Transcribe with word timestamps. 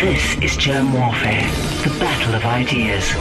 This 0.00 0.34
is 0.36 0.52
Jerm 0.52 0.94
Warfare, 0.94 1.42
the 1.82 1.90
battle 2.00 2.34
of 2.34 2.42
ideas. 2.46 3.12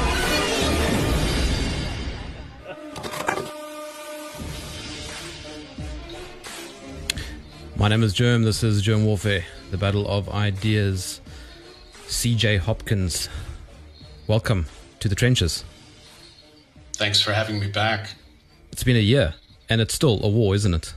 My 7.75 7.89
name 7.89 8.01
is 8.01 8.13
Jerm. 8.13 8.45
This 8.45 8.63
is 8.63 8.81
Jerm 8.81 9.03
Warfare, 9.03 9.43
the 9.71 9.77
battle 9.77 10.07
of 10.07 10.29
ideas. 10.29 11.19
CJ 12.07 12.59
Hopkins, 12.59 13.27
welcome 14.27 14.67
to 15.01 15.09
the 15.09 15.15
trenches. 15.15 15.65
Thanks 16.93 17.21
for 17.21 17.33
having 17.33 17.59
me 17.59 17.67
back. 17.67 18.11
It's 18.71 18.85
been 18.85 18.95
a 18.95 18.99
year, 18.99 19.35
and 19.67 19.81
it's 19.81 19.93
still 19.93 20.23
a 20.23 20.29
war, 20.29 20.55
isn't 20.55 20.73
it? 20.73 20.93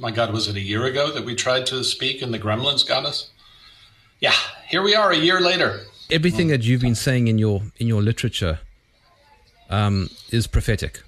My 0.00 0.10
God, 0.10 0.32
was 0.32 0.48
it 0.48 0.56
a 0.56 0.60
year 0.60 0.86
ago 0.86 1.12
that 1.12 1.24
we 1.24 1.36
tried 1.36 1.66
to 1.66 1.84
speak 1.84 2.20
and 2.20 2.34
the 2.34 2.40
gremlins 2.40 2.84
got 2.84 3.06
us? 3.06 3.30
Yeah, 4.20 4.32
here 4.68 4.82
we 4.82 4.94
are 4.94 5.12
a 5.12 5.16
year 5.16 5.40
later. 5.40 5.80
Everything 6.10 6.48
that 6.48 6.62
you've 6.62 6.80
been 6.80 6.94
saying 6.94 7.28
in 7.28 7.38
your 7.38 7.62
in 7.78 7.86
your 7.86 8.00
literature 8.00 8.60
um, 9.68 10.08
is 10.30 10.46
prophetic. 10.46 11.02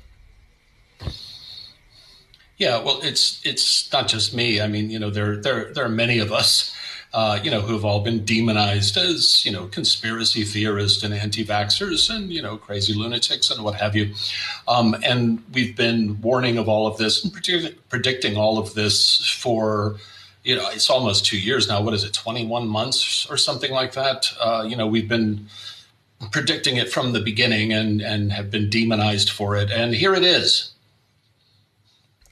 Yeah, 2.59 2.83
well, 2.83 3.01
it's 3.03 3.41
it's 3.45 3.91
not 3.93 4.09
just 4.09 4.35
me. 4.35 4.61
I 4.61 4.67
mean, 4.67 4.91
you 4.91 4.99
know, 4.99 5.11
there 5.11 5.37
there 5.37 5.73
there 5.73 5.85
are 5.85 5.89
many 5.89 6.19
of 6.19 6.33
us, 6.33 6.75
uh, 7.15 7.39
you 7.43 7.51
know, 7.51 7.61
who 7.61 7.73
have 7.73 7.85
all 7.85 8.01
been 8.01 8.25
demonized 8.25 8.97
as 8.97 9.45
you 9.45 9.53
know 9.53 9.69
conspiracy 9.69 10.43
theorists 10.43 11.05
and 11.05 11.15
anti-vaxxers 11.15 12.15
and 12.15 12.33
you 12.33 12.43
know 12.43 12.57
crazy 12.57 12.93
lunatics 12.93 13.51
and 13.51 13.63
what 13.63 13.77
have 13.77 13.95
you. 13.95 14.13
Um, 14.67 14.97
and 15.05 15.43
we've 15.55 15.77
been 15.77 16.21
warning 16.21 16.59
of 16.59 16.69
all 16.69 16.89
of 16.89 16.99
this 16.99 17.23
and 17.23 17.33
predict- 17.33 17.89
predicting 17.89 18.37
all 18.37 18.59
of 18.59 18.75
this 18.75 19.31
for 19.31 19.97
you 20.49 20.57
know 20.57 20.67
it's 20.71 20.89
almost 20.89 21.27
two 21.27 21.39
years 21.39 21.69
now. 21.69 21.83
What 21.83 21.93
is 21.93 22.05
it, 22.05 22.15
twenty 22.15 22.47
one 22.47 22.67
months 22.67 23.27
or 23.31 23.37
something 23.37 23.71
like 23.71 23.93
that? 23.93 24.33
Uh, 24.41 24.65
you 24.67 24.77
know, 24.77 24.87
we've 24.87 25.09
been 25.09 25.47
predicting 26.33 26.77
it 26.79 26.91
from 26.91 27.13
the 27.13 27.21
beginning 27.21 27.75
and 27.75 28.01
and 28.01 28.33
have 28.33 28.51
been 28.51 28.71
demonized 28.71 29.29
for 29.29 29.57
it, 29.57 29.71
and 29.71 29.95
here 29.95 30.15
it 30.15 30.25
is. 30.25 30.73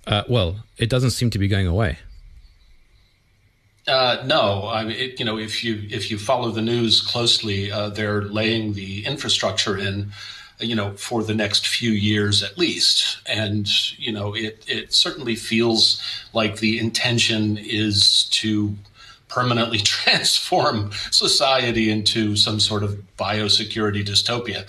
Uh, 0.07 0.23
well, 0.31 0.57
it 0.79 0.89
doesn't 0.89 1.11
seem 1.11 1.29
to 1.29 1.39
be 1.39 1.47
going 1.47 1.67
away. 1.67 1.99
Uh, 3.87 4.23
no, 4.25 4.67
I 4.67 4.85
mean, 4.85 4.97
it, 4.97 5.21
you 5.21 5.27
know, 5.27 5.39
if 5.39 5.63
you 5.63 5.87
if 5.91 6.11
you 6.11 6.17
follow 6.17 6.51
the 6.51 6.63
news 6.63 7.03
closely, 7.03 7.71
uh, 7.71 7.91
they're 7.91 8.23
laying 8.23 8.73
the 8.73 9.05
infrastructure 9.05 9.77
in, 9.77 10.11
you 10.59 10.75
know, 10.75 10.93
for 10.93 11.23
the 11.23 11.35
next 11.35 11.67
few 11.67 11.91
years 11.91 12.43
at 12.43 12.57
least, 12.57 13.19
and 13.27 13.69
you 13.99 14.13
know, 14.13 14.35
it 14.35 14.65
it 14.67 14.93
certainly 14.93 15.37
feels 15.37 16.03
like 16.33 16.59
the 16.59 16.79
intention 16.79 17.59
is 17.59 18.25
to 18.33 18.75
permanently 19.29 19.79
transform 19.97 20.91
society 21.11 21.91
into 21.91 22.37
some 22.37 22.61
sort 22.61 22.83
of 22.83 23.03
biosecurity 23.19 24.05
dystopia. 24.05 24.65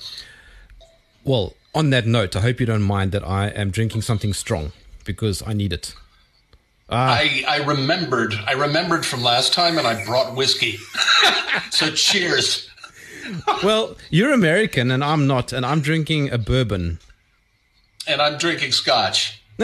Well, 1.23 1.53
on 1.75 1.89
that 1.91 2.05
note, 2.05 2.35
I 2.35 2.41
hope 2.41 2.59
you 2.59 2.65
don't 2.65 2.83
mind 2.83 3.11
that 3.11 3.23
I 3.23 3.49
am 3.49 3.69
drinking 3.69 4.01
something 4.01 4.33
strong 4.33 4.71
because 5.05 5.43
I 5.45 5.53
need 5.53 5.73
it. 5.73 5.93
Ah. 6.89 7.19
I, 7.19 7.43
I 7.47 7.57
remembered 7.65 8.33
I 8.45 8.53
remembered 8.53 9.05
from 9.05 9.21
last 9.21 9.53
time 9.53 9.77
and 9.77 9.85
I 9.85 10.05
brought 10.05 10.35
whiskey. 10.35 10.77
so 11.69 11.91
cheers. 11.91 12.66
Well, 13.63 13.95
you're 14.09 14.33
American 14.33 14.91
and 14.91 15.03
I'm 15.03 15.27
not, 15.27 15.53
and 15.53 15.65
I'm 15.65 15.81
drinking 15.81 16.31
a 16.31 16.37
bourbon. 16.37 16.99
And 18.07 18.21
I'm 18.21 18.37
drinking 18.37 18.71
scotch. 18.71 19.41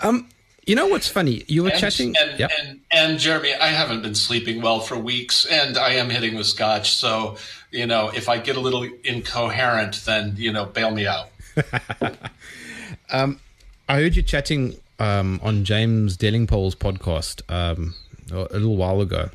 um 0.00 0.28
you 0.66 0.74
know 0.74 0.86
what's 0.86 1.08
funny? 1.08 1.44
You 1.46 1.64
were 1.64 1.70
and, 1.70 1.78
chatting, 1.78 2.14
and, 2.18 2.40
yep. 2.40 2.50
and, 2.58 2.80
and 2.90 3.18
Jeremy, 3.18 3.52
I 3.54 3.68
haven't 3.68 4.02
been 4.02 4.14
sleeping 4.14 4.62
well 4.62 4.80
for 4.80 4.96
weeks, 4.96 5.44
and 5.44 5.76
I 5.76 5.94
am 5.94 6.08
hitting 6.08 6.36
with 6.36 6.46
scotch. 6.46 6.94
So, 6.94 7.36
you 7.70 7.86
know, 7.86 8.08
if 8.08 8.28
I 8.28 8.38
get 8.38 8.56
a 8.56 8.60
little 8.60 8.88
incoherent, 9.04 10.04
then 10.06 10.34
you 10.38 10.52
know, 10.52 10.64
bail 10.64 10.90
me 10.90 11.06
out. 11.06 11.28
um, 13.12 13.40
I 13.88 13.96
heard 13.96 14.16
you 14.16 14.22
chatting 14.22 14.76
um, 14.98 15.38
on 15.42 15.64
James 15.64 16.16
Delingpole's 16.16 16.74
podcast 16.74 17.42
um, 17.52 17.94
a 18.30 18.56
little 18.56 18.76
while 18.76 19.00
ago, 19.00 19.28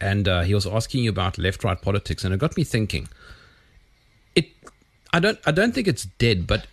and 0.00 0.28
uh, 0.28 0.42
he 0.42 0.54
was 0.54 0.66
asking 0.66 1.04
you 1.04 1.10
about 1.10 1.38
left-right 1.38 1.82
politics, 1.82 2.24
and 2.24 2.34
it 2.34 2.38
got 2.38 2.56
me 2.56 2.64
thinking. 2.64 3.08
It, 4.34 4.48
I 5.12 5.20
don't, 5.20 5.38
I 5.46 5.50
don't 5.50 5.74
think 5.74 5.88
it's 5.88 6.04
dead, 6.04 6.46
but 6.46 6.66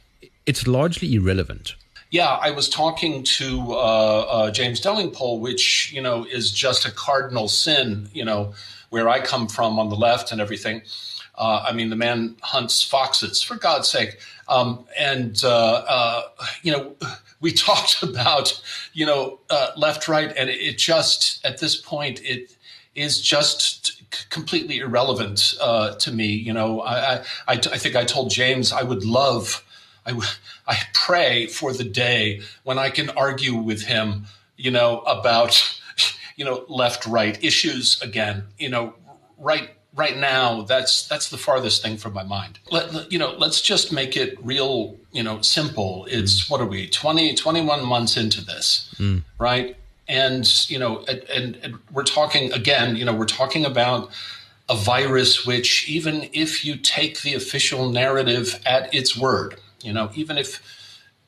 it's 0.46 0.68
largely 0.68 1.14
irrelevant. 1.14 1.76
Yeah, 2.10 2.38
I 2.42 2.52
was 2.52 2.68
talking 2.68 3.24
to 3.24 3.72
uh, 3.72 3.76
uh, 3.76 4.52
James 4.52 4.82
Delingpole, 4.82 5.40
which 5.40 5.94
you 5.94 6.02
know 6.02 6.26
is 6.26 6.52
just 6.52 6.86
a 6.86 6.92
cardinal 6.92 7.48
sin. 7.48 8.10
You 8.14 8.26
know 8.26 8.54
where 8.90 9.08
I 9.08 9.22
come 9.22 9.48
from 9.48 9.80
on 9.80 9.90
the 9.90 9.96
left 9.96 10.32
and 10.32 10.42
everything. 10.42 10.82
Uh, 11.36 11.66
I 11.68 11.74
mean, 11.74 11.90
the 11.90 11.96
man 11.96 12.36
hunts 12.42 12.84
foxes, 12.84 13.42
for 13.42 13.56
God's 13.56 13.88
sake. 13.88 14.20
Um, 14.48 14.86
and, 15.00 15.42
uh, 15.44 15.84
uh, 15.88 16.22
you 16.62 16.72
know, 16.72 16.96
we 17.40 17.52
talked 17.54 18.04
about, 18.04 18.62
you 18.94 19.06
know, 19.06 19.40
uh, 19.50 19.72
left, 19.78 20.08
right, 20.08 20.32
and 20.38 20.50
it 20.50 20.78
just, 20.78 21.44
at 21.46 21.60
this 21.60 21.76
point, 21.76 22.22
it 22.24 22.56
is 22.96 23.22
just 23.22 24.02
completely 24.30 24.80
irrelevant 24.80 25.56
uh, 25.62 25.96
to 25.96 26.12
me. 26.12 26.28
You 26.28 26.54
know, 26.54 26.82
I, 26.82 27.16
I, 27.16 27.24
I, 27.48 27.56
think 27.58 27.96
I 27.96 28.04
told 28.04 28.30
James 28.30 28.74
I 28.74 28.84
would 28.84 29.06
love, 29.06 29.64
I, 30.06 30.20
I 30.68 30.78
pray 30.94 31.48
for 31.48 31.74
the 31.74 31.84
day 31.84 32.42
when 32.64 32.78
I 32.78 32.90
can 32.90 33.10
argue 33.12 33.56
with 33.56 33.84
him, 33.84 34.26
you 34.58 34.72
know, 34.72 35.00
about, 35.02 35.80
you 36.36 36.46
know, 36.46 36.66
left, 36.68 37.06
right 37.06 37.42
issues 37.44 38.02
again, 38.02 38.46
you 38.58 38.70
know, 38.70 38.94
right 39.38 39.72
right 39.94 40.18
now 40.18 40.62
that's 40.62 41.08
that's 41.08 41.30
the 41.30 41.38
farthest 41.38 41.82
thing 41.82 41.98
from 41.98 42.14
my 42.14 42.24
mind 42.24 42.60
Let, 42.70 43.12
you 43.12 43.20
know 43.20 43.32
let's 43.38 43.62
just 43.62 43.92
make 43.92 44.16
it 44.16 44.38
real 44.44 44.98
you 45.12 45.22
know 45.22 45.42
simple 45.42 46.08
it's 46.10 46.46
mm. 46.46 46.50
what 46.50 46.62
are 46.62 46.66
we 46.66 46.88
20 46.88 47.36
21 47.36 47.86
months 47.86 48.16
into 48.16 48.44
this 48.44 48.94
mm. 48.98 49.24
right 49.38 49.76
and 50.12 50.70
you 50.70 50.78
know 50.78 51.04
and, 51.08 51.56
and, 51.56 51.80
we're 51.92 52.04
talking 52.04 52.52
again 52.54 52.96
you 52.96 53.06
know 53.06 53.14
we're 53.14 53.26
talking 53.26 53.66
about 53.66 54.12
a 54.70 54.76
virus 54.76 55.46
which 55.46 55.90
even 55.90 56.30
if 56.34 56.64
you 56.66 56.76
take 56.76 57.22
the 57.22 57.34
official 57.34 57.90
narrative 57.90 58.60
at 58.66 58.94
its 58.94 59.18
word 59.18 59.56
you 59.82 59.94
know 59.94 60.12
even 60.14 60.38
if 60.38 60.62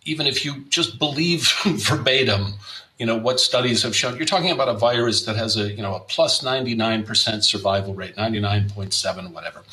even 0.05 0.27
if 0.27 0.44
you 0.44 0.66
just 0.69 0.99
believe 0.99 1.51
verbatim 1.66 2.53
you 2.99 3.05
know 3.05 3.17
what 3.17 3.39
studies 3.39 3.81
have 3.83 3.95
shown 3.95 4.17
you're 4.17 4.25
talking 4.25 4.51
about 4.51 4.67
a 4.67 4.73
virus 4.73 5.25
that 5.25 5.38
has 5.38 5.55
a 5.55 5.71
you 5.71 5.81
know 5.81 5.95
a 5.95 6.00
plus 6.01 6.44
99% 6.44 7.44
survival 7.44 7.94
rate 7.94 8.15
99.7 8.15 9.31
whatever 9.31 9.63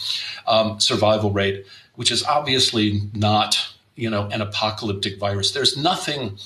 um, 0.47 0.79
survival 0.79 1.33
rate 1.33 1.67
which 1.97 2.11
is 2.11 2.25
obviously 2.25 3.03
not 3.13 3.75
you 4.01 4.09
know 4.09 4.27
an 4.33 4.41
apocalyptic 4.41 5.19
virus. 5.19 5.53
There's 5.53 5.77
nothing 5.77 6.39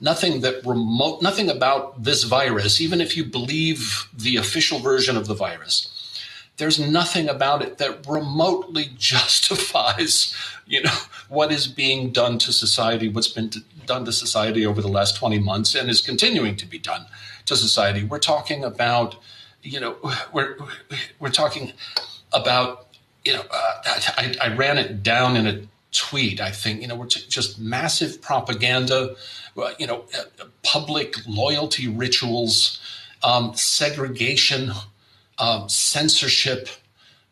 nothing 0.00 0.40
that 0.40 0.64
remote 0.64 1.22
nothing 1.22 1.48
about 1.48 2.02
this 2.02 2.24
virus 2.24 2.80
even 2.80 3.00
if 3.00 3.16
you 3.16 3.24
believe 3.24 4.08
the 4.16 4.36
official 4.36 4.78
version 4.78 5.16
of 5.16 5.26
the 5.26 5.34
virus 5.34 5.94
there's 6.56 6.78
nothing 6.80 7.28
about 7.28 7.62
it 7.62 7.78
that 7.78 8.06
remotely 8.06 8.90
justifies 8.98 10.34
you 10.66 10.82
know 10.82 10.98
what 11.28 11.52
is 11.52 11.66
being 11.66 12.10
done 12.10 12.38
to 12.38 12.52
society 12.52 13.08
what's 13.08 13.28
been 13.28 13.50
done 13.86 14.04
to 14.04 14.12
society 14.12 14.64
over 14.64 14.80
the 14.80 14.88
last 14.88 15.16
20 15.16 15.38
months 15.38 15.74
and 15.74 15.88
is 15.90 16.00
continuing 16.00 16.54
to 16.54 16.66
be 16.66 16.78
done 16.78 17.06
to 17.48 17.56
society. 17.56 18.04
We're 18.04 18.20
talking 18.20 18.62
about 18.62 19.16
you 19.62 19.80
know 19.80 19.96
we're 20.32 20.56
we're 21.18 21.30
talking 21.30 21.72
about 22.32 22.86
you 23.24 23.32
know 23.32 23.42
uh, 23.50 23.80
I, 24.16 24.34
I, 24.40 24.54
ran 24.54 24.78
it 24.78 25.02
down 25.02 25.36
in 25.36 25.46
a 25.46 25.60
tweet 25.90 26.40
i 26.40 26.50
think 26.50 26.80
you 26.80 26.86
know 26.86 26.94
we're 26.94 27.06
t- 27.06 27.24
just 27.28 27.58
massive 27.58 28.20
propaganda 28.22 29.16
you 29.78 29.86
know 29.86 30.04
uh, 30.18 30.44
public 30.62 31.16
loyalty 31.26 31.88
rituals 31.88 32.80
um, 33.22 33.54
segregation 33.54 34.72
um, 35.38 35.68
censorship, 35.68 36.68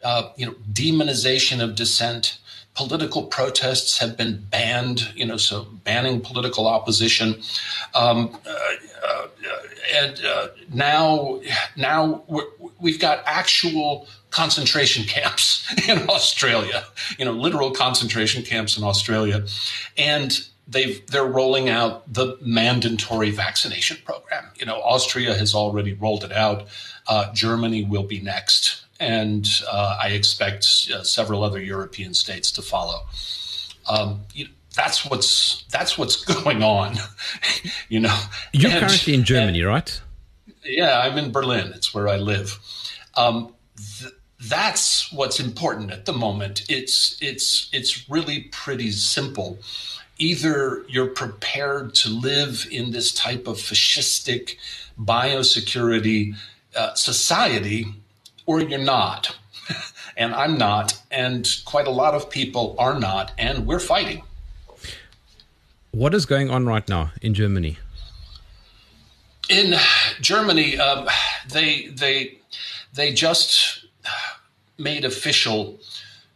uh, 0.04 0.30
you 0.36 0.46
know, 0.46 0.54
demonization 0.72 1.62
of 1.62 1.74
dissent. 1.74 2.38
Political 2.74 3.24
protests 3.28 3.98
have 3.98 4.16
been 4.16 4.44
banned, 4.50 5.12
you 5.14 5.24
know, 5.24 5.38
so 5.38 5.64
banning 5.84 6.20
political 6.20 6.66
opposition. 6.66 7.40
Um, 7.94 8.38
uh, 8.46 8.52
uh, 9.08 9.26
and 9.94 10.20
uh, 10.24 10.48
now, 10.72 11.40
now 11.76 12.22
we've 12.80 13.00
got 13.00 13.22
actual 13.24 14.06
concentration 14.30 15.04
camps 15.08 15.66
in 15.88 16.08
Australia, 16.10 16.84
you 17.18 17.24
know, 17.24 17.32
literal 17.32 17.70
concentration 17.70 18.42
camps 18.42 18.76
in 18.76 18.84
Australia. 18.84 19.46
And 19.96 20.46
they've 20.66 21.06
they're 21.06 21.26
rolling 21.26 21.68
out 21.68 22.12
the 22.12 22.36
mandatory 22.40 23.30
vaccination 23.30 23.98
program. 24.04 24.44
You 24.58 24.66
know, 24.66 24.80
Austria 24.82 25.34
has 25.34 25.54
already 25.54 25.92
rolled 25.92 26.24
it 26.24 26.32
out. 26.32 26.66
Uh, 27.06 27.32
Germany 27.32 27.84
will 27.84 28.02
be 28.02 28.20
next, 28.20 28.84
and 28.98 29.48
uh, 29.70 29.98
I 30.02 30.08
expect 30.08 30.90
uh, 30.92 31.02
several 31.02 31.44
other 31.44 31.60
European 31.60 32.14
states 32.14 32.50
to 32.52 32.62
follow. 32.62 33.06
Um, 33.88 34.22
you, 34.34 34.48
that's 34.74 35.08
what's 35.08 35.64
that's 35.70 35.96
what's 35.96 36.16
going 36.42 36.62
on. 36.62 36.96
you 37.88 38.00
know, 38.00 38.18
you're 38.52 38.70
and, 38.70 38.80
currently 38.80 39.14
in 39.14 39.24
Germany, 39.24 39.60
and, 39.60 39.68
right? 39.68 40.00
Yeah, 40.64 41.00
I'm 41.00 41.16
in 41.18 41.32
Berlin. 41.32 41.72
It's 41.74 41.94
where 41.94 42.08
I 42.08 42.16
live. 42.16 42.58
Um, 43.16 43.54
th- 44.00 44.12
that's 44.48 45.10
what's 45.12 45.40
important 45.40 45.90
at 45.90 46.04
the 46.04 46.12
moment. 46.12 46.64
It's 46.68 47.16
it's 47.20 47.68
it's 47.72 48.08
really 48.08 48.48
pretty 48.52 48.90
simple. 48.90 49.58
Either 50.18 50.84
you're 50.88 51.08
prepared 51.08 51.94
to 51.94 52.08
live 52.08 52.66
in 52.70 52.90
this 52.92 53.12
type 53.12 53.46
of 53.46 53.56
fascistic 53.56 54.56
biosecurity 54.98 56.34
uh, 56.74 56.94
society, 56.94 57.86
or 58.46 58.60
you're 58.60 58.78
not. 58.78 59.36
and 60.16 60.34
I'm 60.34 60.56
not, 60.56 61.00
and 61.10 61.48
quite 61.64 61.86
a 61.86 61.90
lot 61.90 62.14
of 62.14 62.30
people 62.30 62.76
are 62.78 62.98
not, 62.98 63.32
and 63.38 63.66
we're 63.66 63.80
fighting. 63.80 64.22
What 65.90 66.14
is 66.14 66.26
going 66.26 66.50
on 66.50 66.66
right 66.66 66.86
now 66.88 67.12
in 67.22 67.34
Germany? 67.34 67.78
In 69.48 69.74
Germany, 70.20 70.78
um, 70.78 71.08
they 71.48 71.86
they 71.86 72.38
they 72.92 73.12
just 73.12 73.86
made 74.78 75.04
official 75.04 75.78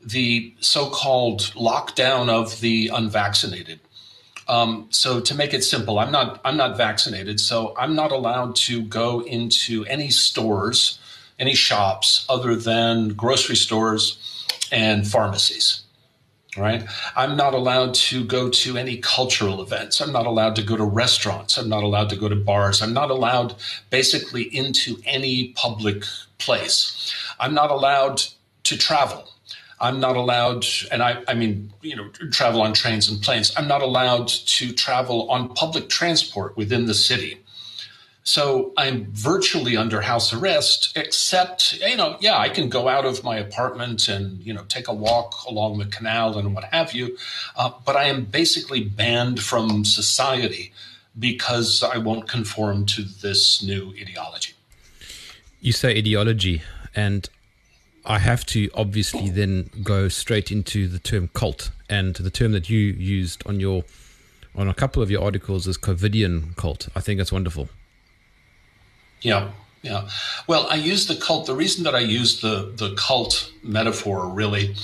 the 0.05 0.55
so-called 0.61 1.53
lockdown 1.55 2.29
of 2.29 2.61
the 2.61 2.91
unvaccinated. 2.93 3.81
Um, 4.49 4.89
so 4.91 5.21
to 5.21 5.35
make 5.35 5.55
it 5.55 5.63
simple, 5.63 5.99
I'm 5.99 6.11
not 6.11 6.41
I'm 6.45 6.57
not 6.57 6.77
vaccinated, 6.77 7.39
so 7.39 7.73
I'm 7.79 7.95
not 7.95 8.11
allowed 8.11 8.57
to 8.57 8.83
go 8.83 9.21
into 9.21 9.85
any 9.85 10.11
stores, 10.11 10.99
any 11.39 11.55
shops 11.55 12.27
other 12.29 12.57
than 12.57 13.11
grocery 13.11 13.55
stores 13.55 14.19
and 14.73 15.07
pharmacies. 15.07 15.83
Right? 16.57 16.83
I'm 17.15 17.37
not 17.37 17.55
allowed 17.55 17.95
to 17.95 18.25
go 18.25 18.49
to 18.51 18.77
any 18.77 18.97
cultural 18.97 19.63
events. 19.63 20.01
I'm 20.01 20.13
not 20.13 20.27
allowed 20.27 20.57
to 20.57 20.65
go 20.65 20.77
to 20.77 20.85
restaurants. 20.85 21.57
I'm 21.57 21.69
not 21.69 21.85
allowed 21.85 22.11
to 22.11 22.17
go 22.17 22.29
to 22.29 22.35
bars. 22.35 22.83
I'm 22.83 22.93
not 22.93 23.09
allowed 23.13 23.55
basically 23.89 24.43
into 24.43 25.01
any 25.07 25.53
public 25.53 26.03
place. 26.39 27.15
I'm 27.39 27.55
not 27.55 27.71
allowed 27.71 28.25
to 28.65 28.77
travel. 28.77 29.30
I'm 29.81 29.99
not 29.99 30.17
allowed, 30.17 30.67
and 30.93 31.03
I, 31.03 31.23
I 31.27 31.35
mean, 31.35 31.73
you 31.81 31.97
know, 31.97 32.09
travel 32.31 32.61
on 32.61 32.75
trains 32.75 33.09
and 33.09 33.21
planes. 33.23 33.53
I'm 33.57 33.67
not 33.67 33.83
allowed 33.83 34.29
to 34.29 34.73
travel 34.73 35.31
on 35.31 35.55
public 35.55 35.89
transport 35.89 36.57
within 36.57 36.85
the 36.87 36.95
city. 36.95 37.41
So 38.23 38.73
I'm 38.77 39.07
virtually 39.13 39.79
under 39.79 40.03
house 40.03 40.35
arrest, 40.35 40.93
except, 40.97 41.81
you 41.81 41.97
know, 41.97 42.19
yeah, 42.21 42.37
I 42.37 42.51
can 42.51 42.69
go 42.69 42.87
out 42.87 43.07
of 43.07 43.25
my 43.25 43.39
apartment 43.39 44.09
and, 44.09 44.41
you 44.41 44.53
know, 44.53 44.65
take 44.69 44.89
a 44.89 44.93
walk 44.93 45.45
along 45.49 45.79
the 45.79 45.87
canal 45.87 46.39
and 46.39 46.55
what 46.55 46.65
have 46.65 46.93
you. 46.93 47.17
Uh, 47.57 47.71
but 47.85 47.97
I 47.97 48.05
am 48.05 48.27
basically 48.27 48.85
banned 48.85 49.41
from 49.43 49.87
society 49.87 50.73
because 51.19 51.83
I 51.83 51.97
won't 51.97 52.29
conform 52.29 52.85
to 52.87 53.03
this 53.03 53.63
new 53.63 53.95
ideology. 53.99 54.53
You 55.61 55.73
say 55.73 55.97
ideology, 55.97 56.63
and 56.95 57.29
I 58.11 58.19
have 58.19 58.45
to 58.47 58.69
obviously 58.75 59.31
then 59.31 59.71
go 59.85 60.09
straight 60.09 60.51
into 60.51 60.89
the 60.89 60.99
term 60.99 61.31
cult 61.33 61.71
and 61.89 62.17
the 62.17 62.29
term 62.29 62.51
that 62.51 62.69
you 62.69 62.79
used 62.79 63.47
on 63.47 63.61
your 63.61 63.85
on 64.57 64.67
a 64.67 64.75
couple 64.75 65.01
of 65.01 65.13
your 65.13 65.23
articles 65.23 65.69
is 65.69 65.79
COVIDian 65.79 66.57
cult. 66.57 66.89
I 66.97 67.01
think 67.01 67.19
that's 67.19 67.31
wonderful. 67.31 67.69
Yeah, 69.23 69.53
yeah. 69.83 70.09
Well, 70.49 70.67
I 70.69 70.75
use 70.75 71.07
the 71.07 71.15
cult. 71.15 71.47
The 71.47 71.55
reason 71.55 71.85
that 71.85 71.95
I 71.95 72.01
use 72.01 72.41
the 72.41 72.73
the 72.75 72.97
cult 72.97 73.53
metaphor 73.63 74.29
really 74.29 74.75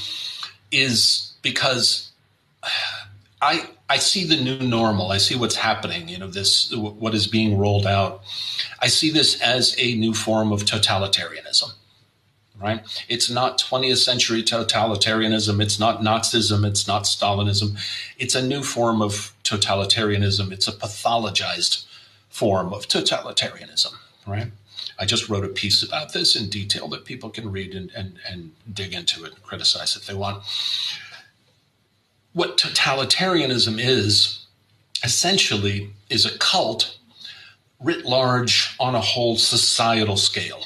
is 0.70 1.34
because 1.42 2.12
I 3.42 3.68
I 3.90 3.98
see 3.98 4.22
the 4.22 4.36
new 4.36 4.60
normal. 4.60 5.10
I 5.10 5.18
see 5.18 5.34
what's 5.34 5.56
happening. 5.56 6.08
You 6.08 6.18
know, 6.18 6.28
this 6.28 6.72
what 6.72 7.12
is 7.12 7.26
being 7.26 7.58
rolled 7.58 7.88
out. 7.88 8.22
I 8.80 8.86
see 8.86 9.10
this 9.10 9.40
as 9.40 9.74
a 9.78 9.96
new 9.96 10.14
form 10.14 10.52
of 10.52 10.62
totalitarianism 10.62 11.72
right? 12.60 12.80
It's 13.08 13.30
not 13.30 13.60
20th 13.60 13.98
century 13.98 14.42
totalitarianism. 14.42 15.62
It's 15.62 15.78
not 15.78 16.00
Nazism. 16.00 16.66
It's 16.66 16.88
not 16.88 17.04
Stalinism. 17.04 17.78
It's 18.18 18.34
a 18.34 18.46
new 18.46 18.62
form 18.62 19.02
of 19.02 19.32
totalitarianism. 19.44 20.52
It's 20.52 20.68
a 20.68 20.72
pathologized 20.72 21.84
form 22.28 22.72
of 22.72 22.88
totalitarianism, 22.88 23.94
right? 24.26 24.50
I 24.98 25.04
just 25.04 25.28
wrote 25.28 25.44
a 25.44 25.48
piece 25.48 25.82
about 25.82 26.12
this 26.12 26.36
in 26.36 26.48
detail 26.48 26.88
that 26.88 27.04
people 27.04 27.28
can 27.28 27.50
read 27.52 27.74
and, 27.74 27.90
and, 27.94 28.18
and 28.28 28.52
dig 28.72 28.94
into 28.94 29.24
it 29.24 29.34
and 29.34 29.42
criticize 29.42 29.96
if 29.96 30.06
they 30.06 30.14
want. 30.14 30.42
What 32.32 32.56
totalitarianism 32.56 33.78
is, 33.78 34.46
essentially, 35.04 35.90
is 36.08 36.24
a 36.24 36.36
cult 36.38 36.98
writ 37.80 38.06
large 38.06 38.74
on 38.80 38.94
a 38.94 39.00
whole 39.00 39.36
societal 39.36 40.16
scale 40.16 40.64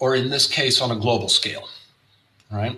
or 0.00 0.16
in 0.16 0.30
this 0.30 0.46
case 0.48 0.80
on 0.80 0.90
a 0.90 0.96
global 0.96 1.28
scale 1.28 1.68
right? 2.50 2.76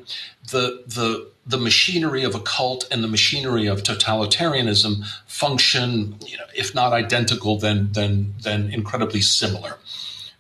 The 0.51 0.83
the 0.87 1.31
the 1.47 1.59
machinery 1.59 2.23
of 2.23 2.35
a 2.35 2.41
cult 2.41 2.87
and 2.91 3.03
the 3.03 3.09
machinery 3.09 3.67
of 3.67 3.83
totalitarianism 3.83 5.05
function 5.27 6.17
you 6.27 6.37
know, 6.37 6.45
if 6.55 6.75
not 6.75 6.93
identical 6.93 7.59
then 7.59 7.89
then 7.93 8.35
then 8.43 8.71
incredibly 8.71 9.21
similar 9.21 9.79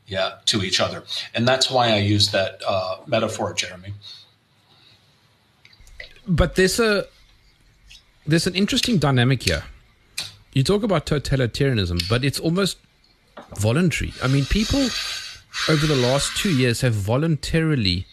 yeah 0.06 0.34
to 0.46 0.62
each 0.62 0.80
other. 0.80 1.02
And 1.34 1.48
that's 1.48 1.70
why 1.70 1.88
i 1.88 1.96
use 1.96 2.30
that 2.32 2.60
uh, 2.66 2.98
metaphor 3.06 3.52
jeremy. 3.54 3.94
But 6.26 6.54
there's 6.56 6.78
a 6.78 7.06
there's 8.26 8.46
an 8.46 8.54
interesting 8.54 8.98
dynamic 8.98 9.42
here. 9.42 9.64
You 10.52 10.62
talk 10.62 10.82
about 10.82 11.06
totalitarianism 11.06 12.08
but 12.08 12.24
it's 12.24 12.38
almost 12.38 12.78
voluntary. 13.56 14.12
I 14.22 14.28
mean 14.28 14.44
people 14.44 14.88
over 15.68 15.86
the 15.86 15.96
last 15.96 16.36
two 16.36 16.50
years 16.50 16.80
have 16.80 16.94
voluntarily 16.94 18.06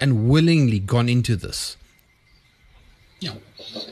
and 0.00 0.28
willingly 0.28 0.78
gone 0.78 1.08
into 1.08 1.36
this. 1.36 1.76
Yeah, 3.20 3.34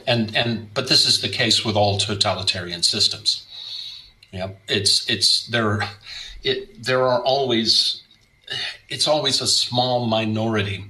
and 0.05 0.35
and 0.35 0.73
but 0.73 0.89
this 0.89 1.05
is 1.05 1.21
the 1.21 1.29
case 1.29 1.63
with 1.63 1.75
all 1.75 1.97
totalitarian 1.97 2.83
systems. 2.83 3.45
Yeah, 4.31 4.51
it's 4.67 5.09
it's 5.09 5.47
there. 5.47 5.81
It 6.43 6.83
there 6.83 7.03
are 7.05 7.21
always 7.23 8.01
it's 8.89 9.07
always 9.07 9.41
a 9.41 9.47
small 9.47 10.05
minority 10.05 10.85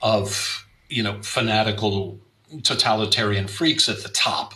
of 0.00 0.66
you 0.88 1.02
know 1.02 1.20
fanatical 1.22 2.20
totalitarian 2.62 3.48
freaks 3.48 3.88
at 3.88 4.02
the 4.02 4.08
top 4.08 4.54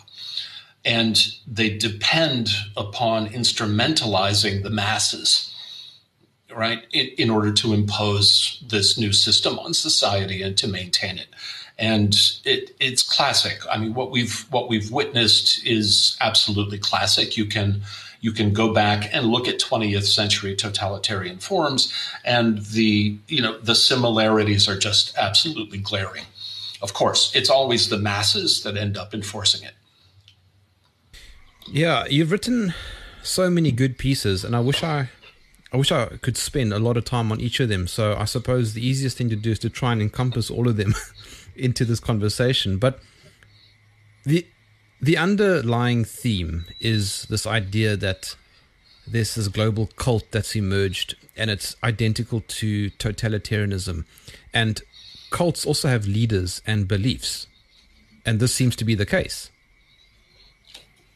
and 0.85 1.27
they 1.47 1.77
depend 1.77 2.51
upon 2.77 3.29
instrumentalizing 3.29 4.63
the 4.63 4.71
masses 4.71 5.53
right, 6.59 6.85
in, 6.93 7.07
in 7.17 7.31
order 7.31 7.53
to 7.53 7.73
impose 7.73 8.63
this 8.67 8.99
new 8.99 9.13
system 9.13 9.59
on 9.61 9.73
society 9.73 10.43
and 10.43 10.59
to 10.59 10.67
maintain 10.67 11.17
it. 11.17 11.29
And 11.79 12.15
it, 12.45 12.75
it's 12.81 13.05
classic. 13.05 13.61
I 13.71 13.79
mean, 13.79 13.95
what 13.95 14.11
we've 14.11 14.45
what 14.51 14.69
we've 14.69 14.91
witnessed 14.91 15.65
is 15.65 16.17
absolutely 16.21 16.79
classic. 16.79 17.37
You 17.37 17.47
can 17.47 17.83
you 18.21 18.33
can 18.33 18.53
go 18.53 18.75
back 18.75 19.09
and 19.15 19.27
look 19.27 19.47
at 19.47 19.61
20th 19.61 20.07
century 20.07 20.57
totalitarian 20.57 21.39
forms, 21.39 21.95
and 22.25 22.59
the 22.59 23.17
you 23.29 23.41
know 23.41 23.57
the 23.59 23.77
similarities 23.77 24.69
are 24.69 24.77
just 24.77 25.17
absolutely 25.17 25.79
glaring. 25.79 26.25
Of 26.83 26.95
course, 26.95 27.33
it's 27.35 27.51
always 27.51 27.89
the 27.89 27.99
masses 27.99 28.65
that 28.65 28.77
end 28.77 28.97
up 28.97 29.15
enforcing 29.15 29.65
it. 29.65 29.75
Yeah, 31.71 32.07
you've 32.07 32.33
written 32.33 32.75
so 33.23 33.49
many 33.49 33.71
good 33.71 33.99
pieces, 33.99 34.45
and 34.45 34.57
I 34.57 34.61
wish 34.61 34.83
I 34.83 35.11
I 35.73 35.77
wish 35.77 35.93
I 35.93 36.07
could 36.23 36.37
spend 36.37 36.73
a 36.73 36.79
lot 36.79 36.97
of 36.97 37.05
time 37.05 37.31
on 37.31 37.41
each 37.41 37.61
of 37.61 37.69
them. 37.69 37.87
So 37.87 38.17
I 38.17 38.25
suppose 38.25 38.73
the 38.73 38.87
easiest 38.87 39.19
thing 39.19 39.29
to 39.29 39.37
do 39.37 39.51
is 39.51 39.59
to 39.61 39.71
try 39.71 39.93
and 39.93 40.01
encompass 40.01 40.51
all 40.51 40.69
of 40.69 40.77
them 40.77 40.95
into 41.57 41.85
this 41.85 42.01
conversation. 42.01 42.79
But 42.79 43.01
the 44.25 44.47
the 45.01 45.17
underlying 45.17 46.05
theme 46.05 46.65
is 46.81 47.25
this 47.31 47.47
idea 47.47 47.97
that 47.97 48.35
there's 49.07 49.37
this 49.37 49.49
global 49.49 49.87
cult 49.97 50.25
that's 50.33 50.57
emerged 50.57 51.15
and 51.37 51.51
it's 51.51 51.77
identical 51.85 52.43
to 52.49 52.91
totalitarianism. 52.91 54.05
And 54.53 54.83
cults 55.31 55.65
also 55.65 55.89
have 55.89 56.07
leaders 56.07 56.61
and 56.67 56.89
beliefs. 56.89 57.47
And 58.27 58.41
this 58.41 58.55
seems 58.55 58.75
to 58.77 58.85
be 58.85 58.95
the 58.95 59.07
case. 59.07 59.51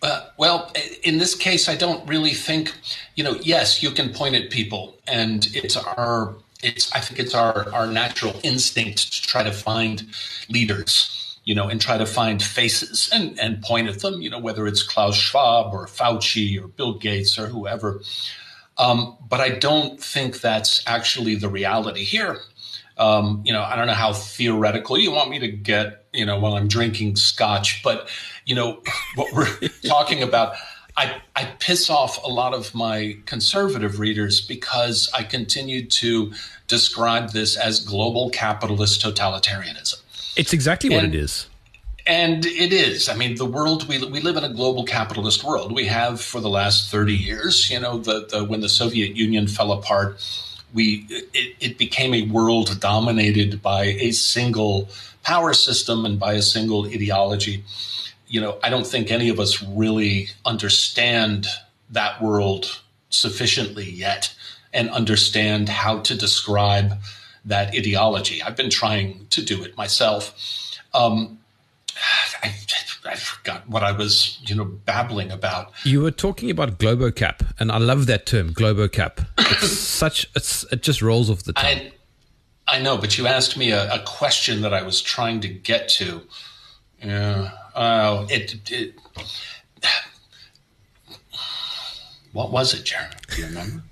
Uh, 0.03 0.27
well, 0.37 0.73
in 1.05 1.19
this 1.19 1.35
case, 1.35 1.69
I 1.69 1.77
don't 1.77 2.07
really 2.09 2.35
think, 2.35 2.75
you 3.15 3.23
know, 3.23 3.37
yes, 3.41 3.83
you 3.83 3.91
can 3.93 4.13
point 4.13 4.35
at 4.35 4.51
people, 4.51 4.97
and 5.07 5.47
it's 5.55 5.77
our, 5.77 6.35
it's, 6.63 6.93
I 6.93 6.99
think 6.99 7.21
it's 7.21 7.35
our, 7.35 7.73
our 7.73 7.87
natural 7.87 8.35
instinct 8.43 9.13
to 9.13 9.23
try 9.23 9.45
to 9.45 9.53
find 9.53 10.05
leaders, 10.49 11.39
you 11.45 11.55
know, 11.55 11.69
and 11.69 11.81
try 11.81 11.99
to 11.99 12.07
find 12.07 12.43
faces 12.43 13.11
and, 13.13 13.39
and 13.39 13.63
point 13.63 13.89
at 13.89 14.01
them, 14.01 14.21
you 14.21 14.29
know, 14.29 14.41
whether 14.41 14.67
it's 14.67 14.83
Klaus 14.83 15.15
Schwab 15.15 15.73
or 15.73 15.87
Fauci 15.87 16.61
or 16.61 16.67
Bill 16.67 16.95
Gates 16.95 17.39
or 17.39 17.47
whoever. 17.47 18.01
Um, 18.79 19.17
but 19.29 19.41
I 19.41 19.51
don't 19.51 20.03
think 20.03 20.41
that's 20.41 20.83
actually 20.87 21.37
the 21.37 21.49
reality 21.49 22.03
here. 22.03 22.39
Um, 22.99 23.43
you 23.45 23.53
know, 23.53 23.63
I 23.63 23.77
don't 23.77 23.87
know 23.87 23.95
how 23.95 24.13
theoretical 24.13 24.99
you 24.99 25.13
want 25.13 25.31
me 25.31 25.39
to 25.39 25.49
get, 25.49 26.07
you 26.13 26.27
know, 26.27 26.39
while 26.39 26.55
I'm 26.55 26.69
drinking 26.69 27.17
scotch, 27.17 27.83
but 27.83 28.09
you 28.45 28.55
know, 28.55 28.83
what 29.15 29.33
we're 29.33 29.69
talking 29.87 30.23
about. 30.23 30.55
I, 30.95 31.23
I 31.35 31.45
piss 31.59 31.89
off 31.89 32.23
a 32.23 32.29
lot 32.29 32.53
of 32.53 32.75
my 32.75 33.17
conservative 33.25 33.99
readers 33.99 34.43
because 34.43 35.11
I 35.15 35.23
continue 35.23 35.87
to 35.87 36.33
describe 36.69 37.31
this 37.31 37.57
as 37.57 37.81
global 37.81 38.29
capitalist 38.29 39.03
totalitarianism. 39.03 40.03
It's 40.37 40.53
exactly 40.53 40.91
what 40.91 41.05
it 41.05 41.15
is. 41.15 41.47
And 42.07 42.45
it 42.45 42.73
is. 42.73 43.09
I 43.09 43.15
mean, 43.15 43.37
the 43.37 43.47
world 43.47 43.89
we 43.89 44.05
we 44.05 44.21
live 44.21 44.37
in 44.37 44.45
a 44.45 44.53
global 44.53 44.85
capitalist 44.85 45.45
world. 45.45 45.73
We 45.73 45.87
have 45.87 46.21
for 46.21 46.41
the 46.41 46.49
last 46.49 46.91
thirty 46.91 47.15
years. 47.15 47.71
You 47.71 47.79
know, 47.79 47.99
the, 47.99 48.27
the 48.29 48.45
when 48.45 48.61
the 48.61 48.69
Soviet 48.69 49.15
Union 49.17 49.47
fell 49.47 49.71
apart, 49.71 50.21
we 50.75 51.07
it, 51.11 51.57
it 51.61 51.79
became 51.79 52.13
a 52.13 52.23
world 52.23 52.81
dominated 52.81 53.63
by 53.63 53.85
a 53.85 54.11
single 54.11 54.89
power 55.23 55.53
system 55.53 56.05
and 56.05 56.19
by 56.19 56.33
a 56.33 56.43
single 56.43 56.87
ideology. 56.87 57.63
You 58.33 58.41
know, 58.41 58.59
I 58.63 58.71
don't 58.71 58.87
think 58.87 59.11
any 59.11 59.29
of 59.29 59.39
us 59.39 59.63
really 59.63 60.29
understand 60.47 61.47
that 61.91 62.23
world 62.23 62.81
sufficiently 63.11 63.91
yet 63.91 64.35
and 64.73 64.89
understand 64.89 65.69
how 65.69 66.01
to 66.01 66.17
describe 66.17 66.95
that 67.45 67.75
ideology. 67.77 68.43
I've 68.43 68.57
been 68.57 68.71
trying 68.71 69.27
to 69.29 69.45
do 69.45 69.63
it 69.63 69.77
myself. 69.77 70.79
Um, 70.95 71.41
I, 72.43 72.55
I, 73.05 73.17
forgot 73.17 73.69
what 73.69 73.83
I 73.83 73.93
was, 73.93 74.39
you 74.47 74.55
know, 74.55 74.65
babbling 74.65 75.31
about. 75.31 75.71
You 75.85 76.01
were 76.01 76.11
talking 76.11 76.51
about 76.51 76.79
globocap, 76.79 77.47
and 77.61 77.71
I 77.71 77.77
love 77.77 78.07
that 78.07 78.25
term, 78.25 78.55
globocap. 78.55 79.27
It's 79.37 79.69
such, 79.79 80.27
it's, 80.35 80.65
it 80.73 80.83
just 80.83 81.03
rolls 81.03 81.29
off 81.29 81.43
the 81.43 81.53
tongue. 81.53 81.65
I, 81.67 81.93
I 82.67 82.81
know, 82.81 82.97
but 82.97 83.19
you 83.19 83.27
asked 83.27 83.59
me 83.59 83.73
a, 83.73 83.93
a, 83.93 83.99
question 84.07 84.63
that 84.63 84.73
I 84.73 84.83
was 84.83 85.03
trying 85.03 85.41
to 85.43 85.49
get 85.49 85.91
to. 85.91 86.23
Yeah, 87.03 87.51
uh, 87.75 88.27
it, 88.31 88.71
it, 88.71 88.95
What 92.33 92.51
was 92.51 92.73
it, 92.73 92.85
Jeremy? 92.85 93.15
Do 93.29 93.43
you 93.43 93.49
remember? 93.49 93.83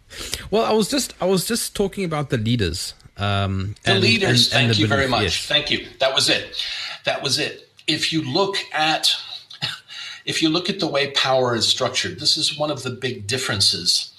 well, 0.51 0.65
I 0.65 0.73
was 0.73 0.89
just, 0.89 1.15
I 1.21 1.27
was 1.27 1.47
just 1.47 1.77
talking 1.77 2.05
about 2.05 2.31
the 2.31 2.39
leaders. 2.39 2.95
Um, 3.19 3.75
the 3.85 3.93
and, 3.93 4.01
leaders. 4.01 4.47
And, 4.47 4.53
thank 4.53 4.69
and 4.71 4.79
you 4.79 4.87
very 4.87 5.07
much. 5.07 5.23
Yes. 5.23 5.47
Thank 5.47 5.71
you. 5.71 5.87
That 5.99 6.15
was 6.15 6.31
it. 6.31 6.65
That 7.05 7.23
was 7.23 7.39
it 7.39 7.71
if 7.91 8.13
you 8.13 8.23
look 8.23 8.57
at 8.73 9.15
if 10.25 10.43
you 10.43 10.49
look 10.49 10.71
at 10.71 10.81
the 10.81 10.87
way 10.87 11.11
power 11.11 11.55
is 11.55 11.67
structured, 11.67 12.21
this 12.21 12.37
is 12.37 12.59
one 12.59 12.71
of 12.71 12.83
the 12.83 12.91
big 12.91 13.27
differences 13.27 14.13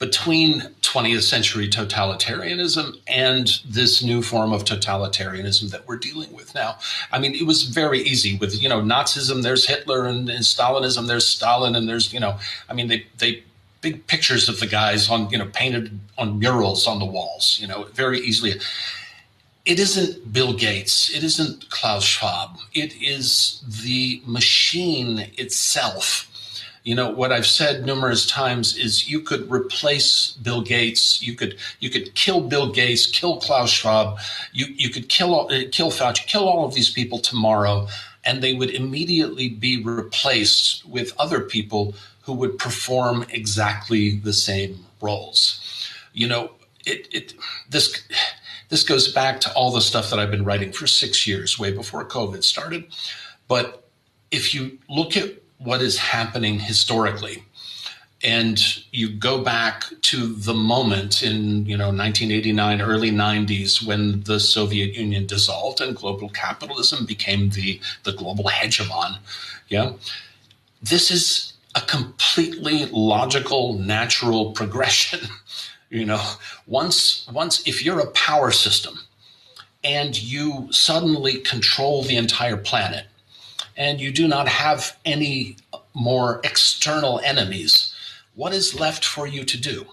between 0.00 0.62
20th 0.80 1.22
century 1.22 1.68
totalitarianism 1.68 2.98
and 3.06 3.60
this 3.68 4.02
new 4.02 4.22
form 4.22 4.52
of 4.52 4.64
totalitarianism 4.64 5.70
that 5.70 5.86
we're 5.86 5.98
dealing 5.98 6.32
with 6.32 6.54
now. 6.54 6.78
I 7.12 7.18
mean, 7.18 7.34
it 7.34 7.46
was 7.46 7.64
very 7.64 8.00
easy 8.00 8.36
with, 8.38 8.60
you 8.60 8.68
know, 8.68 8.80
Nazism, 8.80 9.42
there's 9.42 9.66
Hitler, 9.66 10.06
and, 10.06 10.28
and 10.30 10.42
Stalinism, 10.42 11.06
there's 11.06 11.26
Stalin, 11.26 11.76
and 11.76 11.86
there's, 11.86 12.12
you 12.14 12.18
know, 12.18 12.38
I 12.68 12.72
mean, 12.72 12.88
they, 12.88 13.06
they, 13.18 13.44
big 13.82 14.06
pictures 14.06 14.48
of 14.48 14.58
the 14.58 14.66
guys 14.66 15.10
on, 15.10 15.28
you 15.30 15.38
know, 15.38 15.46
painted 15.52 16.00
on 16.18 16.38
murals 16.38 16.86
on 16.86 16.98
the 16.98 17.04
walls, 17.04 17.58
you 17.60 17.68
know, 17.68 17.84
very 17.92 18.20
easily 18.20 18.54
it 19.66 19.78
isn't 19.78 20.32
Bill 20.32 20.54
Gates, 20.54 21.14
it 21.14 21.22
isn't 21.22 21.68
Klaus 21.70 22.04
Schwab, 22.04 22.58
it 22.72 22.94
is 23.00 23.62
the 23.84 24.22
machine 24.26 25.30
itself. 25.36 26.26
You 26.82 26.94
know 26.94 27.10
what 27.10 27.30
I've 27.30 27.46
said 27.46 27.84
numerous 27.84 28.26
times 28.26 28.76
is 28.76 29.08
you 29.08 29.20
could 29.20 29.50
replace 29.50 30.32
Bill 30.42 30.62
Gates, 30.62 31.22
you 31.22 31.34
could 31.34 31.58
you 31.78 31.90
could 31.90 32.14
kill 32.14 32.40
Bill 32.40 32.72
Gates, 32.72 33.06
kill 33.06 33.38
Klaus 33.38 33.70
Schwab, 33.70 34.18
you 34.52 34.66
you 34.66 34.88
could 34.88 35.08
kill 35.08 35.50
uh, 35.50 35.64
kill 35.70 35.90
Fauci, 35.90 36.26
kill 36.26 36.48
all 36.48 36.64
of 36.64 36.74
these 36.74 36.90
people 36.90 37.18
tomorrow, 37.18 37.86
and 38.24 38.42
they 38.42 38.54
would 38.54 38.70
immediately 38.70 39.50
be 39.50 39.82
replaced 39.82 40.86
with 40.86 41.12
other 41.18 41.40
people 41.40 41.94
who 42.22 42.32
would 42.32 42.58
perform 42.58 43.26
exactly 43.30 44.16
the 44.16 44.32
same 44.32 44.86
roles. 45.02 45.60
You 46.14 46.28
know, 46.28 46.52
it 46.86 47.08
it 47.12 47.34
this 47.68 48.02
this 48.70 48.84
goes 48.84 49.12
back 49.12 49.40
to 49.40 49.52
all 49.52 49.70
the 49.70 49.80
stuff 49.80 50.08
that 50.08 50.18
I've 50.18 50.30
been 50.30 50.44
writing 50.44 50.72
for 50.72 50.86
six 50.86 51.26
years, 51.26 51.58
way 51.58 51.72
before 51.72 52.04
COVID 52.06 52.42
started. 52.42 52.84
But 53.48 53.88
if 54.30 54.54
you 54.54 54.78
look 54.88 55.16
at 55.16 55.34
what 55.62 55.82
is 55.82 55.98
happening 55.98 56.58
historically, 56.58 57.44
and 58.22 58.82
you 58.92 59.10
go 59.10 59.42
back 59.42 59.84
to 60.02 60.34
the 60.34 60.54
moment 60.54 61.22
in 61.22 61.66
you 61.66 61.76
know 61.76 61.86
1989 61.86 62.80
early 62.80 63.10
90s 63.10 63.84
when 63.84 64.22
the 64.22 64.40
soviet 64.40 64.94
union 64.94 65.26
dissolved 65.26 65.80
and 65.80 65.96
global 65.96 66.28
capitalism 66.30 67.06
became 67.06 67.50
the 67.50 67.80
the 68.04 68.12
global 68.12 68.44
hegemon. 68.44 69.18
Yeah. 69.68 69.92
This 70.82 71.10
is 71.10 71.52
a 71.74 71.80
completely 71.82 72.86
logical 72.86 73.74
natural 73.74 74.52
progression. 74.60 75.20
You 75.90 76.06
know, 76.06 76.24
once 76.66 77.28
once 77.32 77.66
if 77.66 77.84
you're 77.84 78.00
a 78.00 78.10
power 78.12 78.50
system 78.50 79.00
and 79.82 80.20
you 80.20 80.68
suddenly 80.70 81.38
control 81.38 82.02
the 82.02 82.16
entire 82.16 82.56
planet 82.56 83.06
and 83.80 84.00
you 84.00 84.12
do 84.12 84.28
not 84.28 84.46
have 84.46 84.96
any 85.04 85.56
more 85.94 86.40
external 86.44 87.20
enemies, 87.24 87.92
what 88.34 88.52
is 88.52 88.78
left 88.78 89.04
for 89.04 89.26
you 89.26 89.42
to 89.44 89.60
do? 89.60 89.86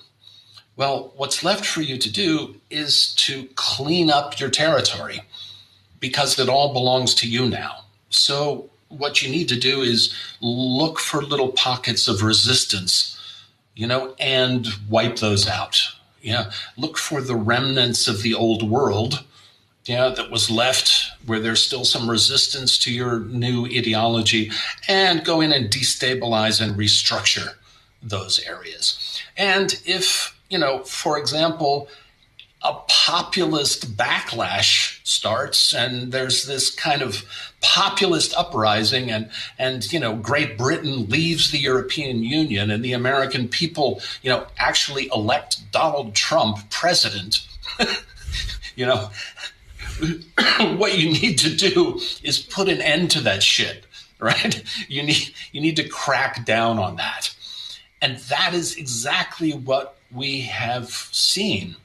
Well, 0.75 1.13
what's 1.15 1.43
left 1.43 1.65
for 1.65 1.81
you 1.81 1.97
to 1.97 2.11
do 2.11 2.57
is 2.69 3.15
to 3.15 3.47
clean 3.55 4.11
up 4.11 4.39
your 4.39 4.51
territory 4.51 5.21
because 5.99 6.37
it 6.37 6.49
all 6.49 6.71
belongs 6.71 7.15
to 7.15 7.27
you 7.27 7.49
now. 7.49 7.85
So, 8.09 8.69
what 8.89 9.21
you 9.21 9.29
need 9.29 9.49
to 9.49 9.59
do 9.59 9.81
is 9.81 10.13
look 10.39 10.99
for 10.99 11.21
little 11.21 11.51
pockets 11.51 12.07
of 12.07 12.21
resistance 12.21 13.17
you 13.77 13.85
know, 13.85 14.15
and 14.19 14.67
wipe 14.89 15.17
those 15.17 15.47
out. 15.47 15.79
Yeah, 16.21 16.51
look 16.77 16.97
for 16.97 17.21
the 17.21 17.35
remnants 17.35 18.07
of 18.07 18.23
the 18.23 18.33
old 18.33 18.67
world. 18.67 19.23
Yeah, 19.87 20.09
that 20.09 20.29
was 20.29 20.51
left 20.51 21.11
where 21.25 21.39
there's 21.39 21.63
still 21.63 21.85
some 21.85 22.09
resistance 22.09 22.77
to 22.79 22.91
your 22.91 23.19
new 23.19 23.65
ideology, 23.65 24.51
and 24.87 25.23
go 25.23 25.39
in 25.39 25.53
and 25.53 25.69
destabilize 25.69 26.61
and 26.61 26.75
restructure 26.75 27.53
those 28.03 28.39
areas. 28.45 29.21
And 29.37 29.79
if, 29.85 30.37
you 30.49 30.57
know, 30.57 30.83
for 30.83 31.17
example, 31.17 31.89
a 32.63 32.73
populist 32.87 33.95
backlash 33.95 34.99
starts 35.05 35.73
and 35.73 36.11
there's 36.11 36.45
this 36.47 36.69
kind 36.69 37.01
of 37.01 37.23
populist 37.61 38.35
uprising 38.35 39.11
and 39.11 39.29
and 39.59 39.91
you 39.93 39.99
know 39.99 40.15
Great 40.15 40.57
Britain 40.57 41.07
leaves 41.07 41.51
the 41.51 41.59
European 41.59 42.23
Union 42.23 42.71
and 42.71 42.83
the 42.83 42.93
American 42.93 43.47
people 43.47 44.01
you 44.23 44.29
know 44.29 44.47
actually 44.57 45.07
elect 45.13 45.71
Donald 45.71 46.15
Trump 46.15 46.69
president 46.71 47.47
you 48.75 48.85
know 48.85 49.11
what 50.77 50.97
you 50.97 51.11
need 51.11 51.37
to 51.37 51.55
do 51.55 51.99
is 52.23 52.39
put 52.39 52.69
an 52.69 52.81
end 52.81 53.11
to 53.11 53.21
that 53.21 53.43
shit 53.43 53.85
right 54.19 54.63
you 54.87 55.03
need 55.03 55.33
you 55.51 55.61
need 55.61 55.75
to 55.75 55.87
crack 55.87 56.45
down 56.45 56.79
on 56.79 56.95
that 56.95 57.35
and 58.01 58.17
that 58.17 58.53
is 58.53 58.75
exactly 58.75 59.51
what 59.51 59.97
we 60.11 60.41
have 60.41 60.89
seen 60.89 61.75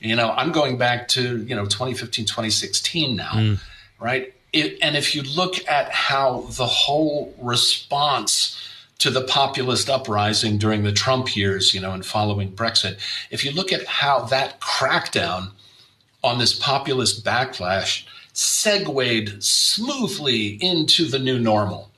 you 0.00 0.14
know, 0.14 0.30
I'm 0.30 0.52
going 0.52 0.76
back 0.76 1.08
to, 1.08 1.42
you 1.42 1.54
know, 1.54 1.64
2015, 1.64 2.26
2016 2.26 3.16
now, 3.16 3.30
mm. 3.30 3.60
right? 3.98 4.32
It, 4.52 4.78
and 4.82 4.96
if 4.96 5.14
you 5.14 5.22
look 5.22 5.66
at 5.68 5.90
how 5.90 6.42
the 6.50 6.66
whole 6.66 7.34
response 7.40 8.60
to 8.98 9.10
the 9.10 9.22
populist 9.22 9.90
uprising 9.90 10.58
during 10.58 10.82
the 10.82 10.92
Trump 10.92 11.36
years, 11.36 11.74
you 11.74 11.80
know, 11.80 11.92
and 11.92 12.04
following 12.04 12.52
Brexit, 12.52 12.98
if 13.30 13.44
you 13.44 13.52
look 13.52 13.72
at 13.72 13.84
how 13.86 14.20
that 14.26 14.60
crackdown 14.60 15.50
on 16.26 16.38
this 16.38 16.52
populist 16.52 17.24
backlash 17.24 18.04
segued 18.32 19.42
smoothly 19.42 20.58
into 20.60 21.06
the 21.06 21.18
new 21.18 21.38
normal, 21.38 21.90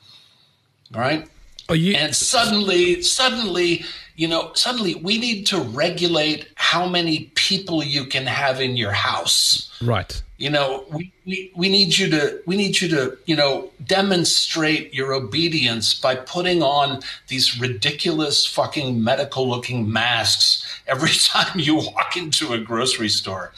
right? 0.92 1.26
You- 1.70 1.94
and 1.94 2.14
suddenly, 2.14 3.02
suddenly, 3.02 3.84
you 4.18 4.26
know, 4.26 4.50
suddenly 4.54 4.96
we 4.96 5.16
need 5.16 5.46
to 5.46 5.60
regulate 5.60 6.48
how 6.56 6.88
many 6.88 7.30
people 7.36 7.84
you 7.84 8.04
can 8.04 8.26
have 8.26 8.60
in 8.60 8.76
your 8.76 8.90
house. 8.90 9.70
Right. 9.80 10.20
You 10.38 10.50
know, 10.50 10.84
we, 10.90 11.12
we, 11.24 11.52
we 11.54 11.68
need 11.68 11.96
you 11.96 12.10
to 12.10 12.42
we 12.44 12.56
need 12.56 12.80
you 12.80 12.88
to, 12.88 13.16
you 13.26 13.36
know, 13.36 13.70
demonstrate 13.86 14.92
your 14.92 15.12
obedience 15.12 15.94
by 15.94 16.16
putting 16.16 16.64
on 16.64 17.00
these 17.28 17.60
ridiculous 17.60 18.44
fucking 18.44 19.02
medical 19.02 19.48
looking 19.48 19.90
masks 19.90 20.66
every 20.88 21.10
time 21.12 21.60
you 21.60 21.76
walk 21.76 22.16
into 22.16 22.52
a 22.52 22.58
grocery 22.58 23.08
store. 23.08 23.52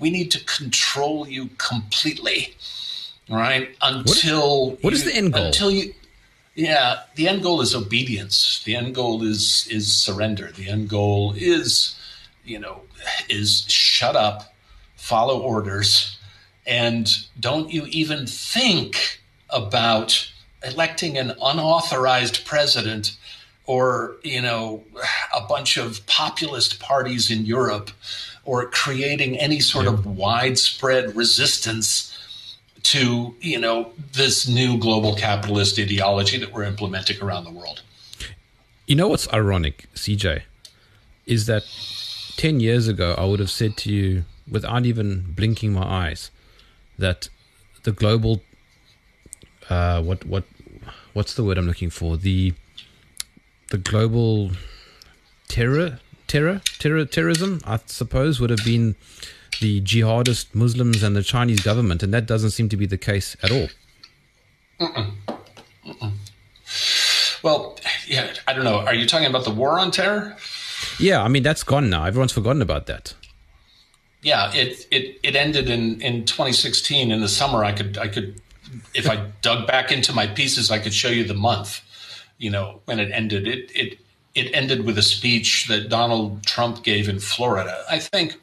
We 0.00 0.08
need 0.08 0.30
to 0.30 0.42
control 0.46 1.28
you 1.28 1.50
completely. 1.58 2.54
Right? 3.28 3.76
Until 3.82 4.70
what 4.70 4.78
is, 4.78 4.84
what 4.84 4.92
you, 4.92 4.96
is 4.96 5.04
the 5.04 5.14
end 5.14 5.34
goal? 5.34 5.46
Until 5.46 5.70
you 5.70 5.92
yeah, 6.56 7.00
the 7.16 7.28
end 7.28 7.42
goal 7.42 7.60
is 7.60 7.74
obedience. 7.74 8.62
The 8.64 8.74
end 8.74 8.94
goal 8.94 9.22
is 9.22 9.68
is 9.70 9.94
surrender. 9.94 10.50
The 10.50 10.68
end 10.68 10.88
goal 10.88 11.34
is, 11.36 11.94
you 12.44 12.58
know, 12.58 12.80
is 13.28 13.66
shut 13.68 14.16
up, 14.16 14.54
follow 14.96 15.38
orders, 15.38 16.18
and 16.66 17.14
don't 17.38 17.70
you 17.70 17.84
even 17.90 18.26
think 18.26 19.20
about 19.50 20.32
electing 20.64 21.18
an 21.18 21.34
unauthorized 21.42 22.46
president 22.46 23.16
or 23.66 24.16
you 24.22 24.40
know 24.40 24.82
a 25.34 25.42
bunch 25.42 25.76
of 25.76 26.04
populist 26.06 26.80
parties 26.80 27.30
in 27.30 27.44
Europe 27.44 27.90
or 28.46 28.70
creating 28.70 29.36
any 29.38 29.60
sort 29.60 29.86
of 29.86 30.06
widespread 30.06 31.14
resistance 31.14 32.05
to 32.86 33.34
you 33.40 33.58
know 33.58 33.92
this 34.12 34.46
new 34.46 34.78
global 34.78 35.14
capitalist 35.16 35.78
ideology 35.78 36.38
that 36.38 36.52
we're 36.52 36.64
implementing 36.64 37.20
around 37.20 37.44
the 37.44 37.50
world. 37.50 37.82
You 38.86 38.94
know 38.94 39.08
what's 39.08 39.32
ironic, 39.32 39.88
CJ, 39.94 40.42
is 41.26 41.46
that 41.46 41.64
10 42.36 42.60
years 42.60 42.86
ago 42.86 43.14
I 43.18 43.24
would 43.24 43.40
have 43.40 43.50
said 43.50 43.76
to 43.78 43.92
you 43.92 44.24
without 44.48 44.86
even 44.86 45.32
blinking 45.32 45.72
my 45.72 45.84
eyes 45.84 46.30
that 46.96 47.28
the 47.82 47.90
global 47.90 48.42
uh, 49.68 50.00
what 50.02 50.24
what 50.24 50.44
what's 51.12 51.34
the 51.34 51.42
word 51.42 51.58
I'm 51.58 51.66
looking 51.66 51.90
for? 51.90 52.16
The 52.16 52.54
the 53.70 53.78
global 53.78 54.52
terror 55.48 55.98
terror 56.28 56.60
terror 56.78 57.04
terrorism 57.04 57.60
I 57.64 57.80
suppose 57.86 58.38
would 58.38 58.50
have 58.50 58.64
been 58.64 58.94
the 59.60 59.80
jihadist 59.80 60.54
Muslims 60.54 61.02
and 61.02 61.16
the 61.16 61.22
Chinese 61.22 61.60
government, 61.60 62.02
and 62.02 62.12
that 62.12 62.26
doesn't 62.26 62.50
seem 62.50 62.68
to 62.68 62.76
be 62.76 62.86
the 62.86 62.98
case 62.98 63.36
at 63.42 63.50
all. 63.50 63.68
Mm-mm. 64.80 65.12
Mm-mm. 65.84 66.12
Well, 67.42 67.78
yeah, 68.06 68.34
I 68.46 68.52
don't 68.52 68.64
know. 68.64 68.80
Are 68.80 68.94
you 68.94 69.06
talking 69.06 69.26
about 69.26 69.44
the 69.44 69.50
war 69.50 69.78
on 69.78 69.90
terror? 69.90 70.36
Yeah, 70.98 71.22
I 71.22 71.28
mean 71.28 71.42
that's 71.42 71.62
gone 71.62 71.88
now. 71.88 72.04
Everyone's 72.04 72.32
forgotten 72.32 72.62
about 72.62 72.86
that. 72.86 73.14
Yeah, 74.22 74.52
it 74.52 74.86
it 74.90 75.18
it 75.22 75.36
ended 75.36 75.70
in 75.70 76.00
in 76.00 76.24
2016 76.24 77.10
in 77.10 77.20
the 77.20 77.28
summer. 77.28 77.64
I 77.64 77.72
could 77.72 77.98
I 77.98 78.08
could 78.08 78.40
if 78.94 79.08
I 79.08 79.30
dug 79.42 79.66
back 79.66 79.92
into 79.92 80.12
my 80.12 80.26
pieces, 80.26 80.70
I 80.70 80.78
could 80.78 80.92
show 80.92 81.08
you 81.08 81.24
the 81.24 81.34
month. 81.34 81.82
You 82.38 82.50
know 82.50 82.80
when 82.84 82.98
it 82.98 83.10
ended. 83.12 83.46
It 83.46 83.70
it 83.74 83.98
it 84.36 84.54
ended 84.54 84.84
with 84.84 84.98
a 84.98 85.02
speech 85.02 85.66
that 85.68 85.88
Donald 85.88 86.44
Trump 86.44 86.84
gave 86.84 87.08
in 87.08 87.18
Florida. 87.18 87.82
I 87.90 87.98
think, 87.98 88.38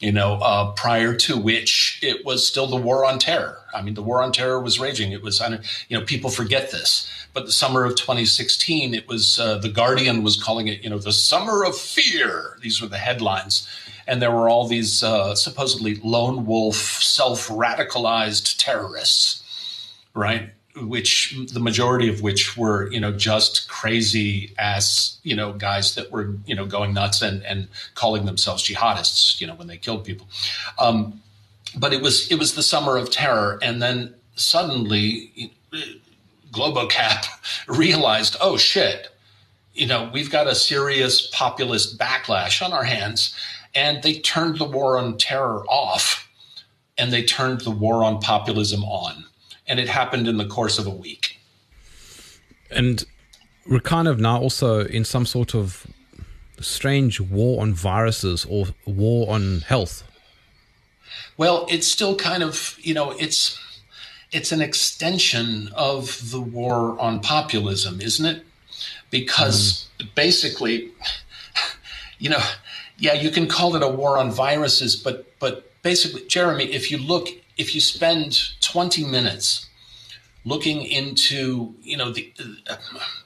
you 0.00 0.10
know, 0.10 0.40
uh, 0.40 0.72
prior 0.72 1.14
to 1.14 1.36
which 1.36 2.00
it 2.02 2.24
was 2.24 2.46
still 2.46 2.66
the 2.66 2.76
war 2.76 3.04
on 3.04 3.18
terror. 3.18 3.58
I 3.74 3.82
mean, 3.82 3.92
the 3.92 4.02
war 4.02 4.22
on 4.22 4.32
terror 4.32 4.58
was 4.58 4.80
raging. 4.80 5.12
It 5.12 5.22
was, 5.22 5.42
you 5.88 5.98
know, 5.98 6.04
people 6.06 6.30
forget 6.30 6.70
this, 6.70 7.06
but 7.34 7.44
the 7.44 7.52
summer 7.52 7.84
of 7.84 7.96
2016, 7.96 8.94
it 8.94 9.06
was 9.08 9.38
uh, 9.38 9.58
the 9.58 9.68
Guardian 9.68 10.22
was 10.22 10.42
calling 10.42 10.68
it, 10.68 10.82
you 10.82 10.88
know, 10.88 10.98
the 10.98 11.12
summer 11.12 11.64
of 11.64 11.76
fear. 11.76 12.56
These 12.62 12.80
were 12.80 12.88
the 12.88 12.96
headlines, 12.96 13.68
and 14.06 14.22
there 14.22 14.32
were 14.32 14.48
all 14.48 14.66
these 14.66 15.02
uh, 15.02 15.34
supposedly 15.34 15.96
lone 15.96 16.46
wolf, 16.46 16.76
self-radicalized 16.76 18.56
terrorists, 18.56 19.42
right? 20.14 20.50
Which 20.76 21.36
the 21.52 21.60
majority 21.60 22.08
of 22.08 22.20
which 22.20 22.56
were 22.56 22.90
you 22.92 23.00
know 23.00 23.12
just 23.12 23.68
crazy 23.68 24.52
ass 24.58 25.18
you 25.22 25.34
know 25.34 25.52
guys 25.52 25.94
that 25.94 26.10
were 26.10 26.34
you 26.44 26.54
know 26.54 26.66
going 26.66 26.92
nuts 26.92 27.22
and 27.22 27.42
and 27.44 27.68
calling 27.94 28.26
themselves 28.26 28.62
jihadists 28.62 29.40
you 29.40 29.46
know 29.46 29.54
when 29.54 29.66
they 29.66 29.76
killed 29.76 30.04
people. 30.04 30.28
Um, 30.78 31.22
but 31.76 31.92
it 31.92 32.02
was 32.02 32.30
it 32.30 32.38
was 32.38 32.54
the 32.54 32.62
summer 32.62 32.96
of 32.96 33.10
terror 33.10 33.58
and 33.62 33.80
then 33.80 34.14
suddenly 34.34 35.52
globocap 36.52 37.26
realized 37.68 38.36
oh 38.40 38.56
shit 38.56 39.08
you 39.74 39.86
know 39.86 40.10
we've 40.12 40.30
got 40.30 40.46
a 40.46 40.54
serious 40.54 41.26
populist 41.28 41.98
backlash 41.98 42.64
on 42.64 42.72
our 42.72 42.84
hands 42.84 43.34
and 43.74 44.02
they 44.02 44.18
turned 44.20 44.58
the 44.58 44.64
war 44.64 44.98
on 44.98 45.16
terror 45.16 45.64
off 45.68 46.28
and 46.98 47.12
they 47.12 47.22
turned 47.22 47.60
the 47.62 47.70
war 47.70 48.04
on 48.04 48.20
populism 48.20 48.82
on 48.84 49.24
and 49.66 49.80
it 49.80 49.88
happened 49.88 50.28
in 50.28 50.36
the 50.36 50.46
course 50.46 50.78
of 50.78 50.86
a 50.86 50.90
week. 50.90 51.38
And 52.70 53.04
we're 53.68 53.80
kind 53.80 54.08
of 54.08 54.18
now 54.18 54.40
also 54.40 54.84
in 54.84 55.04
some 55.04 55.26
sort 55.26 55.54
of 55.54 55.86
strange 56.60 57.20
war 57.20 57.62
on 57.62 57.74
viruses 57.74 58.44
or 58.48 58.66
war 58.86 59.32
on 59.32 59.60
health. 59.60 60.02
Well, 61.36 61.66
it's 61.68 61.86
still 61.86 62.16
kind 62.16 62.42
of, 62.42 62.76
you 62.80 62.94
know, 62.94 63.10
it's 63.12 63.60
it's 64.32 64.52
an 64.52 64.60
extension 64.60 65.70
of 65.74 66.30
the 66.30 66.40
war 66.40 66.98
on 67.00 67.20
populism, 67.20 68.00
isn't 68.00 68.26
it? 68.26 68.44
Because 69.10 69.88
mm. 69.98 70.14
basically, 70.14 70.90
you 72.18 72.30
know, 72.30 72.42
yeah, 72.98 73.12
you 73.12 73.30
can 73.30 73.46
call 73.46 73.76
it 73.76 73.82
a 73.82 73.88
war 73.88 74.18
on 74.18 74.30
viruses, 74.30 74.96
but 74.96 75.38
but 75.38 75.70
basically, 75.82 76.26
Jeremy, 76.26 76.64
if 76.64 76.90
you 76.90 76.98
look 76.98 77.28
if 77.56 77.74
you 77.74 77.80
spend 77.80 78.52
20 78.76 79.06
minutes 79.06 79.64
looking 80.44 80.82
into 80.84 81.74
you 81.80 81.96
know 81.96 82.10
the 82.12 82.30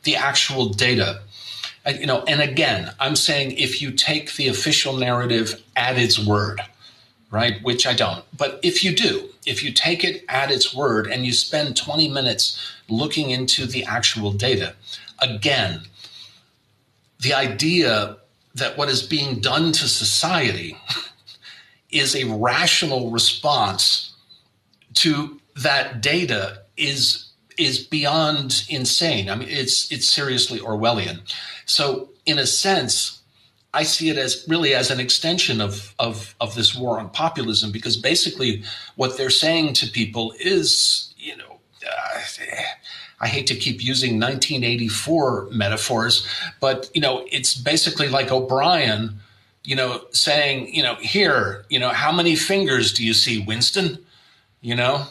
the 0.05 0.15
actual 0.15 0.69
data. 0.69 1.23
You 1.85 2.07
know 2.07 2.23
and 2.29 2.41
again 2.41 2.93
i'm 3.01 3.17
saying 3.17 3.53
if 3.53 3.83
you 3.83 3.91
take 3.91 4.37
the 4.37 4.47
official 4.47 4.97
narrative 4.97 5.61
at 5.75 5.99
its 5.99 6.25
word 6.25 6.61
right 7.33 7.61
which 7.65 7.85
i 7.85 7.95
don't 7.95 8.23
but 8.37 8.61
if 8.63 8.85
you 8.85 8.95
do 8.95 9.29
if 9.45 9.65
you 9.65 9.73
take 9.73 10.05
it 10.05 10.25
at 10.29 10.53
its 10.53 10.73
word 10.73 11.09
and 11.09 11.25
you 11.27 11.33
spend 11.33 11.77
20 11.77 12.09
minutes 12.09 12.45
looking 12.89 13.31
into 13.31 13.67
the 13.67 13.83
actual 13.85 14.31
data 14.31 14.75
again 15.21 15.81
the 17.19 17.35
idea 17.35 18.19
that 18.55 18.77
what 18.77 18.89
is 18.89 19.03
being 19.03 19.41
done 19.41 19.73
to 19.73 19.89
society 19.89 20.77
is 21.91 22.15
a 22.15 22.25
rational 22.25 23.11
response 23.11 24.15
to 24.95 25.40
that 25.57 26.01
data 26.01 26.63
is 26.77 27.27
is 27.59 27.79
beyond 27.79 28.65
insane. 28.69 29.29
I 29.29 29.35
mean, 29.35 29.49
it's 29.49 29.91
it's 29.93 30.09
seriously 30.09 30.59
Orwellian. 30.61 31.21
So, 31.67 32.11
in 32.27 32.39
a 32.39 32.47
sense, 32.47 33.21
I 33.75 33.83
see 33.83 34.09
it 34.09 34.17
as 34.17 34.45
really 34.49 34.75
as 34.75 34.91
an 34.91 35.01
extension 35.01 35.61
of 35.61 35.95
of 35.99 36.35
of 36.41 36.55
this 36.55 36.75
war 36.75 36.99
on 36.99 37.11
populism 37.11 37.71
because 37.73 37.97
basically 37.97 38.63
what 38.97 39.17
they're 39.17 39.31
saying 39.31 39.75
to 39.75 39.87
people 39.87 40.35
is, 40.41 41.15
you 41.17 41.37
know. 41.37 41.59
Uh, 41.87 42.21
I 43.23 43.29
hate 43.29 43.47
to 43.49 43.55
keep 43.55 43.85
using 43.85 44.13
1984 44.13 45.49
metaphors, 45.53 46.27
but 46.59 46.91
you 46.95 47.03
know, 47.03 47.27
it's 47.31 47.55
basically 47.55 48.09
like 48.09 48.33
O'Brien, 48.33 49.21
you 49.63 49.77
know, 49.77 50.05
saying, 50.13 50.75
you 50.75 50.83
know, 50.83 50.95
here, 50.95 51.67
you 51.69 51.79
know, 51.79 51.91
how 51.91 52.13
many 52.13 52.35
fingers 52.35 52.95
do 52.95 53.05
you 53.05 53.13
see, 53.13 53.39
Winston? 53.39 53.99
you 54.61 54.75
know, 54.75 55.07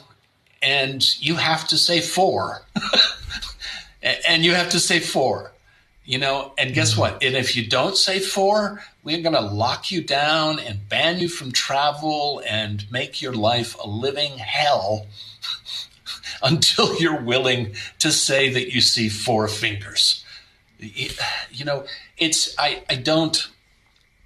and 0.61 1.21
you 1.21 1.35
have 1.35 1.67
to 1.69 1.77
say 1.77 2.01
four. 2.01 2.61
and 4.01 4.43
you 4.43 4.53
have 4.53 4.69
to 4.69 4.79
say 4.79 4.99
four, 4.99 5.51
you 6.05 6.17
know, 6.17 6.53
and 6.57 6.73
guess 6.73 6.97
what? 6.97 7.23
And 7.23 7.35
if 7.35 7.55
you 7.55 7.67
don't 7.67 7.97
say 7.97 8.19
four, 8.19 8.81
we're 9.03 9.21
going 9.21 9.35
to 9.35 9.41
lock 9.41 9.91
you 9.91 10.01
down 10.01 10.59
and 10.59 10.87
ban 10.87 11.19
you 11.19 11.29
from 11.29 11.51
travel 11.51 12.41
and 12.47 12.89
make 12.91 13.21
your 13.21 13.33
life 13.33 13.75
a 13.79 13.87
living 13.87 14.37
hell 14.37 15.07
until 16.43 16.99
you're 16.99 17.21
willing 17.21 17.73
to 17.99 18.11
say 18.11 18.49
that 18.49 18.73
you 18.73 18.81
see 18.81 19.09
four 19.09 19.47
fingers. 19.47 20.23
You 20.79 21.65
know, 21.65 21.85
it's, 22.17 22.57
I, 22.57 22.83
I 22.89 22.95
don't, 22.95 23.49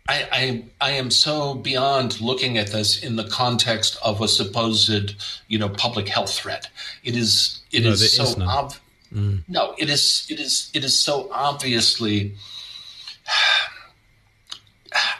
I, 0.09 0.27
I, 0.31 0.89
I 0.89 0.91
am 0.91 1.11
so 1.11 1.53
beyond 1.53 2.19
looking 2.19 2.57
at 2.57 2.67
this 2.67 3.01
in 3.01 3.15
the 3.15 3.23
context 3.23 3.97
of 4.03 4.21
a 4.21 4.27
supposed 4.27 5.15
you 5.47 5.57
know 5.57 5.69
public 5.69 6.09
health 6.09 6.33
threat. 6.33 6.69
It 7.03 7.15
is 7.15 7.61
it 7.71 7.83
no, 7.83 7.91
is 7.91 8.13
so 8.13 8.23
is 8.23 8.37
ob- 8.37 8.73
mm. 9.13 9.43
no 9.47 9.75
it 9.77 9.89
is 9.89 10.27
it 10.29 10.39
is 10.39 10.69
it 10.73 10.83
is 10.83 11.01
so 11.01 11.29
obviously 11.31 12.35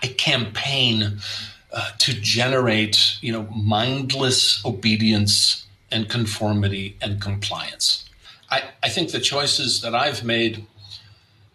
a 0.04 0.08
campaign 0.10 1.20
uh, 1.72 1.90
to 2.00 2.14
generate 2.14 3.18
you 3.22 3.32
know 3.32 3.44
mindless 3.56 4.64
obedience 4.66 5.66
and 5.92 6.10
conformity 6.10 6.98
and 7.02 7.22
compliance. 7.22 8.10
I, 8.52 8.64
I 8.84 8.90
think 8.90 9.12
the 9.12 9.20
choices 9.20 9.82
that 9.82 9.96
I've 9.96 10.24
made 10.24 10.66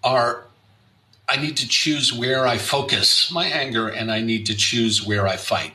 are 0.02 0.47
I 1.28 1.36
need 1.36 1.56
to 1.58 1.68
choose 1.68 2.12
where 2.12 2.46
I 2.46 2.56
focus 2.56 3.30
my 3.30 3.46
anger 3.46 3.88
and 3.88 4.10
I 4.10 4.20
need 4.20 4.46
to 4.46 4.56
choose 4.56 5.06
where 5.06 5.26
I 5.26 5.36
fight. 5.36 5.74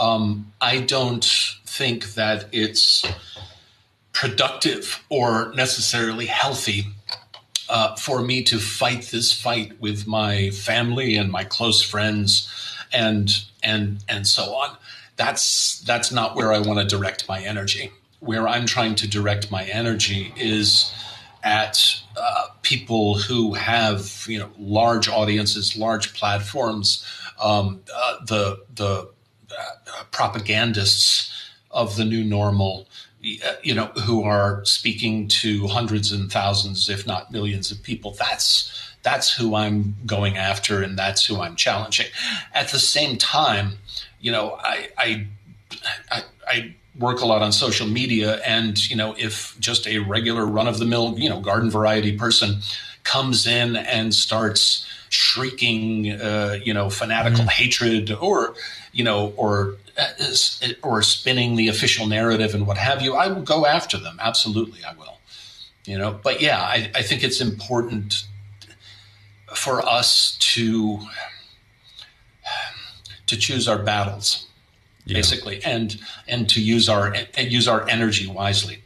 Um, 0.00 0.52
I 0.60 0.80
don't 0.80 1.24
think 1.24 2.14
that 2.14 2.46
it's 2.50 3.06
productive 4.12 5.04
or 5.08 5.52
necessarily 5.54 6.26
healthy 6.26 6.86
uh, 7.68 7.94
for 7.96 8.20
me 8.22 8.42
to 8.44 8.58
fight 8.58 9.02
this 9.12 9.32
fight 9.32 9.80
with 9.80 10.06
my 10.06 10.50
family 10.50 11.16
and 11.16 11.30
my 11.30 11.44
close 11.44 11.82
friends 11.82 12.50
and 12.92 13.44
and 13.62 14.04
and 14.08 14.26
so 14.26 14.54
on. 14.54 14.76
That's 15.16 15.80
that's 15.80 16.10
not 16.10 16.36
where 16.36 16.52
I 16.52 16.58
want 16.58 16.80
to 16.80 16.96
direct 16.96 17.28
my 17.28 17.40
energy. 17.40 17.92
Where 18.20 18.48
I'm 18.48 18.66
trying 18.66 18.94
to 18.96 19.08
direct 19.08 19.50
my 19.50 19.64
energy 19.64 20.32
is 20.36 20.92
at 21.44 22.00
uh, 22.16 22.46
people 22.62 23.18
who 23.18 23.54
have 23.54 24.24
you 24.26 24.38
know 24.38 24.50
large 24.58 25.08
audiences, 25.08 25.76
large 25.76 26.14
platforms, 26.14 27.06
um, 27.40 27.80
uh, 27.94 28.24
the 28.24 28.64
the 28.74 29.08
uh, 29.56 30.04
propagandists 30.10 31.30
of 31.70 31.96
the 31.96 32.04
new 32.04 32.24
normal, 32.24 32.88
you 33.20 33.74
know, 33.74 33.86
who 34.06 34.22
are 34.24 34.64
speaking 34.64 35.28
to 35.28 35.66
hundreds 35.66 36.12
and 36.12 36.32
thousands, 36.32 36.88
if 36.88 37.06
not 37.06 37.30
millions 37.30 37.70
of 37.70 37.82
people. 37.82 38.16
That's 38.18 38.72
that's 39.02 39.36
who 39.36 39.54
I'm 39.54 39.96
going 40.06 40.38
after, 40.38 40.82
and 40.82 40.98
that's 40.98 41.26
who 41.26 41.40
I'm 41.40 41.56
challenging. 41.56 42.06
At 42.54 42.68
the 42.68 42.78
same 42.78 43.18
time, 43.18 43.78
you 44.20 44.32
know, 44.32 44.58
I 44.60 44.88
I, 44.96 45.26
I, 46.10 46.22
I 46.48 46.74
work 46.98 47.20
a 47.20 47.26
lot 47.26 47.42
on 47.42 47.52
social 47.52 47.86
media, 47.86 48.40
and 48.46 48.88
you 48.88 48.96
know, 48.96 49.14
if 49.18 49.56
just 49.58 49.86
a 49.86 49.98
regular 49.98 50.46
run 50.46 50.68
of 50.68 50.78
the 50.78 50.84
mill, 50.84 51.18
you 51.18 51.28
know, 51.28 51.40
garden 51.40 51.70
variety 51.70 52.16
person 52.16 52.60
comes 53.02 53.46
in 53.46 53.76
and 53.76 54.14
starts 54.14 54.86
shrieking, 55.10 56.10
uh, 56.12 56.58
you 56.62 56.74
know, 56.74 56.90
fanatical 56.90 57.44
mm. 57.44 57.50
hatred 57.50 58.10
or, 58.10 58.54
you 58.92 59.04
know, 59.04 59.32
or 59.36 59.76
uh, 59.96 60.06
or 60.82 61.02
spinning 61.02 61.56
the 61.56 61.68
official 61.68 62.06
narrative 62.06 62.54
and 62.54 62.66
what 62.66 62.76
have 62.76 63.02
you, 63.02 63.14
I 63.14 63.28
will 63.28 63.42
go 63.42 63.66
after 63.66 63.98
them. 63.98 64.18
Absolutely, 64.20 64.80
I 64.84 64.94
will. 64.94 65.18
You 65.84 65.98
know, 65.98 66.18
but 66.22 66.40
yeah, 66.40 66.60
I, 66.60 66.90
I 66.94 67.02
think 67.02 67.22
it's 67.22 67.40
important 67.40 68.24
for 69.54 69.86
us 69.86 70.36
to 70.40 71.00
to 73.26 73.36
choose 73.36 73.68
our 73.68 73.78
battles, 73.78 74.43
yeah. 75.04 75.14
basically, 75.14 75.62
and 75.64 75.98
and 76.28 76.48
to 76.50 76.62
use 76.62 76.88
our 76.88 77.14
and 77.36 77.52
use 77.52 77.68
our 77.68 77.88
energy 77.88 78.26
wisely. 78.26 78.78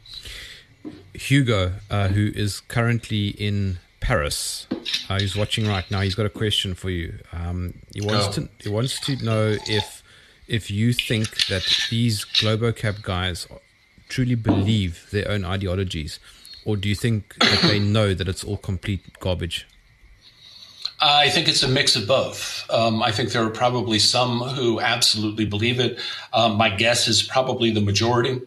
Hugo, 1.13 1.73
uh, 1.89 2.07
who 2.09 2.31
is 2.33 2.61
currently 2.61 3.29
in 3.29 3.79
Paris. 3.99 4.67
Uh, 5.09 5.19
he's 5.19 5.35
watching 5.35 5.67
right 5.67 5.89
now. 5.91 6.01
He's 6.01 6.15
got 6.15 6.25
a 6.25 6.29
question 6.29 6.73
for 6.73 6.89
you. 6.89 7.19
Um, 7.33 7.73
he 7.93 8.01
wants 8.01 8.35
to 8.35 8.49
he 8.59 8.69
wants 8.69 8.99
to 9.01 9.15
know 9.23 9.57
if 9.67 10.03
if 10.47 10.71
you 10.71 10.93
think 10.93 11.47
that 11.47 11.63
these 11.89 12.25
Globocap 12.25 13.01
guys 13.03 13.47
truly 14.07 14.35
believe 14.35 15.07
their 15.11 15.29
own 15.29 15.45
ideologies, 15.45 16.19
or 16.65 16.77
do 16.77 16.89
you 16.89 16.95
think 16.95 17.35
that 17.39 17.61
they 17.63 17.79
know 17.79 18.13
that 18.13 18.27
it's 18.27 18.43
all 18.43 18.57
complete 18.57 19.19
garbage? 19.19 19.67
I 21.01 21.29
think 21.29 21.47
it's 21.47 21.63
a 21.63 21.67
mix 21.67 21.95
of 21.95 22.07
both. 22.07 22.69
Um, 22.69 23.01
I 23.01 23.11
think 23.11 23.31
there 23.31 23.43
are 23.43 23.49
probably 23.49 23.99
some 23.99 24.39
who 24.39 24.79
absolutely 24.81 25.45
believe 25.45 25.79
it. 25.79 25.99
Um, 26.33 26.55
my 26.57 26.69
guess 26.69 27.07
is 27.07 27.23
probably 27.23 27.71
the 27.71 27.81
majority, 27.81 28.41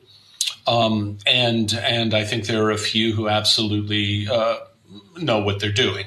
um, 0.66 1.18
and 1.26 1.72
and 1.74 2.12
I 2.14 2.24
think 2.24 2.46
there 2.46 2.62
are 2.64 2.70
a 2.70 2.78
few 2.78 3.14
who 3.14 3.28
absolutely 3.28 4.28
uh, 4.28 4.56
know 5.16 5.40
what 5.40 5.60
they're 5.60 5.72
doing. 5.72 6.06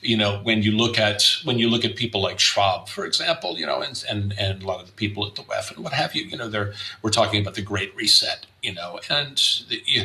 You 0.00 0.16
know, 0.16 0.40
when 0.42 0.62
you 0.62 0.72
look 0.72 0.98
at 0.98 1.24
when 1.44 1.58
you 1.58 1.68
look 1.68 1.84
at 1.84 1.96
people 1.96 2.22
like 2.22 2.40
Schwab, 2.40 2.88
for 2.88 3.04
example, 3.04 3.56
you 3.56 3.66
know, 3.66 3.80
and 3.80 4.02
and, 4.10 4.34
and 4.38 4.62
a 4.62 4.66
lot 4.66 4.80
of 4.80 4.86
the 4.86 4.92
people 4.92 5.26
at 5.26 5.36
the 5.36 5.42
WEF 5.42 5.74
and 5.74 5.84
what 5.84 5.92
have 5.92 6.14
you, 6.14 6.24
you 6.24 6.36
know, 6.36 6.48
they're 6.48 6.72
we're 7.02 7.10
talking 7.10 7.40
about 7.40 7.54
the 7.54 7.62
Great 7.62 7.94
Reset, 7.94 8.46
you 8.62 8.74
know, 8.74 8.98
and 9.08 9.36
the, 9.68 9.80
you, 9.86 10.02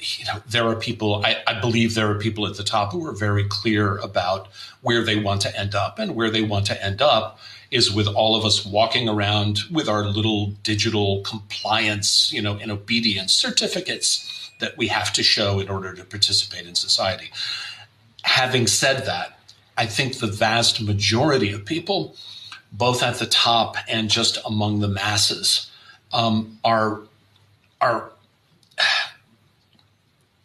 you 0.00 0.24
know, 0.26 0.40
there 0.48 0.66
are 0.66 0.76
people, 0.76 1.24
I, 1.24 1.36
I, 1.46 1.60
believe 1.60 1.94
there 1.94 2.10
are 2.10 2.18
people 2.18 2.46
at 2.46 2.56
the 2.56 2.62
top 2.62 2.92
who 2.92 3.04
are 3.06 3.12
very 3.12 3.44
clear 3.44 3.98
about 3.98 4.48
where 4.82 5.04
they 5.04 5.16
want 5.16 5.40
to 5.42 5.58
end 5.58 5.74
up. 5.74 5.98
And 5.98 6.14
where 6.14 6.30
they 6.30 6.42
want 6.42 6.66
to 6.66 6.84
end 6.84 7.02
up 7.02 7.38
is 7.70 7.92
with 7.92 8.06
all 8.06 8.36
of 8.36 8.44
us 8.44 8.64
walking 8.64 9.08
around 9.08 9.60
with 9.70 9.88
our 9.88 10.04
little 10.04 10.48
digital 10.62 11.22
compliance, 11.22 12.32
you 12.32 12.42
know, 12.42 12.56
and 12.56 12.70
obedience 12.70 13.32
certificates 13.32 14.50
that 14.58 14.76
we 14.76 14.88
have 14.88 15.12
to 15.14 15.22
show 15.22 15.58
in 15.60 15.68
order 15.68 15.94
to 15.94 16.04
participate 16.04 16.66
in 16.66 16.74
society. 16.74 17.30
Having 18.22 18.66
said 18.66 19.06
that, 19.06 19.38
I 19.76 19.86
think 19.86 20.18
the 20.18 20.26
vast 20.26 20.82
majority 20.82 21.52
of 21.52 21.64
people, 21.64 22.16
both 22.72 23.02
at 23.02 23.18
the 23.18 23.26
top 23.26 23.76
and 23.88 24.10
just 24.10 24.38
among 24.44 24.80
the 24.80 24.88
masses, 24.88 25.70
um, 26.12 26.58
are 26.64 27.00
are 27.80 28.12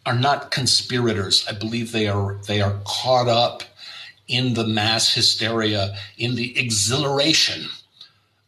are 0.05 0.15
not 0.15 0.51
conspirators. 0.51 1.45
I 1.49 1.53
believe 1.53 1.91
they 1.91 2.07
are 2.07 2.37
they 2.47 2.61
are 2.61 2.79
caught 2.85 3.27
up 3.27 3.63
in 4.27 4.53
the 4.53 4.65
mass 4.65 5.13
hysteria, 5.13 5.95
in 6.17 6.35
the 6.35 6.57
exhilaration 6.59 7.65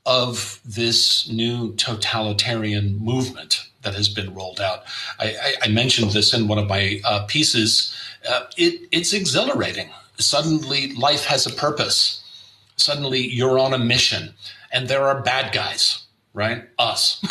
of 0.05 0.59
this 0.65 1.29
new 1.29 1.75
totalitarian 1.75 2.97
movement 2.97 3.67
that 3.81 3.93
has 3.93 4.09
been 4.09 4.33
rolled 4.33 4.59
out. 4.59 4.83
I, 5.19 5.35
I, 5.41 5.53
I 5.63 5.67
mentioned 5.67 6.11
this 6.11 6.33
in 6.33 6.47
one 6.47 6.57
of 6.57 6.67
my 6.67 7.01
uh, 7.03 7.25
pieces. 7.27 7.95
Uh, 8.27 8.45
it, 8.57 8.87
it's 8.91 9.13
exhilarating. 9.13 9.89
Suddenly, 10.17 10.93
life 10.93 11.25
has 11.25 11.45
a 11.45 11.53
purpose. 11.53 12.23
Suddenly, 12.77 13.21
you're 13.27 13.59
on 13.59 13.73
a 13.73 13.79
mission, 13.79 14.33
and 14.71 14.87
there 14.87 15.03
are 15.03 15.21
bad 15.21 15.53
guys, 15.53 16.05
right? 16.33 16.63
Us. 16.79 17.21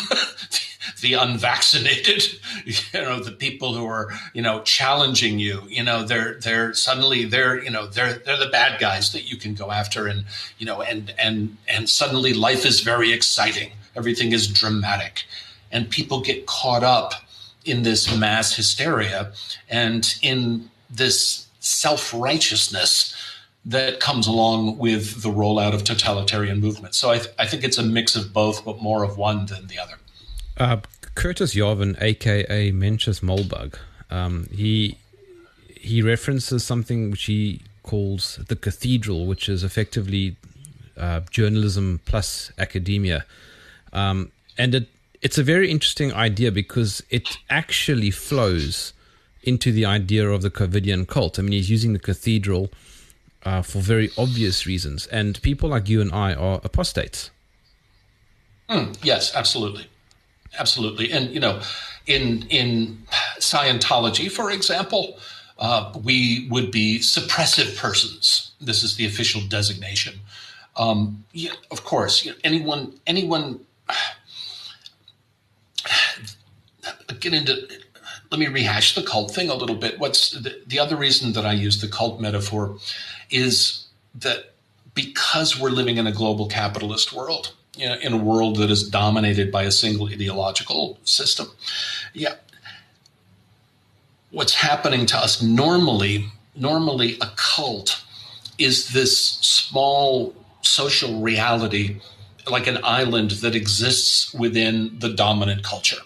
the 1.01 1.13
unvaccinated, 1.13 2.39
you 2.65 2.73
know, 3.01 3.19
the 3.19 3.31
people 3.31 3.73
who 3.73 3.85
are, 3.85 4.09
you 4.33 4.41
know, 4.41 4.61
challenging 4.61 5.39
you, 5.39 5.63
you 5.67 5.83
know, 5.83 6.03
they're 6.03 6.39
they're 6.39 6.73
suddenly 6.73 7.25
they're, 7.25 7.63
you 7.63 7.69
know, 7.69 7.87
they're 7.87 8.13
they're 8.13 8.37
the 8.37 8.49
bad 8.51 8.79
guys 8.79 9.11
that 9.13 9.29
you 9.29 9.37
can 9.37 9.53
go 9.53 9.71
after 9.71 10.07
and, 10.07 10.25
you 10.57 10.65
know, 10.65 10.81
and 10.81 11.13
and 11.17 11.57
and 11.67 11.89
suddenly 11.89 12.33
life 12.33 12.65
is 12.65 12.81
very 12.81 13.11
exciting. 13.11 13.71
Everything 13.95 14.31
is 14.31 14.47
dramatic 14.47 15.23
and 15.71 15.89
people 15.89 16.21
get 16.21 16.45
caught 16.45 16.83
up 16.83 17.13
in 17.65 17.83
this 17.83 18.15
mass 18.17 18.55
hysteria 18.55 19.31
and 19.69 20.17
in 20.21 20.69
this 20.89 21.47
self 21.59 22.13
righteousness 22.13 23.13
that 23.65 23.99
comes 23.99 24.27
along 24.27 24.77
with 24.77 25.21
the 25.21 25.29
rollout 25.29 25.73
of 25.73 25.83
totalitarian 25.83 26.61
movements. 26.61 26.97
So 26.97 27.11
I, 27.11 27.17
th- 27.17 27.35
I, 27.37 27.45
think 27.45 27.65
it's 27.65 27.77
a 27.77 27.83
mix 27.83 28.15
of 28.15 28.31
both, 28.31 28.63
but 28.63 28.81
more 28.81 29.03
of 29.03 29.17
one 29.17 29.47
than 29.47 29.67
the 29.67 29.77
other. 29.77 29.95
Uh, 30.57 30.77
Curtis 31.13 31.53
Yarvin, 31.53 31.99
aka 32.01 32.71
Mencius 32.71 33.21
Moldbug, 33.21 33.75
um, 34.09 34.47
he 34.51 34.97
he 35.69 36.01
references 36.01 36.63
something 36.63 37.11
which 37.11 37.25
he 37.25 37.61
calls 37.83 38.37
the 38.47 38.55
cathedral, 38.55 39.27
which 39.27 39.47
is 39.47 39.63
effectively 39.63 40.35
uh, 40.97 41.21
journalism 41.29 42.01
plus 42.05 42.51
academia, 42.57 43.25
um, 43.93 44.31
and 44.57 44.73
it 44.73 44.87
it's 45.21 45.37
a 45.37 45.43
very 45.43 45.69
interesting 45.69 46.13
idea 46.13 46.51
because 46.51 47.03
it 47.09 47.37
actually 47.49 48.11
flows 48.11 48.93
into 49.43 49.71
the 49.71 49.85
idea 49.85 50.27
of 50.27 50.41
the 50.41 50.49
Covidian 50.49 51.07
cult. 51.07 51.39
I 51.39 51.41
mean, 51.41 51.53
he's 51.53 51.69
using 51.69 51.93
the 51.93 51.99
cathedral 51.99 52.69
uh, 53.43 53.61
for 53.61 53.79
very 53.79 54.09
obvious 54.17 54.65
reasons, 54.65 55.07
and 55.07 55.41
people 55.41 55.69
like 55.69 55.87
you 55.87 56.01
and 56.01 56.11
I 56.11 56.33
are 56.33 56.59
apostates. 56.63 57.29
Mm, 58.69 58.97
yes, 59.03 59.33
absolutely, 59.35 59.87
absolutely, 60.57 61.11
and 61.11 61.31
you 61.31 61.39
know, 61.39 61.61
in 62.05 62.45
in 62.49 63.03
Scientology, 63.39 64.31
for 64.31 64.51
example, 64.51 65.19
uh, 65.59 65.93
we 66.03 66.47
would 66.49 66.71
be 66.71 66.99
suppressive 66.99 67.77
persons. 67.77 68.51
This 68.61 68.83
is 68.83 68.95
the 68.95 69.05
official 69.05 69.41
designation. 69.47 70.19
Um, 70.75 71.25
yeah, 71.33 71.53
of 71.71 71.83
course, 71.83 72.25
you 72.25 72.31
know, 72.31 72.37
anyone 72.43 72.93
anyone 73.07 73.61
get 77.19 77.33
into 77.33 77.67
let 78.31 78.39
me 78.39 78.47
rehash 78.47 78.95
the 78.95 79.03
cult 79.03 79.31
thing 79.31 79.49
a 79.49 79.55
little 79.55 79.75
bit. 79.75 79.99
What's 79.99 80.31
the, 80.31 80.61
the 80.65 80.79
other 80.79 80.95
reason 80.95 81.33
that 81.33 81.45
I 81.45 81.53
use 81.53 81.81
the 81.81 81.87
cult 81.87 82.19
metaphor 82.19 82.77
is 83.29 83.87
that 84.15 84.53
because 84.93 85.59
we're 85.59 85.69
living 85.69 85.97
in 85.97 86.07
a 86.07 86.11
global 86.11 86.47
capitalist 86.47 87.13
world, 87.13 87.53
you 87.77 87.87
know, 87.87 87.95
in 87.95 88.13
a 88.13 88.17
world 88.17 88.57
that 88.57 88.69
is 88.69 88.87
dominated 88.87 89.51
by 89.51 89.63
a 89.63 89.71
single 89.71 90.07
ideological 90.07 90.97
system, 91.03 91.47
yeah, 92.13 92.35
what's 94.31 94.53
happening 94.53 95.05
to 95.05 95.17
us 95.17 95.41
normally, 95.41 96.25
normally 96.55 97.17
a 97.21 97.31
cult 97.35 98.03
is 98.57 98.89
this 98.89 99.17
small 99.17 100.33
social 100.61 101.21
reality, 101.21 101.99
like 102.49 102.67
an 102.67 102.79
island 102.83 103.31
that 103.31 103.55
exists 103.55 104.33
within 104.33 104.97
the 104.99 105.09
dominant 105.09 105.63
culture 105.63 105.97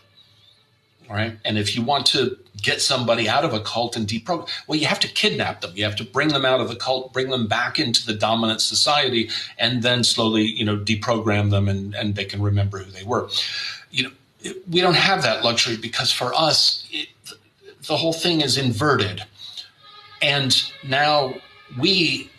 right? 1.11 1.37
And 1.43 1.57
if 1.57 1.75
you 1.75 1.81
want 1.81 2.05
to 2.07 2.37
get 2.61 2.81
somebody 2.81 3.27
out 3.27 3.43
of 3.43 3.53
a 3.53 3.59
cult 3.59 3.95
and 3.95 4.07
deprogram, 4.07 4.47
well, 4.67 4.79
you 4.79 4.85
have 4.85 4.99
to 5.01 5.07
kidnap 5.07 5.61
them. 5.61 5.71
You 5.75 5.83
have 5.83 5.95
to 5.97 6.03
bring 6.03 6.29
them 6.29 6.45
out 6.45 6.61
of 6.61 6.69
the 6.69 6.75
cult, 6.75 7.11
bring 7.11 7.29
them 7.29 7.47
back 7.47 7.79
into 7.79 8.05
the 8.05 8.13
dominant 8.13 8.61
society, 8.61 9.29
and 9.57 9.83
then 9.83 10.03
slowly, 10.03 10.43
you 10.43 10.63
know, 10.63 10.77
deprogram 10.77 11.49
them 11.49 11.67
and, 11.67 11.93
and 11.95 12.15
they 12.15 12.25
can 12.25 12.41
remember 12.41 12.79
who 12.79 12.91
they 12.91 13.03
were. 13.03 13.29
You 13.89 14.03
know, 14.03 14.11
we 14.69 14.81
don't 14.81 14.95
have 14.95 15.23
that 15.23 15.43
luxury 15.43 15.77
because 15.77 16.11
for 16.11 16.33
us, 16.33 16.87
it, 16.91 17.09
the 17.87 17.97
whole 17.97 18.13
thing 18.13 18.41
is 18.41 18.57
inverted. 18.57 19.23
And 20.21 20.63
now 20.87 21.33
we, 21.79 22.29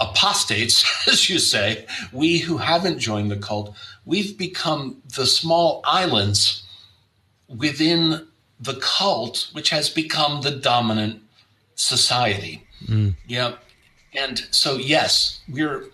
apostates, 0.00 0.84
as 1.08 1.30
you 1.30 1.38
say, 1.38 1.86
we 2.12 2.38
who 2.38 2.58
haven't 2.58 2.98
joined 2.98 3.30
the 3.30 3.36
cult, 3.36 3.76
we've 4.04 4.36
become 4.36 5.00
the 5.16 5.26
small 5.26 5.80
islands 5.84 6.61
within 7.56 8.26
the 8.60 8.74
cult, 8.74 9.50
which 9.52 9.70
has 9.70 9.88
become 9.90 10.42
the 10.42 10.50
dominant 10.50 11.20
society. 11.74 12.64
Mm. 12.86 13.16
Yeah. 13.26 13.54
And 14.14 14.38
so, 14.50 14.76
yes, 14.76 15.40
we're, 15.48 15.86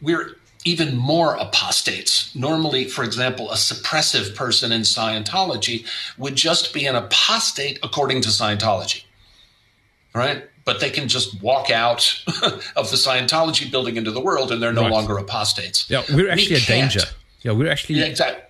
we're, 0.00 0.36
even 0.66 0.96
more 0.96 1.34
apostates. 1.34 2.34
Normally, 2.34 2.86
for 2.86 3.04
example, 3.04 3.50
a 3.50 3.54
suppressive 3.54 4.34
person 4.34 4.72
in 4.72 4.80
Scientology 4.80 5.86
would 6.16 6.36
just 6.36 6.72
be 6.72 6.86
an 6.86 6.96
apostate 6.96 7.78
according 7.82 8.22
to 8.22 8.30
Scientology, 8.30 9.04
right? 10.14 10.44
But 10.64 10.80
they 10.80 10.88
can 10.88 11.06
just 11.08 11.42
walk 11.42 11.70
out 11.70 12.22
of 12.76 12.90
the 12.90 12.96
Scientology 12.96 13.70
building 13.70 13.98
into 13.98 14.10
the 14.10 14.20
world 14.22 14.50
and 14.50 14.62
they're 14.62 14.72
no 14.72 14.82
Right. 14.84 14.92
longer 14.92 15.18
apostates. 15.18 15.90
Yeah, 15.90 16.02
we're 16.08 16.30
actually 16.30 16.54
We 16.54 16.62
a 16.62 16.64
danger. 16.64 17.00
Yeah, 17.42 17.52
we're 17.52 17.70
actually. 17.70 17.96
Yeah, 17.96 18.06
exactly. 18.06 18.42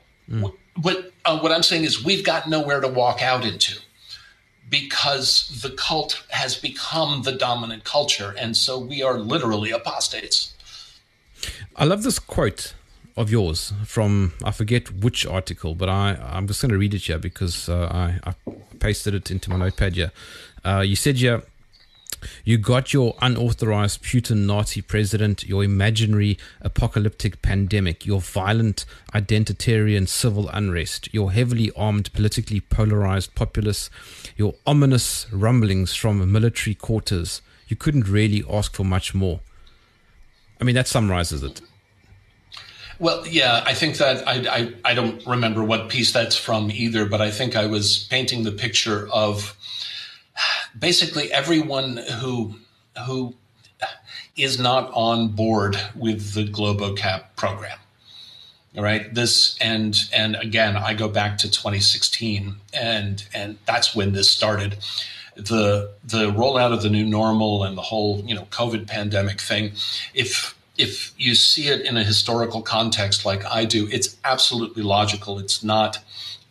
What 0.83 1.13
uh, 1.25 1.39
what 1.39 1.53
I'm 1.53 1.63
saying 1.63 1.85
is 1.85 2.05
we've 2.05 2.25
got 2.25 2.49
nowhere 2.49 2.81
to 2.81 2.89
walk 2.89 3.23
out 3.23 3.45
into 3.45 3.79
because 4.69 5.61
the 5.63 5.71
cult 5.71 6.25
has 6.31 6.57
become 6.57 7.23
the 7.23 7.33
dominant 7.33 7.85
culture, 7.85 8.35
and 8.39 8.57
so 8.57 8.79
we 8.79 9.03
are 9.03 9.19
literally 9.19 9.71
apostates. 9.71 10.55
I 11.77 11.85
love 11.85 12.03
this 12.03 12.19
quote 12.19 12.75
of 13.17 13.31
yours 13.31 13.73
from 13.85 14.33
I 14.43 14.51
forget 14.51 14.91
which 14.91 15.27
article, 15.27 15.75
but 15.75 15.89
I 15.89 16.19
I'm 16.21 16.47
just 16.47 16.61
going 16.61 16.73
to 16.73 16.79
read 16.79 16.95
it 16.95 17.03
here 17.03 17.19
because 17.19 17.69
uh, 17.69 17.89
I 17.93 18.31
I 18.31 18.35
pasted 18.81 19.15
it 19.15 19.31
into 19.31 19.51
my 19.51 19.57
notepad 19.57 19.95
here. 19.95 20.13
Uh, 20.65 20.81
you 20.81 20.97
said 20.97 21.17
here. 21.17 21.43
You 22.45 22.59
got 22.59 22.93
your 22.93 23.15
unauthorized 23.21 24.03
Putin 24.03 24.47
Nazi 24.47 24.83
president, 24.83 25.45
your 25.45 25.65
imaginary 25.65 26.39
apocalyptic 26.61 27.43
pandemic, 27.43 28.07
your 28.07 28.21
violent 28.21 28.85
identitarian 29.15 30.09
civil 30.09 30.49
unrest, 30.49 31.13
your 31.13 31.33
heavily 31.33 31.71
armed, 31.77 32.13
politically 32.13 32.61
polarized 32.61 33.35
populace, 33.35 33.91
your 34.37 34.55
ominous 34.67 35.27
rumblings 35.33 35.95
from 35.95 36.31
military 36.31 36.75
quarters. 36.75 37.43
You 37.69 37.77
couldn't 37.77 38.09
really 38.09 38.45
ask 38.51 38.75
for 38.75 38.85
much 38.85 39.15
more. 39.15 39.41
I 40.61 40.65
mean, 40.65 40.75
that 40.75 40.89
summarizes 40.89 41.43
it. 41.43 41.61
Well, 42.99 43.27
yeah, 43.27 43.63
I 43.67 43.75
think 43.75 43.97
that 43.97 44.27
I, 44.27 44.35
I 44.49 44.91
I 44.93 44.95
don't 44.95 45.25
remember 45.27 45.65
what 45.65 45.89
piece 45.89 46.13
that's 46.13 46.37
from 46.37 46.71
either, 46.71 47.07
but 47.07 47.21
I 47.21 47.31
think 47.31 47.57
I 47.57 47.67
was 47.67 48.07
painting 48.09 48.45
the 48.45 48.53
picture 48.53 49.09
of 49.13 49.57
basically 50.79 51.33
everyone 51.33 51.99
who 52.21 52.57
who 53.07 53.35
is 54.37 54.59
not 54.59 54.91
on 54.95 55.29
board 55.29 55.77
with 55.95 56.35
the 56.35 56.45
GloboCap 56.45 57.37
program. 57.37 57.79
All 58.77 58.83
right, 58.83 59.13
this 59.15 59.57
and 59.61 59.97
and 60.13 60.35
again, 60.37 60.77
I 60.77 60.95
go 60.95 61.09
back 61.09 61.39
to 61.39 61.51
2016, 61.51 62.57
and 62.73 63.25
and 63.33 63.59
that's 63.67 63.95
when 63.95 64.13
this 64.13 64.29
started. 64.29 64.79
The 65.37 65.93
the 66.03 66.31
rollout 66.31 66.73
of 66.73 66.83
the 66.83 66.91
new 66.91 67.05
normal 67.05 67.63
and 67.63 67.79
the 67.79 67.83
whole 67.83 68.25
you 68.27 68.35
know 68.35 68.47
COVID 68.51 68.89
pandemic 68.89 69.41
thing. 69.41 69.73
If 70.13 70.57
if 70.77 71.15
you 71.17 71.37
see 71.37 71.69
it 71.69 71.83
in 71.83 71.97
a 71.97 72.03
historical 72.03 72.63
context 72.63 73.25
like 73.25 73.45
I 73.45 73.65
do, 73.65 73.89
it's 73.93 74.17
absolutely 74.25 74.83
logical. 74.83 75.39
It's 75.39 75.63
not 75.63 75.99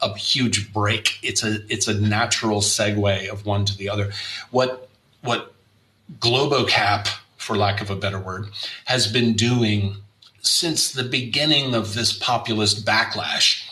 a 0.03 0.17
huge 0.17 0.71
break. 0.73 1.19
It's 1.23 1.43
a 1.43 1.59
it's 1.69 1.87
a 1.87 1.99
natural 1.99 2.61
segue 2.61 3.29
of 3.29 3.45
one 3.45 3.65
to 3.65 3.77
the 3.77 3.89
other. 3.89 4.11
What 4.51 4.89
what 5.21 5.53
Globocap, 6.19 7.07
for 7.37 7.55
lack 7.55 7.81
of 7.81 7.89
a 7.89 7.95
better 7.95 8.19
word, 8.19 8.49
has 8.85 9.11
been 9.11 9.33
doing 9.33 9.95
since 10.41 10.91
the 10.91 11.03
beginning 11.03 11.73
of 11.73 11.93
this 11.93 12.11
populist 12.11 12.85
backlash, 12.85 13.65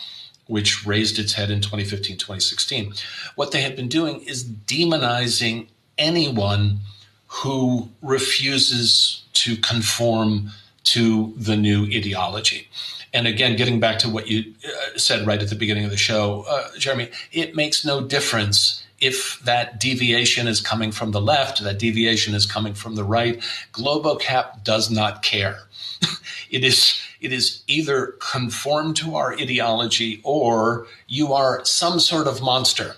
which 0.46 0.86
raised 0.86 1.18
its 1.18 1.34
head 1.34 1.50
in 1.50 1.60
2015, 1.60 2.16
2016, 2.16 2.94
what 3.36 3.52
they 3.52 3.60
have 3.60 3.76
been 3.76 3.88
doing 3.88 4.20
is 4.22 4.44
demonizing 4.44 5.68
anyone 5.98 6.78
who 7.26 7.88
refuses 8.00 9.22
to 9.34 9.56
conform 9.56 10.50
to 10.84 11.32
the 11.36 11.56
new 11.56 11.84
ideology. 11.84 12.68
And 13.12 13.26
again, 13.26 13.56
getting 13.56 13.78
back 13.78 13.98
to 14.00 14.08
what 14.08 14.28
you 14.28 14.54
uh, 14.64 14.98
said 14.98 15.26
right 15.26 15.42
at 15.42 15.50
the 15.50 15.54
beginning 15.54 15.84
of 15.84 15.90
the 15.90 15.96
show, 15.96 16.46
uh, 16.48 16.68
Jeremy, 16.78 17.10
it 17.30 17.54
makes 17.54 17.84
no 17.84 18.00
difference 18.00 18.82
if 19.02 19.40
that 19.40 19.80
deviation 19.80 20.46
is 20.46 20.60
coming 20.60 20.92
from 20.92 21.10
the 21.10 21.20
left, 21.20 21.62
that 21.62 21.78
deviation 21.78 22.34
is 22.34 22.46
coming 22.46 22.72
from 22.72 22.94
the 22.94 23.04
right. 23.04 23.40
Globocap 23.72 24.62
does 24.62 24.90
not 24.90 25.22
care. 25.22 25.64
it 26.50 26.64
is 26.64 27.00
it 27.20 27.32
is 27.32 27.62
either 27.66 28.14
conform 28.20 28.94
to 28.94 29.14
our 29.14 29.32
ideology 29.34 30.20
or 30.24 30.86
you 31.06 31.32
are 31.32 31.64
some 31.64 32.00
sort 32.00 32.26
of 32.26 32.42
monster. 32.42 32.96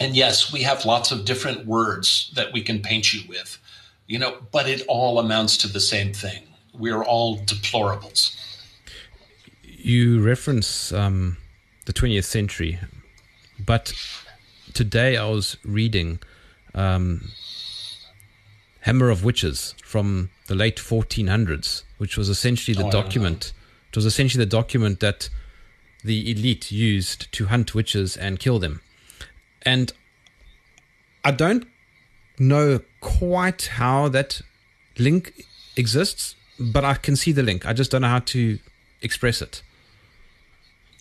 And 0.00 0.16
yes, 0.16 0.52
we 0.52 0.62
have 0.62 0.84
lots 0.84 1.12
of 1.12 1.24
different 1.24 1.66
words 1.66 2.30
that 2.34 2.52
we 2.52 2.62
can 2.62 2.80
paint 2.80 3.14
you 3.14 3.20
with, 3.28 3.58
you 4.06 4.18
know, 4.18 4.36
but 4.50 4.68
it 4.68 4.82
all 4.86 5.18
amounts 5.18 5.56
to 5.58 5.68
the 5.68 5.80
same 5.80 6.12
thing. 6.12 6.42
We're 6.74 7.04
all 7.04 7.38
deplorables. 7.38 8.36
You 9.84 10.22
reference 10.22 10.92
um, 10.92 11.36
the 11.86 11.92
20th 11.92 12.24
century, 12.24 12.78
but 13.58 13.92
today 14.72 15.16
I 15.16 15.28
was 15.28 15.56
reading 15.64 16.20
um, 16.74 17.28
Hammer 18.80 19.10
of 19.10 19.24
Witches 19.24 19.74
from 19.84 20.30
the 20.46 20.54
late 20.54 20.76
1400s, 20.76 21.82
which 21.98 22.16
was 22.16 22.28
essentially 22.28 22.74
the 22.74 22.86
Oh, 22.86 22.90
document. 22.90 23.52
It 23.90 23.96
was 23.96 24.06
essentially 24.06 24.44
the 24.44 24.50
document 24.50 25.00
that 25.00 25.28
the 26.04 26.30
elite 26.30 26.72
used 26.72 27.30
to 27.32 27.46
hunt 27.46 27.74
witches 27.74 28.16
and 28.16 28.38
kill 28.38 28.58
them. 28.58 28.80
And 29.62 29.92
I 31.24 31.30
don't 31.30 31.66
know 32.38 32.80
quite 33.00 33.66
how 33.66 34.08
that 34.08 34.40
link 34.98 35.44
exists, 35.76 36.34
but 36.58 36.84
I 36.84 36.94
can 36.94 37.14
see 37.16 37.32
the 37.32 37.42
link. 37.42 37.66
I 37.66 37.72
just 37.72 37.90
don't 37.90 38.02
know 38.02 38.08
how 38.08 38.18
to 38.20 38.58
express 39.00 39.42
it. 39.42 39.62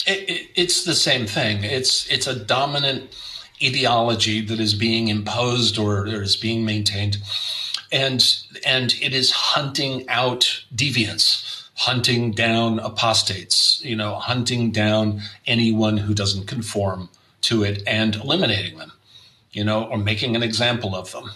It, 0.07 0.29
it, 0.29 0.47
it's 0.55 0.83
the 0.83 0.95
same 0.95 1.27
thing. 1.27 1.63
It's 1.63 2.09
it's 2.09 2.27
a 2.27 2.35
dominant 2.37 3.15
ideology 3.63 4.41
that 4.41 4.59
is 4.59 4.73
being 4.73 5.09
imposed 5.09 5.77
or, 5.77 6.07
or 6.07 6.21
is 6.21 6.35
being 6.35 6.65
maintained, 6.65 7.17
and 7.91 8.23
and 8.65 8.93
it 9.01 9.13
is 9.13 9.31
hunting 9.31 10.07
out 10.09 10.63
deviants, 10.73 11.67
hunting 11.75 12.31
down 12.31 12.79
apostates, 12.79 13.81
you 13.83 13.95
know, 13.95 14.15
hunting 14.15 14.71
down 14.71 15.21
anyone 15.45 15.97
who 15.97 16.13
doesn't 16.13 16.47
conform 16.47 17.09
to 17.41 17.63
it 17.63 17.83
and 17.85 18.15
eliminating 18.15 18.77
them, 18.77 18.91
you 19.51 19.63
know, 19.63 19.85
or 19.85 19.97
making 19.97 20.35
an 20.35 20.43
example 20.43 20.95
of 20.95 21.11
them. 21.11 21.31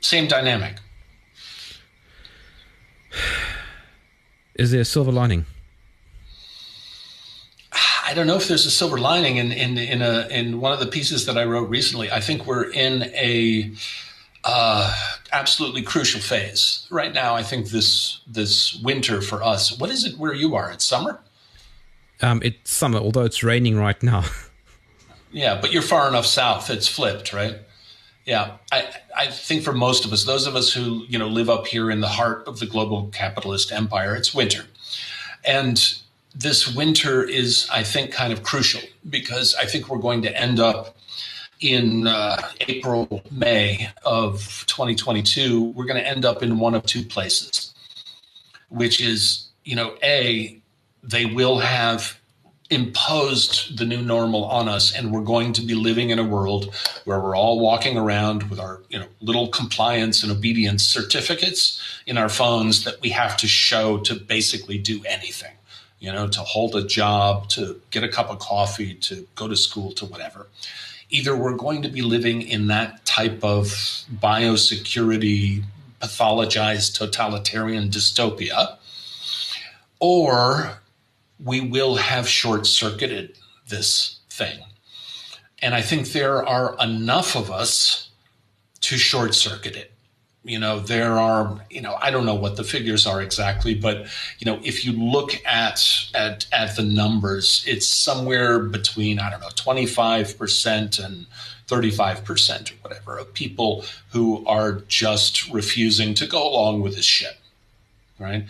Same 0.00 0.28
dynamic. 0.28 0.76
Is 4.54 4.70
there 4.70 4.80
a 4.80 4.84
silver 4.84 5.12
lining? 5.12 5.46
I 8.06 8.14
don't 8.14 8.28
know 8.28 8.36
if 8.36 8.46
there's 8.46 8.66
a 8.66 8.70
silver 8.70 8.98
lining 8.98 9.36
in 9.36 9.50
in 9.50 9.76
in 9.76 10.00
a 10.00 10.28
in 10.28 10.60
one 10.60 10.72
of 10.72 10.78
the 10.78 10.86
pieces 10.86 11.26
that 11.26 11.36
I 11.36 11.44
wrote 11.44 11.68
recently. 11.68 12.10
I 12.10 12.20
think 12.20 12.46
we're 12.46 12.70
in 12.70 13.02
a 13.02 13.72
uh, 14.44 14.94
absolutely 15.32 15.82
crucial 15.82 16.20
phase 16.20 16.86
right 16.88 17.12
now. 17.12 17.34
I 17.34 17.42
think 17.42 17.70
this 17.70 18.20
this 18.28 18.76
winter 18.76 19.20
for 19.20 19.42
us. 19.42 19.76
What 19.76 19.90
is 19.90 20.04
it 20.04 20.18
where 20.18 20.32
you 20.32 20.54
are? 20.54 20.70
It's 20.70 20.84
summer. 20.84 21.18
Um, 22.22 22.40
it's 22.44 22.70
summer, 22.70 22.98
although 22.98 23.24
it's 23.24 23.42
raining 23.42 23.76
right 23.76 24.00
now. 24.02 24.24
Yeah, 25.32 25.60
but 25.60 25.70
you're 25.70 25.82
far 25.82 26.08
enough 26.08 26.24
south. 26.24 26.70
It's 26.70 26.88
flipped, 26.88 27.34
right? 27.34 27.56
Yeah, 28.24 28.56
I 28.72 28.88
I 29.14 29.26
think 29.26 29.64
for 29.64 29.72
most 29.72 30.06
of 30.06 30.12
us, 30.12 30.24
those 30.24 30.46
of 30.46 30.56
us 30.56 30.72
who 30.72 31.04
you 31.08 31.18
know 31.18 31.28
live 31.28 31.50
up 31.50 31.66
here 31.66 31.90
in 31.90 32.00
the 32.00 32.08
heart 32.08 32.46
of 32.46 32.58
the 32.58 32.64
global 32.64 33.08
capitalist 33.08 33.70
empire, 33.70 34.14
it's 34.14 34.32
winter, 34.32 34.64
and 35.44 35.98
this 36.36 36.74
winter 36.74 37.22
is, 37.24 37.66
I 37.72 37.82
think, 37.82 38.12
kind 38.12 38.32
of 38.32 38.42
crucial 38.42 38.82
because 39.08 39.54
I 39.54 39.64
think 39.64 39.88
we're 39.88 39.98
going 39.98 40.22
to 40.22 40.40
end 40.40 40.60
up 40.60 40.96
in 41.60 42.06
uh, 42.06 42.36
April, 42.68 43.22
May 43.30 43.88
of 44.04 44.64
2022. 44.66 45.64
We're 45.70 45.86
going 45.86 46.02
to 46.02 46.06
end 46.06 46.26
up 46.26 46.42
in 46.42 46.58
one 46.58 46.74
of 46.74 46.84
two 46.84 47.02
places, 47.02 47.74
which 48.68 49.00
is, 49.00 49.48
you 49.64 49.74
know, 49.74 49.96
A, 50.02 50.60
they 51.02 51.24
will 51.24 51.58
have 51.58 52.20
imposed 52.68 53.78
the 53.78 53.84
new 53.84 54.02
normal 54.02 54.44
on 54.44 54.68
us 54.68 54.92
and 54.92 55.12
we're 55.12 55.20
going 55.20 55.52
to 55.52 55.62
be 55.62 55.74
living 55.74 56.10
in 56.10 56.18
a 56.18 56.24
world 56.24 56.74
where 57.04 57.20
we're 57.20 57.36
all 57.36 57.60
walking 57.60 57.96
around 57.96 58.42
with 58.50 58.58
our 58.58 58.82
you 58.88 58.98
know 58.98 59.06
little 59.20 59.46
compliance 59.46 60.24
and 60.24 60.32
obedience 60.32 60.82
certificates 60.82 61.80
in 62.06 62.18
our 62.18 62.28
phones 62.28 62.82
that 62.82 63.00
we 63.00 63.10
have 63.10 63.36
to 63.36 63.46
show 63.46 63.98
to 63.98 64.16
basically 64.16 64.78
do 64.78 65.00
anything 65.04 65.52
you 65.98 66.12
know 66.12 66.28
to 66.28 66.40
hold 66.40 66.74
a 66.74 66.82
job 66.82 67.48
to 67.48 67.80
get 67.90 68.04
a 68.04 68.08
cup 68.08 68.30
of 68.30 68.38
coffee 68.38 68.94
to 68.94 69.26
go 69.34 69.48
to 69.48 69.56
school 69.56 69.92
to 69.92 70.04
whatever 70.06 70.48
either 71.08 71.36
we're 71.36 71.56
going 71.56 71.82
to 71.82 71.88
be 71.88 72.02
living 72.02 72.42
in 72.42 72.66
that 72.66 73.04
type 73.04 73.42
of 73.44 73.66
biosecurity 74.20 75.62
pathologized 76.00 76.94
totalitarian 76.94 77.88
dystopia 77.88 78.76
or 80.00 80.80
we 81.42 81.60
will 81.60 81.96
have 81.96 82.28
short 82.28 82.66
circuited 82.66 83.38
this 83.68 84.20
thing. 84.30 84.58
And 85.60 85.74
I 85.74 85.82
think 85.82 86.08
there 86.08 86.46
are 86.46 86.76
enough 86.80 87.34
of 87.34 87.50
us 87.50 88.10
to 88.82 88.96
short 88.98 89.34
circuit 89.34 89.76
it. 89.76 89.92
You 90.46 90.60
know, 90.60 90.78
there 90.78 91.18
are, 91.18 91.60
you 91.70 91.80
know, 91.80 91.96
I 92.00 92.12
don't 92.12 92.24
know 92.24 92.36
what 92.36 92.56
the 92.56 92.62
figures 92.62 93.06
are 93.06 93.20
exactly, 93.20 93.74
but 93.74 94.06
you 94.38 94.44
know, 94.44 94.60
if 94.62 94.84
you 94.84 94.92
look 94.92 95.32
at 95.44 95.84
at 96.14 96.46
at 96.52 96.76
the 96.76 96.84
numbers, 96.84 97.64
it's 97.66 97.86
somewhere 97.86 98.60
between 98.60 99.18
I 99.18 99.30
don't 99.30 99.40
know, 99.40 99.50
twenty 99.56 99.86
five 99.86 100.38
percent 100.38 100.98
and 100.98 101.26
35% 101.68 102.70
or 102.70 102.74
whatever 102.82 103.18
of 103.18 103.34
people 103.34 103.84
who 104.10 104.46
are 104.46 104.82
just 104.86 105.50
refusing 105.50 106.14
to 106.14 106.24
go 106.24 106.48
along 106.48 106.80
with 106.80 106.94
this 106.94 107.04
shit. 107.04 107.38
Right. 108.18 108.44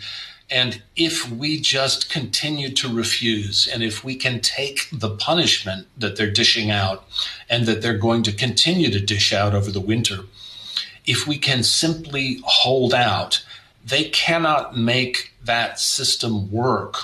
And 0.49 0.81
if 0.95 1.29
we 1.29 1.59
just 1.59 2.09
continue 2.09 2.69
to 2.73 2.87
refuse, 2.87 3.67
and 3.67 3.83
if 3.83 4.03
we 4.03 4.15
can 4.15 4.39
take 4.39 4.87
the 4.93 5.09
punishment 5.09 5.87
that 5.97 6.15
they're 6.15 6.31
dishing 6.31 6.71
out 6.71 7.05
and 7.49 7.65
that 7.65 7.81
they're 7.81 7.97
going 7.97 8.23
to 8.23 8.31
continue 8.31 8.89
to 8.91 8.99
dish 8.99 9.33
out 9.33 9.53
over 9.53 9.71
the 9.71 9.81
winter, 9.81 10.19
if 11.07 11.25
we 11.25 11.37
can 11.37 11.63
simply 11.63 12.39
hold 12.43 12.93
out, 12.93 13.43
they 13.83 14.05
cannot 14.09 14.77
make 14.77 15.33
that 15.43 15.79
system 15.79 16.51
work 16.51 16.97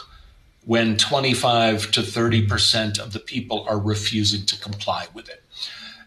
when 0.65 0.97
25 0.97 1.91
to 1.91 2.01
30% 2.01 2.99
of 2.99 3.13
the 3.13 3.19
people 3.19 3.65
are 3.67 3.79
refusing 3.79 4.45
to 4.45 4.59
comply 4.59 5.07
with 5.13 5.29
it. 5.29 5.43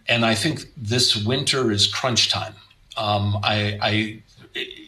And 0.06 0.24
I 0.24 0.34
think 0.34 0.66
this 0.76 1.16
winter 1.16 1.72
is 1.72 1.86
crunch 1.86 2.30
time. 2.30 2.54
Um, 2.96 3.38
I, 3.42 3.78
I 3.82 4.22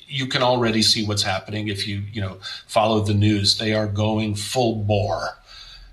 you 0.08 0.26
can 0.26 0.42
already 0.42 0.80
see 0.80 1.04
what's 1.04 1.22
happening 1.22 1.68
if 1.68 1.86
you 1.86 2.02
you 2.12 2.20
know 2.20 2.38
follow 2.66 3.00
the 3.00 3.14
news. 3.14 3.58
They 3.58 3.74
are 3.74 3.86
going 3.86 4.34
full 4.34 4.76
bore. 4.76 5.37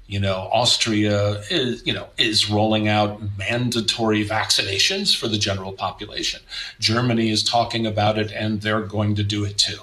You 0.08 0.20
know, 0.20 0.50
Austria 0.54 1.42
is 1.50 1.86
you 1.86 1.94
know 1.94 2.08
is 2.18 2.50
rolling 2.50 2.88
out 2.88 3.20
mandatory 3.38 4.24
vaccinations 4.26 5.16
for 5.16 5.28
the 5.28 5.38
general 5.38 5.74
population. 5.74 6.42
Germany 6.80 7.32
is 7.32 7.44
talking 7.44 7.88
about 7.88 8.20
it, 8.20 8.32
and 8.32 8.62
they're 8.62 8.82
going 8.82 9.16
to 9.16 9.24
do 9.24 9.44
it 9.44 9.58
too. 9.58 9.80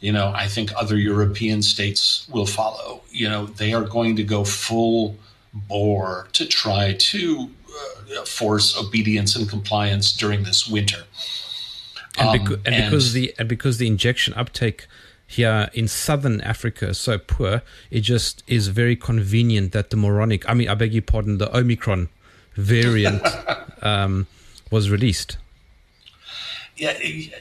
You 0.00 0.12
know, 0.12 0.32
I 0.34 0.46
think 0.46 0.72
other 0.76 0.96
European 0.96 1.62
states 1.62 2.28
will 2.32 2.46
follow. 2.46 3.02
You 3.10 3.28
know, 3.28 3.46
they 3.46 3.72
are 3.74 3.82
going 3.82 4.14
to 4.16 4.22
go 4.22 4.44
full 4.44 5.16
bore 5.52 6.28
to 6.34 6.46
try 6.46 6.92
to 6.92 7.50
uh, 8.16 8.24
force 8.24 8.78
obedience 8.78 9.34
and 9.34 9.48
compliance 9.48 10.12
during 10.12 10.44
this 10.44 10.68
winter. 10.68 11.02
And, 12.16 12.40
beca- 12.40 12.54
um, 12.54 12.60
and, 12.64 12.74
and 12.74 12.90
because 12.90 13.12
the 13.12 13.34
and 13.38 13.48
because 13.48 13.78
the 13.78 13.86
injection 13.86 14.34
uptake 14.34 14.86
here 15.28 15.68
in 15.74 15.86
southern 15.86 16.40
Africa 16.40 16.88
is 16.88 16.98
so 16.98 17.18
poor, 17.18 17.62
it 17.90 18.00
just 18.00 18.42
is 18.46 18.68
very 18.68 18.96
convenient 18.96 19.72
that 19.72 19.90
the 19.90 19.96
moronic, 19.96 20.48
I 20.48 20.54
mean, 20.54 20.68
I 20.70 20.74
beg 20.74 20.94
your 20.94 21.02
pardon, 21.02 21.36
the 21.36 21.54
Omicron 21.54 22.08
variant 22.54 23.22
um, 23.82 24.26
was 24.70 24.90
released. 24.90 25.36
Yeah, 26.78 26.96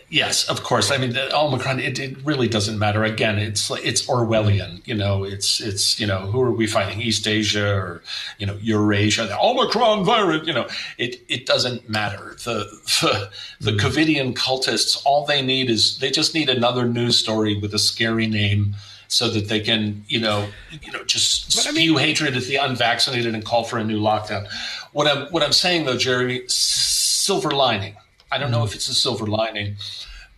yes, 0.10 0.50
of 0.50 0.64
course. 0.64 0.90
I 0.90 0.98
mean, 0.98 1.14
the 1.14 1.36
Omicron. 1.36 1.80
It, 1.80 2.00
it 2.00 2.18
really 2.26 2.48
doesn't 2.48 2.80
matter. 2.80 3.04
Again, 3.04 3.38
it's 3.38 3.70
it's 3.70 4.08
Orwellian. 4.08 4.82
You 4.88 4.96
know, 4.96 5.24
it's 5.24 5.62
it's 5.62 6.00
you 6.00 6.08
know 6.08 6.22
who 6.22 6.42
are 6.42 6.52
we 6.52 6.66
fighting? 6.66 7.00
East 7.02 7.28
Asia 7.28 7.76
or 7.76 8.02
you 8.40 8.48
know 8.48 8.58
Eurasia? 8.60 9.28
The 9.28 9.40
Omicron 9.40 10.06
virus. 10.06 10.48
You 10.48 10.54
know, 10.54 10.68
it 10.98 11.22
it 11.30 11.46
doesn't 11.46 11.88
matter. 11.88 12.36
The 12.44 12.66
the, 13.02 13.30
the 13.62 13.72
mm. 13.74 13.80
Covidian 13.80 14.34
cultists. 14.34 15.00
All 15.06 15.24
they 15.28 15.44
need 15.44 15.70
is 15.70 16.00
they 16.00 16.10
just 16.10 16.34
need 16.34 16.50
another 16.50 16.88
news 16.88 17.20
story 17.20 17.60
with 17.60 17.76
a 17.76 17.80
scary 17.80 18.26
name 18.26 18.74
so 19.08 19.30
that 19.30 19.50
they 19.50 19.60
can, 19.60 20.04
you 20.08 20.20
know, 20.20 20.50
you 20.82 20.92
know, 20.92 21.04
just 21.04 21.52
spew 21.52 21.70
I 21.70 21.74
mean, 21.74 21.98
hatred 22.00 22.36
at 22.36 22.44
the 22.44 22.56
unvaccinated 22.56 23.36
and 23.36 23.46
call 23.46 23.64
for 23.64 23.78
a 23.78 23.84
new 23.84 24.02
lockdown. 24.02 24.48
What 24.94 25.06
I'm 25.06 25.28
what 25.28 25.44
I'm 25.44 25.54
saying 25.54 25.86
though, 25.86 25.98
Jeremy, 25.98 26.42
silver 26.48 27.52
lining 27.52 27.96
I 28.32 28.38
don't 28.38 28.52
know 28.52 28.62
mm. 28.62 28.68
if 28.68 28.76
it's 28.76 28.88
a 28.90 28.94
silver 28.94 29.26
lining, 29.26 29.76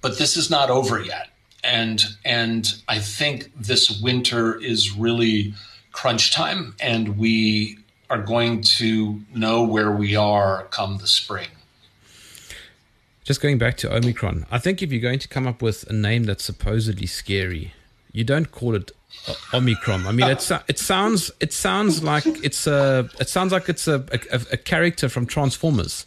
but 0.01 0.17
this 0.17 0.37
is 0.37 0.49
not 0.49 0.69
over 0.69 1.01
yet. 1.01 1.29
And 1.63 2.03
and 2.23 2.67
I 2.87 2.99
think 2.99 3.51
this 3.55 4.01
winter 4.01 4.55
is 4.55 4.95
really 4.95 5.53
crunch 5.91 6.31
time, 6.31 6.75
and 6.79 7.17
we 7.17 7.77
are 8.09 8.21
going 8.21 8.61
to 8.61 9.21
know 9.35 9.63
where 9.63 9.91
we 9.91 10.15
are 10.15 10.63
come 10.71 10.97
the 10.97 11.07
spring. 11.07 11.49
Just 13.23 13.41
going 13.41 13.57
back 13.57 13.77
to 13.77 13.93
Omicron, 13.93 14.45
I 14.49 14.57
think 14.57 14.81
if 14.81 14.91
you're 14.91 15.01
going 15.01 15.19
to 15.19 15.27
come 15.27 15.45
up 15.45 15.61
with 15.61 15.87
a 15.89 15.93
name 15.93 16.23
that's 16.23 16.43
supposedly 16.43 17.05
scary, 17.05 17.73
you 18.11 18.23
don't 18.23 18.49
call 18.49 18.73
it 18.73 18.91
uh, 19.27 19.35
Omicron. 19.53 20.07
I 20.07 20.11
mean, 20.11 20.29
it's 20.29 20.51
it 20.67 20.79
sounds 20.79 21.29
it 21.39 21.53
sounds 21.53 22.01
like 22.01 22.25
it's 22.43 22.65
a 22.65 23.09
it 23.19 23.29
sounds 23.29 23.51
like 23.51 23.69
it's 23.69 23.87
a, 23.87 24.05
a, 24.31 24.41
a 24.53 24.57
character 24.57 25.09
from 25.09 25.25
Transformers. 25.25 26.05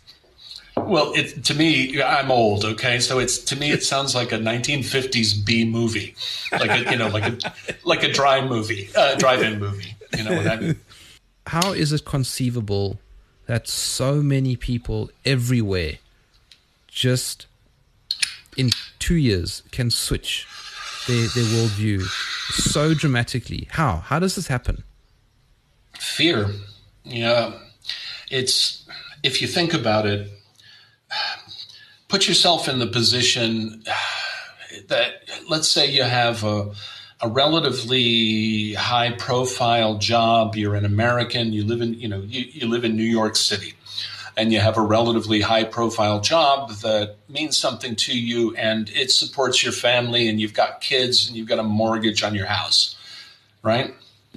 Well, 0.76 1.12
it, 1.14 1.44
to 1.44 1.54
me, 1.54 2.02
I'm 2.02 2.30
old. 2.30 2.64
Okay, 2.64 2.98
so 2.98 3.18
it's 3.18 3.38
to 3.38 3.56
me, 3.56 3.70
it 3.72 3.82
sounds 3.82 4.14
like 4.14 4.32
a 4.32 4.38
1950s 4.38 5.44
B 5.44 5.64
movie, 5.64 6.14
like 6.52 6.70
a 6.70 6.90
you 6.90 6.96
know, 6.96 7.08
like 7.08 7.24
a 7.24 7.52
like 7.84 8.02
a 8.02 8.12
dry 8.12 8.44
movie, 8.44 8.88
uh, 8.96 9.14
drive-in 9.16 9.58
movie. 9.58 9.94
You 10.16 10.24
know 10.24 10.36
what 10.36 10.46
I 10.46 10.56
mean? 10.56 10.80
How 11.46 11.72
is 11.72 11.92
it 11.92 12.04
conceivable 12.04 12.98
that 13.46 13.68
so 13.68 14.22
many 14.22 14.56
people 14.56 15.10
everywhere 15.26 15.98
just 16.88 17.46
in 18.56 18.70
two 18.98 19.16
years 19.16 19.62
can 19.72 19.90
switch 19.90 20.46
their 21.06 21.26
their 21.28 21.44
worldview 21.44 22.02
so 22.50 22.94
dramatically? 22.94 23.68
How? 23.72 23.96
How 23.96 24.18
does 24.18 24.36
this 24.36 24.46
happen? 24.46 24.84
Fear. 25.98 26.50
Yeah, 27.04 27.52
it's 28.30 28.86
if 29.22 29.42
you 29.42 29.48
think 29.48 29.74
about 29.74 30.06
it 30.06 30.30
put 32.08 32.28
yourself 32.28 32.68
in 32.68 32.78
the 32.78 32.86
position 32.86 33.82
that 34.88 35.12
let's 35.48 35.70
say 35.70 35.90
you 35.90 36.02
have 36.02 36.44
a, 36.44 36.72
a 37.20 37.28
relatively 37.28 38.74
high 38.74 39.12
profile 39.12 39.98
job 39.98 40.56
you're 40.56 40.74
an 40.74 40.84
american 40.84 41.52
you 41.52 41.64
live 41.64 41.80
in 41.80 41.94
you 41.94 42.08
know 42.08 42.20
you, 42.20 42.44
you 42.52 42.66
live 42.68 42.84
in 42.84 42.96
new 42.96 43.02
york 43.02 43.36
city 43.36 43.74
and 44.36 44.52
you 44.52 44.60
have 44.60 44.78
a 44.78 44.82
relatively 44.82 45.42
high 45.42 45.64
profile 45.64 46.20
job 46.20 46.70
that 46.76 47.16
means 47.28 47.56
something 47.56 47.94
to 47.94 48.18
you 48.18 48.54
and 48.56 48.90
it 48.90 49.10
supports 49.10 49.62
your 49.62 49.72
family 49.72 50.26
and 50.28 50.40
you've 50.40 50.54
got 50.54 50.80
kids 50.80 51.28
and 51.28 51.36
you've 51.36 51.48
got 51.48 51.58
a 51.58 51.62
mortgage 51.62 52.22
on 52.22 52.34
your 52.34 52.46
house 52.46 52.96
right? 53.62 53.94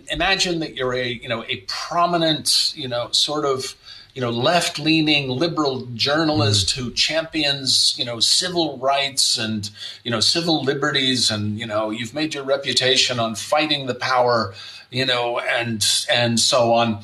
Imagine 0.10 0.60
that 0.60 0.76
you're 0.76 0.94
a 0.94 1.08
you 1.08 1.28
know 1.28 1.44
a 1.46 1.58
prominent 1.68 2.74
you 2.76 2.88
know 2.88 3.10
sort 3.12 3.46
of 3.46 3.76
you 4.16 4.22
know, 4.22 4.30
left-leaning 4.30 5.30
liberal 5.30 5.86
journalist 5.94 6.70
mm. 6.70 6.78
who 6.78 6.92
champions, 6.92 7.94
you 7.98 8.06
know, 8.06 8.20
civil 8.22 8.78
rights 8.78 9.38
and, 9.38 9.70
you 10.04 10.10
know, 10.10 10.22
civil 10.22 10.64
liberties 10.64 11.30
and, 11.30 11.60
you 11.60 11.66
know, 11.66 11.90
you've 11.90 12.14
made 12.14 12.34
your 12.34 12.46
reputation 12.46 13.20
on 13.20 13.36
fighting 13.36 13.86
the 13.86 13.94
power, 13.94 14.56
you 14.90 15.06
know, 15.06 15.40
and 15.40 15.86
and 16.10 16.40
so 16.40 16.74
on. 16.74 17.02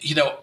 You 0.00 0.14
know, 0.14 0.38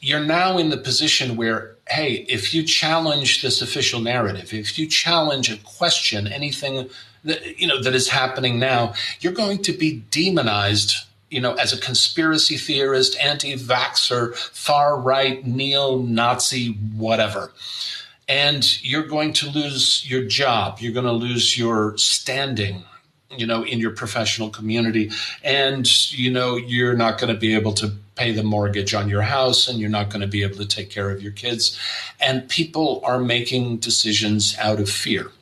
you're 0.00 0.20
now 0.20 0.58
in 0.58 0.68
the 0.68 0.76
position 0.76 1.36
where 1.36 1.72
hey, 1.88 2.24
if 2.28 2.54
you 2.54 2.62
challenge 2.62 3.42
this 3.42 3.60
official 3.60 4.00
narrative, 4.00 4.52
if 4.52 4.78
you 4.78 4.86
challenge 4.86 5.50
and 5.50 5.62
question 5.64 6.26
anything 6.26 6.88
that 7.24 7.58
you 7.58 7.66
know 7.66 7.80
that 7.82 7.94
is 7.94 8.08
happening 8.08 8.58
now, 8.58 8.92
you're 9.20 9.32
going 9.32 9.62
to 9.62 9.72
be 9.72 10.02
demonized 10.10 11.06
you 11.32 11.40
know, 11.40 11.54
as 11.54 11.72
a 11.72 11.80
conspiracy 11.80 12.58
theorist, 12.58 13.16
anti 13.18 13.54
vaxxer, 13.54 14.36
far 14.36 15.00
right, 15.00 15.44
neo 15.46 15.96
Nazi, 15.96 16.74
whatever. 16.94 17.50
And 18.28 18.62
you're 18.84 19.06
going 19.06 19.32
to 19.34 19.50
lose 19.50 20.08
your 20.08 20.24
job. 20.24 20.78
You're 20.80 20.92
going 20.92 21.06
to 21.06 21.12
lose 21.12 21.58
your 21.58 21.96
standing, 21.96 22.84
you 23.30 23.46
know, 23.46 23.64
in 23.64 23.78
your 23.78 23.92
professional 23.92 24.50
community. 24.50 25.10
And, 25.42 25.88
you 26.12 26.30
know, 26.30 26.56
you're 26.56 26.94
not 26.94 27.18
going 27.18 27.32
to 27.32 27.40
be 27.40 27.54
able 27.54 27.72
to 27.74 27.92
pay 28.14 28.32
the 28.32 28.42
mortgage 28.42 28.92
on 28.92 29.08
your 29.08 29.22
house 29.22 29.68
and 29.68 29.78
you're 29.78 29.88
not 29.88 30.10
going 30.10 30.20
to 30.20 30.26
be 30.26 30.42
able 30.42 30.56
to 30.56 30.66
take 30.66 30.90
care 30.90 31.10
of 31.10 31.22
your 31.22 31.32
kids. 31.32 31.78
And 32.20 32.46
people 32.48 33.00
are 33.04 33.18
making 33.18 33.78
decisions 33.78 34.54
out 34.58 34.80
of 34.80 34.90
fear. 34.90 35.32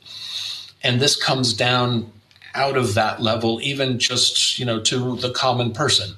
And 0.83 1.01
this 1.01 1.21
comes 1.21 1.53
down 1.53 2.11
out 2.53 2.77
of 2.77 2.93
that 2.95 3.21
level, 3.21 3.59
even 3.61 3.99
just, 3.99 4.59
you 4.59 4.65
know, 4.65 4.79
to 4.81 5.15
the 5.17 5.31
common 5.31 5.71
person, 5.71 6.15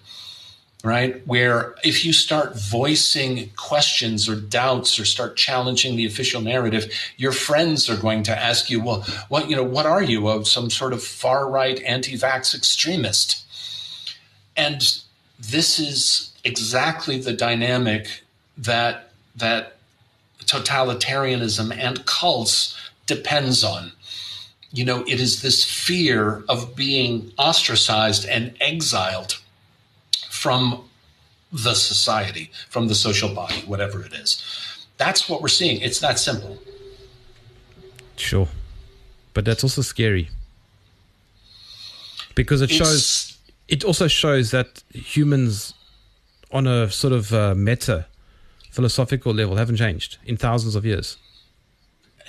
right? 0.83 1.25
Where 1.27 1.75
if 1.83 2.03
you 2.05 2.13
start 2.13 2.59
voicing 2.59 3.49
questions 3.55 4.27
or 4.27 4.35
doubts 4.35 4.99
or 4.99 5.05
start 5.05 5.37
challenging 5.37 5.95
the 5.95 6.05
official 6.05 6.41
narrative, 6.41 6.91
your 7.17 7.31
friends 7.31 7.89
are 7.89 7.97
going 7.97 8.23
to 8.23 8.37
ask 8.37 8.69
you, 8.69 8.81
well, 8.81 9.05
what, 9.29 9.49
you 9.49 9.55
know, 9.55 9.63
what 9.63 9.85
are 9.85 10.03
you 10.03 10.27
of 10.27 10.47
some 10.47 10.69
sort 10.69 10.93
of 10.93 11.03
far 11.03 11.49
right 11.49 11.81
anti 11.83 12.17
vax 12.17 12.55
extremist? 12.55 13.45
And 14.55 14.81
this 15.39 15.79
is 15.79 16.33
exactly 16.43 17.17
the 17.17 17.33
dynamic 17.33 18.23
that, 18.57 19.11
that 19.35 19.77
totalitarianism 20.45 21.75
and 21.75 22.05
cults 22.05 22.77
depends 23.05 23.63
on 23.63 23.91
you 24.73 24.83
know, 24.83 25.03
it 25.03 25.21
is 25.21 25.41
this 25.41 25.63
fear 25.63 26.43
of 26.49 26.75
being 26.75 27.31
ostracized 27.37 28.25
and 28.25 28.53
exiled 28.59 29.39
from 30.29 30.83
the 31.51 31.75
society, 31.75 32.49
from 32.69 32.87
the 32.87 32.95
social 32.95 33.33
body, 33.33 33.61
whatever 33.67 34.03
it 34.03 34.13
is. 34.13 34.43
That's 34.97 35.29
what 35.29 35.41
we're 35.41 35.47
seeing. 35.47 35.79
It's 35.81 35.99
that 35.99 36.17
simple. 36.19 36.57
Sure. 38.15 38.47
but 39.33 39.43
that's 39.45 39.63
also 39.63 39.81
scary 39.81 40.29
because 42.35 42.61
it 42.61 42.69
shows. 42.69 43.37
It 43.67 43.83
also 43.83 44.07
shows 44.07 44.51
that 44.51 44.83
humans, 44.93 45.73
on 46.51 46.67
a 46.67 46.89
sort 46.91 47.13
of 47.13 47.33
uh, 47.33 47.55
meta 47.55 48.05
philosophical 48.71 49.33
level, 49.33 49.55
haven't 49.55 49.77
changed 49.77 50.17
in 50.25 50.37
thousands 50.37 50.75
of 50.75 50.85
years. 50.85 51.17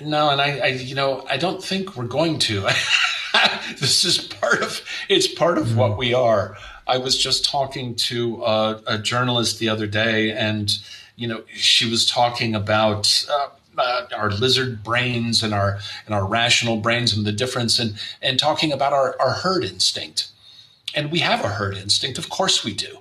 No, 0.02 0.30
and 0.30 0.40
I, 0.40 0.58
I, 0.58 0.66
you 0.68 0.94
know, 0.94 1.24
I 1.28 1.36
don't 1.36 1.62
think 1.62 1.96
we're 1.96 2.06
going 2.06 2.38
to. 2.40 2.60
this 3.78 4.04
is 4.04 4.18
part 4.18 4.62
of 4.62 4.82
it's 5.08 5.28
part 5.28 5.58
of 5.58 5.76
what 5.76 5.96
we 5.96 6.12
are. 6.12 6.56
I 6.86 6.98
was 6.98 7.16
just 7.16 7.44
talking 7.44 7.94
to 7.94 8.44
uh, 8.44 8.80
a 8.86 8.98
journalist 8.98 9.58
the 9.58 9.68
other 9.68 9.86
day, 9.86 10.32
and 10.32 10.76
you 11.16 11.28
know, 11.28 11.44
she 11.54 11.88
was 11.88 12.06
talking 12.06 12.54
about 12.54 13.24
uh, 13.30 13.48
uh, 13.78 14.06
our 14.16 14.30
lizard 14.30 14.82
brains 14.82 15.42
and 15.42 15.54
our 15.54 15.78
and 16.06 16.14
our 16.14 16.26
rational 16.26 16.76
brains 16.78 17.16
and 17.16 17.24
the 17.24 17.32
difference, 17.32 17.78
and 17.78 17.94
and 18.20 18.38
talking 18.38 18.72
about 18.72 18.92
our, 18.92 19.16
our 19.20 19.30
herd 19.30 19.64
instinct. 19.64 20.28
And 20.94 21.10
we 21.10 21.20
have 21.20 21.44
a 21.44 21.48
herd 21.48 21.76
instinct, 21.76 22.18
of 22.18 22.28
course 22.28 22.64
we 22.64 22.72
do. 22.72 22.98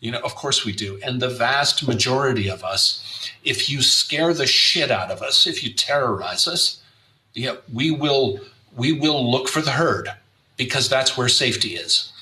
You 0.00 0.10
know, 0.12 0.20
of 0.20 0.34
course 0.34 0.64
we 0.64 0.72
do. 0.72 0.98
And 1.02 1.20
the 1.20 1.28
vast 1.28 1.86
majority 1.86 2.48
of 2.48 2.62
us, 2.62 3.30
if 3.44 3.70
you 3.70 3.80
scare 3.82 4.34
the 4.34 4.46
shit 4.46 4.90
out 4.90 5.10
of 5.10 5.22
us, 5.22 5.46
if 5.46 5.64
you 5.64 5.72
terrorize 5.72 6.46
us, 6.46 6.82
you 7.34 7.46
know, 7.46 7.58
we 7.72 7.90
will 7.90 8.40
we 8.76 8.92
will 8.92 9.30
look 9.30 9.48
for 9.48 9.62
the 9.62 9.72
herd 9.72 10.10
because 10.56 10.88
that's 10.88 11.16
where 11.16 11.28
safety 11.28 11.70
is. 11.76 12.12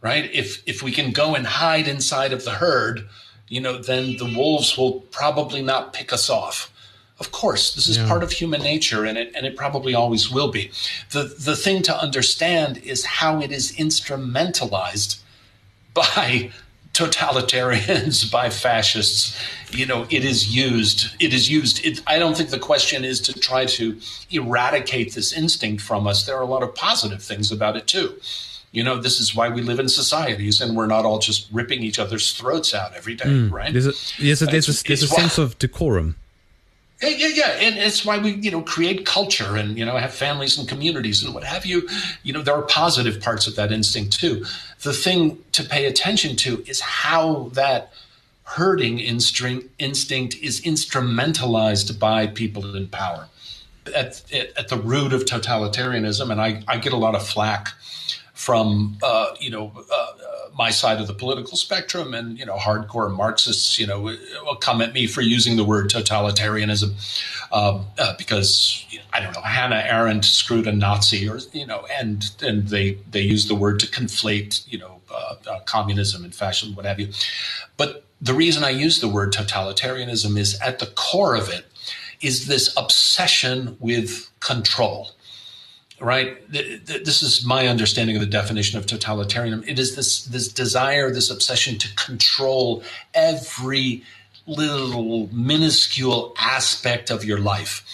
Right? 0.00 0.28
If 0.32 0.62
if 0.66 0.82
we 0.82 0.92
can 0.92 1.12
go 1.12 1.34
and 1.34 1.46
hide 1.46 1.88
inside 1.88 2.32
of 2.32 2.44
the 2.44 2.52
herd, 2.52 3.08
you 3.48 3.60
know, 3.60 3.78
then 3.78 4.16
the 4.16 4.26
wolves 4.36 4.76
will 4.76 5.00
probably 5.12 5.62
not 5.62 5.92
pick 5.92 6.12
us 6.12 6.28
off. 6.28 6.70
Of 7.20 7.30
course, 7.30 7.74
this 7.74 7.86
is 7.86 7.96
Yeah. 7.96 8.08
part 8.08 8.24
of 8.24 8.32
human 8.32 8.62
nature 8.62 9.04
and 9.04 9.16
it 9.16 9.32
and 9.36 9.46
it 9.46 9.56
probably 9.56 9.94
always 9.94 10.28
will 10.30 10.50
be. 10.50 10.72
The 11.10 11.22
the 11.38 11.56
thing 11.56 11.82
to 11.84 11.96
understand 11.96 12.78
is 12.78 13.04
how 13.04 13.40
it 13.40 13.52
is 13.52 13.72
instrumentalized 13.72 15.18
by 15.94 16.50
totalitarians, 16.94 18.30
by 18.32 18.48
fascists. 18.48 19.38
You 19.70 19.86
know, 19.86 20.06
it 20.08 20.24
is 20.24 20.54
used. 20.54 21.14
It 21.20 21.34
is 21.34 21.50
used. 21.50 21.84
It, 21.84 22.00
I 22.06 22.18
don't 22.18 22.36
think 22.36 22.50
the 22.50 22.58
question 22.58 23.04
is 23.04 23.20
to 23.22 23.38
try 23.38 23.66
to 23.66 23.98
eradicate 24.30 25.14
this 25.14 25.32
instinct 25.32 25.82
from 25.82 26.06
us. 26.06 26.24
There 26.24 26.36
are 26.36 26.42
a 26.42 26.46
lot 26.46 26.62
of 26.62 26.74
positive 26.74 27.22
things 27.22 27.52
about 27.52 27.76
it 27.76 27.86
too. 27.86 28.18
You 28.70 28.82
know, 28.82 28.96
this 29.00 29.20
is 29.20 29.36
why 29.36 29.50
we 29.50 29.62
live 29.62 29.78
in 29.78 29.88
societies, 29.88 30.60
and 30.60 30.76
we're 30.76 30.86
not 30.86 31.04
all 31.04 31.20
just 31.20 31.48
ripping 31.52 31.82
each 31.82 31.98
other's 31.98 32.32
throats 32.32 32.74
out 32.74 32.94
every 32.94 33.14
day, 33.14 33.28
hmm. 33.28 33.54
right? 33.54 33.72
There's 33.72 33.86
a 33.86 33.92
there's 34.20 34.42
a, 34.42 34.46
there's 34.46 34.68
a, 34.68 34.84
there's 34.84 35.02
a 35.02 35.08
sense 35.08 35.38
of 35.38 35.58
decorum. 35.58 36.16
Yeah, 37.02 37.08
yeah, 37.08 37.28
yeah, 37.34 37.48
and 37.60 37.76
it's 37.76 38.04
why 38.04 38.18
we, 38.18 38.32
you 38.34 38.50
know, 38.50 38.62
create 38.62 39.04
culture 39.04 39.56
and 39.56 39.76
you 39.76 39.84
know 39.84 39.96
have 39.96 40.14
families 40.14 40.56
and 40.56 40.68
communities 40.68 41.22
and 41.22 41.34
what 41.34 41.44
have 41.44 41.66
you. 41.66 41.88
You 42.22 42.32
know, 42.32 42.42
there 42.42 42.54
are 42.54 42.62
positive 42.62 43.20
parts 43.20 43.46
of 43.46 43.56
that 43.56 43.72
instinct 43.72 44.18
too. 44.18 44.44
The 44.82 44.92
thing 44.92 45.38
to 45.52 45.64
pay 45.64 45.86
attention 45.86 46.36
to 46.36 46.62
is 46.66 46.80
how 46.80 47.50
that 47.54 47.92
herding 48.44 49.00
instinct 49.00 50.36
is 50.36 50.60
instrumentalized 50.60 51.98
by 51.98 52.26
people 52.26 52.76
in 52.76 52.88
power. 52.88 53.28
At, 53.94 54.22
at, 54.32 54.56
at 54.56 54.68
the 54.68 54.78
root 54.78 55.12
of 55.12 55.24
totalitarianism, 55.24 56.30
and 56.30 56.40
I, 56.40 56.62
I 56.66 56.78
get 56.78 56.94
a 56.94 56.96
lot 56.96 57.14
of 57.14 57.26
flack 57.26 57.68
from 58.34 58.98
uh, 59.02 59.34
you 59.40 59.48
know 59.48 59.72
uh, 59.76 59.94
uh, 59.94 60.48
my 60.56 60.70
side 60.70 61.00
of 61.00 61.06
the 61.06 61.14
political 61.14 61.56
spectrum, 61.56 62.12
and 62.12 62.38
you 62.38 62.44
know 62.44 62.56
hardcore 62.56 63.14
Marxists, 63.14 63.78
you 63.78 63.86
know, 63.86 64.00
will 64.00 64.56
come 64.60 64.82
at 64.82 64.92
me 64.92 65.06
for 65.06 65.22
using 65.22 65.56
the 65.56 65.64
word 65.64 65.88
totalitarianism 65.88 66.92
um, 67.52 67.86
uh, 67.98 68.14
because 68.18 68.84
I 69.12 69.20
don't 69.20 69.32
know 69.32 69.40
Hannah 69.40 69.84
Arendt 69.86 70.24
screwed 70.24 70.66
a 70.66 70.72
Nazi, 70.72 71.28
or 71.28 71.38
you 71.52 71.66
know, 71.66 71.86
and 71.92 72.30
and 72.42 72.68
they 72.68 72.98
they 73.10 73.22
use 73.22 73.46
the 73.46 73.54
word 73.54 73.78
to 73.80 73.86
conflate 73.86 74.66
you 74.70 74.78
know 74.78 75.00
uh, 75.10 75.36
uh, 75.48 75.60
communism 75.60 76.24
and 76.24 76.34
fascism, 76.34 76.74
what 76.74 76.84
have 76.84 76.98
you. 76.98 77.10
But 77.76 78.04
the 78.20 78.34
reason 78.34 78.64
I 78.64 78.70
use 78.70 79.00
the 79.00 79.08
word 79.08 79.32
totalitarianism 79.32 80.36
is 80.36 80.60
at 80.60 80.80
the 80.80 80.86
core 80.86 81.36
of 81.36 81.48
it 81.48 81.66
is 82.20 82.46
this 82.46 82.74
obsession 82.76 83.76
with 83.80 84.30
control 84.40 85.10
right? 86.00 86.50
Th- 86.52 86.84
th- 86.86 87.04
This 87.04 87.22
is 87.22 87.44
my 87.44 87.68
understanding 87.68 88.16
of 88.16 88.20
the 88.20 88.26
definition 88.26 88.78
of 88.78 88.86
totalitarianism. 88.86 89.68
It 89.68 89.78
is 89.78 89.96
this 89.96 90.24
this 90.24 90.48
desire, 90.48 91.10
this 91.10 91.30
obsession 91.30 91.78
to 91.78 91.94
control 91.96 92.82
every 93.14 94.02
little 94.46 95.28
minuscule 95.32 96.34
aspect 96.38 97.10
of 97.10 97.24
your 97.24 97.38
life. 97.38 97.84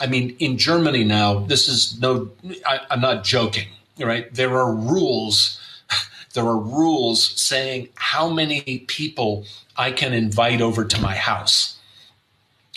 I 0.00 0.06
mean, 0.06 0.36
in 0.38 0.58
Germany 0.58 1.04
now, 1.04 1.40
this 1.40 1.68
is 1.68 2.00
no. 2.00 2.30
I, 2.66 2.80
I'm 2.90 3.00
not 3.00 3.24
joking. 3.24 3.68
Right? 3.98 4.32
There 4.34 4.56
are 4.58 4.72
rules. 4.74 5.60
There 6.34 6.44
are 6.44 6.58
rules 6.58 7.40
saying 7.40 7.88
how 7.96 8.28
many 8.28 8.84
people 8.86 9.44
I 9.76 9.90
can 9.90 10.12
invite 10.12 10.60
over 10.60 10.84
to 10.84 11.00
my 11.00 11.16
house 11.16 11.77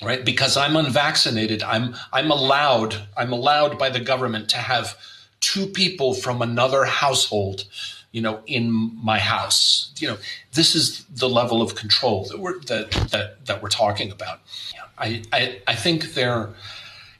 right? 0.01 0.23
Because 0.25 0.57
i'm 0.57 0.75
unvaccinated 0.75 1.63
i'm 1.63 1.95
i'm 2.11 2.31
allowed 2.31 2.95
i'm 3.17 3.31
allowed 3.31 3.77
by 3.77 3.89
the 3.89 3.99
government 3.99 4.49
to 4.49 4.57
have 4.57 4.95
two 5.39 5.67
people 5.67 6.13
from 6.13 6.41
another 6.41 6.85
household 6.85 7.65
you 8.11 8.21
know 8.21 8.41
in 8.45 8.91
my 9.03 9.19
house. 9.19 9.91
You 9.97 10.09
know 10.09 10.17
this 10.53 10.75
is 10.75 11.03
the 11.05 11.29
level 11.29 11.61
of 11.61 11.75
control 11.75 12.25
that 12.25 12.39
we're 12.39 12.59
that 12.61 12.91
that, 13.11 13.45
that 13.45 13.61
we're 13.61 13.69
talking 13.69 14.11
about. 14.11 14.41
I, 14.97 15.23
I 15.31 15.59
i 15.67 15.75
think 15.75 16.13
there 16.13 16.49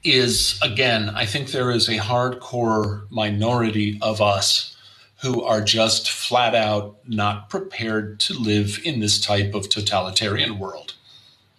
is 0.04 0.60
again 0.62 1.10
i 1.10 1.26
think 1.26 1.52
there 1.52 1.72
is 1.72 1.88
a 1.88 1.98
hardcore 1.98 3.10
minority 3.10 3.98
of 4.02 4.22
us 4.22 4.76
who 5.22 5.44
are 5.44 5.62
just 5.62 6.10
flat 6.10 6.56
out 6.56 6.98
not 7.08 7.50
prepared 7.50 8.20
to 8.20 8.34
live 8.34 8.80
in 8.84 9.00
this 9.00 9.20
type 9.20 9.54
of 9.54 9.70
totalitarian 9.70 10.60
world 10.60 10.96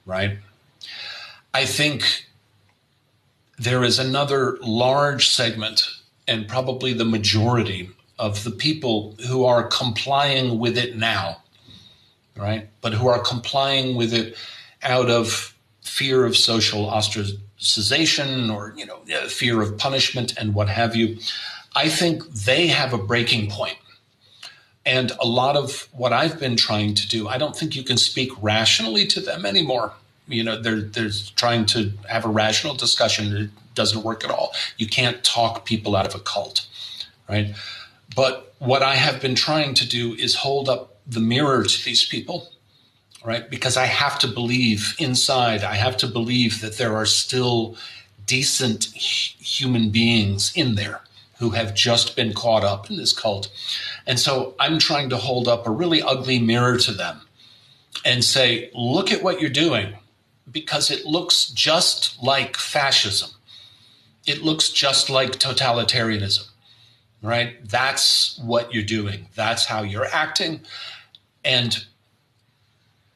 right 0.05 0.39
I 1.55 1.67
think 1.67 2.27
there 3.59 3.85
is 3.85 3.99
another 3.99 4.59
large 4.63 5.29
segment, 5.29 5.87
and 6.27 6.49
probably 6.49 6.93
the 6.93 7.05
majority 7.05 7.91
of 8.19 8.45
the 8.45 8.51
people 8.51 9.17
who 9.29 9.45
are 9.45 9.67
complying 9.67 10.59
with 10.59 10.79
it 10.79 10.97
now, 10.97 11.43
right? 12.37 12.69
But 12.81 12.95
who 12.95 13.09
are 13.09 13.19
complying 13.19 13.97
with 13.97 14.15
it 14.15 14.37
out 14.83 15.11
of 15.11 15.55
fear 15.83 16.25
of 16.25 16.37
social 16.37 16.87
ostracization 16.87 18.53
or, 18.53 18.73
you 18.77 18.87
know, 18.87 19.01
fear 19.29 19.61
of 19.61 19.77
punishment 19.77 20.35
and 20.39 20.55
what 20.55 20.69
have 20.69 20.97
you. 20.97 21.19
I 21.75 21.89
think 21.89 22.25
they 22.31 22.69
have 22.69 22.93
a 22.93 22.99
breaking 22.99 23.51
point. 23.51 23.77
And 24.85 25.13
a 25.21 25.27
lot 25.27 25.57
of 25.57 25.89
what 25.93 26.13
I've 26.13 26.41
been 26.41 26.57
trying 26.57 26.95
to 26.95 27.09
do, 27.09 27.29
I 27.29 27.39
don't 27.39 27.57
think 27.57 27.77
you 27.77 27.85
can 27.85 27.97
speak 27.97 28.31
rationally 28.41 29.07
to 29.09 29.21
them 29.21 29.47
anymore 29.47 29.93
you 30.33 30.43
know 30.43 30.61
they're 30.61 30.81
they're 30.81 31.11
trying 31.37 31.67
to 31.67 31.93
have 32.09 32.25
a 32.25 32.29
rational 32.29 32.75
discussion 32.75 33.37
it 33.37 33.51
doesn't 33.75 34.03
work 34.03 34.25
at 34.25 34.31
all. 34.31 34.53
You 34.77 34.87
can't 34.87 35.25
talk 35.25 35.65
people 35.65 35.97
out 35.97 36.07
of 36.07 36.15
a 36.15 36.21
cult 36.21 36.67
right? 37.29 37.55
But 38.15 38.55
what 38.59 38.83
i 38.83 38.95
have 38.95 39.21
been 39.21 39.35
trying 39.35 39.75
to 39.75 39.89
do 39.89 40.15
is 40.15 40.37
hold 40.37 40.69
up 40.69 40.97
the 41.07 41.21
mirror 41.21 41.65
to 41.65 41.85
these 41.85 42.05
people 42.05 42.49
right? 43.25 43.49
Because 43.49 43.77
i 43.77 43.87
have 43.87 44.19
to 44.21 44.29
believe 44.29 44.95
inside. 44.99 45.63
I 45.63 45.77
have 45.77 45.97
to 45.99 46.07
believe 46.09 46.61
that 46.61 46.77
there 46.79 46.97
are 46.97 47.07
still 47.07 47.77
decent 48.27 48.85
human 48.85 49.91
beings 49.91 50.53
in 50.55 50.75
there 50.75 51.01
who 51.39 51.51
have 51.51 51.75
just 51.75 52.15
been 52.17 52.33
caught 52.33 52.65
up 52.65 52.89
in 52.91 52.97
this 52.97 53.13
cult. 53.13 53.49
And 54.07 54.19
so 54.19 54.55
i'm 54.61 54.79
trying 54.79 55.09
to 55.11 55.17
hold 55.17 55.49
up 55.49 55.67
a 55.67 55.71
really 55.71 56.03
ugly 56.03 56.39
mirror 56.39 56.77
to 56.79 56.93
them 56.93 57.23
and 58.05 58.25
say 58.25 58.71
look 58.75 59.13
at 59.13 59.23
what 59.23 59.41
you're 59.41 59.51
doing 59.51 59.95
because 60.51 60.91
it 60.91 61.07
looks 61.07 61.47
just 61.47 62.23
like 62.23 62.57
fascism. 62.57 63.31
It 64.27 64.43
looks 64.43 64.71
just 64.71 65.11
like 65.11 65.33
totalitarianism, 65.33 66.49
right? 67.23 67.57
That's 67.69 68.39
what 68.39 68.73
you're 68.73 68.85
doing. 68.85 69.27
That's 69.35 69.67
how 69.67 69.83
you're 69.83 70.07
acting. 70.07 70.61
And 71.45 71.85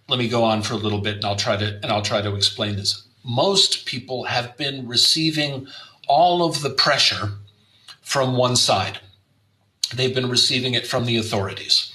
let 0.08 0.18
me 0.18 0.28
go 0.28 0.44
on 0.44 0.62
for 0.62 0.74
a 0.74 0.78
little 0.78 1.00
bit 1.00 1.16
and 1.16 1.24
I'll 1.24 1.36
try 1.36 1.56
to 1.56 1.78
and 1.82 1.86
I'll 1.86 2.02
try 2.02 2.22
to 2.22 2.34
explain 2.34 2.76
this. 2.76 3.06
Most 3.24 3.86
people 3.86 4.24
have 4.24 4.56
been 4.56 4.86
receiving 4.86 5.66
all 6.08 6.44
of 6.44 6.62
the 6.62 6.70
pressure 6.70 7.32
from 8.02 8.36
one 8.36 8.56
side. 8.56 9.00
They've 9.94 10.14
been 10.14 10.30
receiving 10.30 10.74
it 10.74 10.86
from 10.86 11.06
the 11.06 11.16
authorities, 11.16 11.92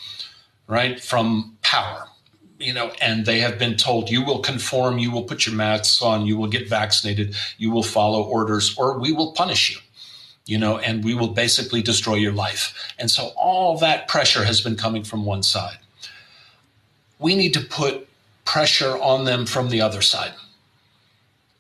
right? 0.68 1.02
From 1.02 1.58
power 1.62 2.08
you 2.62 2.74
know, 2.74 2.91
and 3.01 3.26
they 3.26 3.39
have 3.41 3.57
been 3.59 3.76
told 3.76 4.09
you 4.09 4.24
will 4.24 4.39
conform, 4.39 4.99
you 4.99 5.12
will 5.12 5.24
put 5.24 5.45
your 5.45 5.55
masks 5.55 6.01
on, 6.01 6.26
you 6.26 6.38
will 6.38 6.47
get 6.49 6.70
vaccinated, 6.70 7.36
you 7.57 7.72
will 7.72 7.84
follow 7.84 8.24
orders, 8.24 8.78
or 8.78 8.99
we 8.99 9.12
will 9.12 9.34
punish 9.34 9.72
you, 9.72 9.82
you 10.45 10.59
know, 10.59 10.78
and 10.78 11.03
we 11.03 11.14
will 11.16 11.30
basically 11.34 11.82
destroy 11.82 12.16
your 12.16 12.34
life. 12.34 12.74
And 12.99 13.12
so 13.12 13.32
all 13.38 13.78
that 13.80 14.07
pressure 14.07 14.43
has 14.45 14.62
been 14.62 14.76
coming 14.76 15.03
from 15.03 15.26
one 15.26 15.43
side. 15.43 15.80
We 17.20 17.36
need 17.36 17.53
to 17.53 17.62
put 17.62 18.07
pressure 18.45 18.97
on 18.97 19.26
them 19.26 19.45
from 19.45 19.70
the 19.70 19.82
other 19.82 20.01
side. 20.01 20.34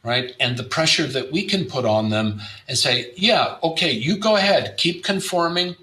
right? 0.03 0.35
And 0.39 0.57
the 0.57 0.63
pressure 0.63 1.07
that 1.07 1.31
we 1.31 1.45
can 1.45 1.65
put 1.65 1.85
on 1.85 2.09
them 2.09 2.41
and 2.67 2.77
say, 2.77 3.11
yeah, 3.15 3.57
okay, 3.63 3.91
you 3.91 4.17
go 4.17 4.35
ahead, 4.35 4.75
keep 4.77 5.03
conforming. 5.03 5.75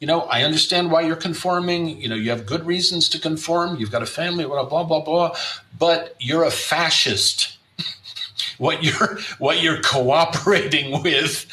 You 0.00 0.06
know, 0.06 0.22
I 0.22 0.42
understand 0.42 0.90
why 0.90 1.02
you're 1.02 1.14
conforming. 1.14 2.00
You 2.00 2.08
know, 2.08 2.14
you 2.14 2.30
have 2.30 2.46
good 2.46 2.66
reasons 2.66 3.08
to 3.10 3.20
conform. 3.20 3.76
You've 3.76 3.92
got 3.92 4.02
a 4.02 4.06
family, 4.06 4.44
blah, 4.44 4.64
blah, 4.64 4.84
blah, 4.84 5.04
blah, 5.04 5.36
but 5.78 6.16
you're 6.18 6.44
a 6.44 6.50
fascist. 6.50 7.58
what 8.58 8.82
you're 8.82 9.18
what 9.38 9.62
you're 9.62 9.80
cooperating 9.82 11.02
with, 11.02 11.46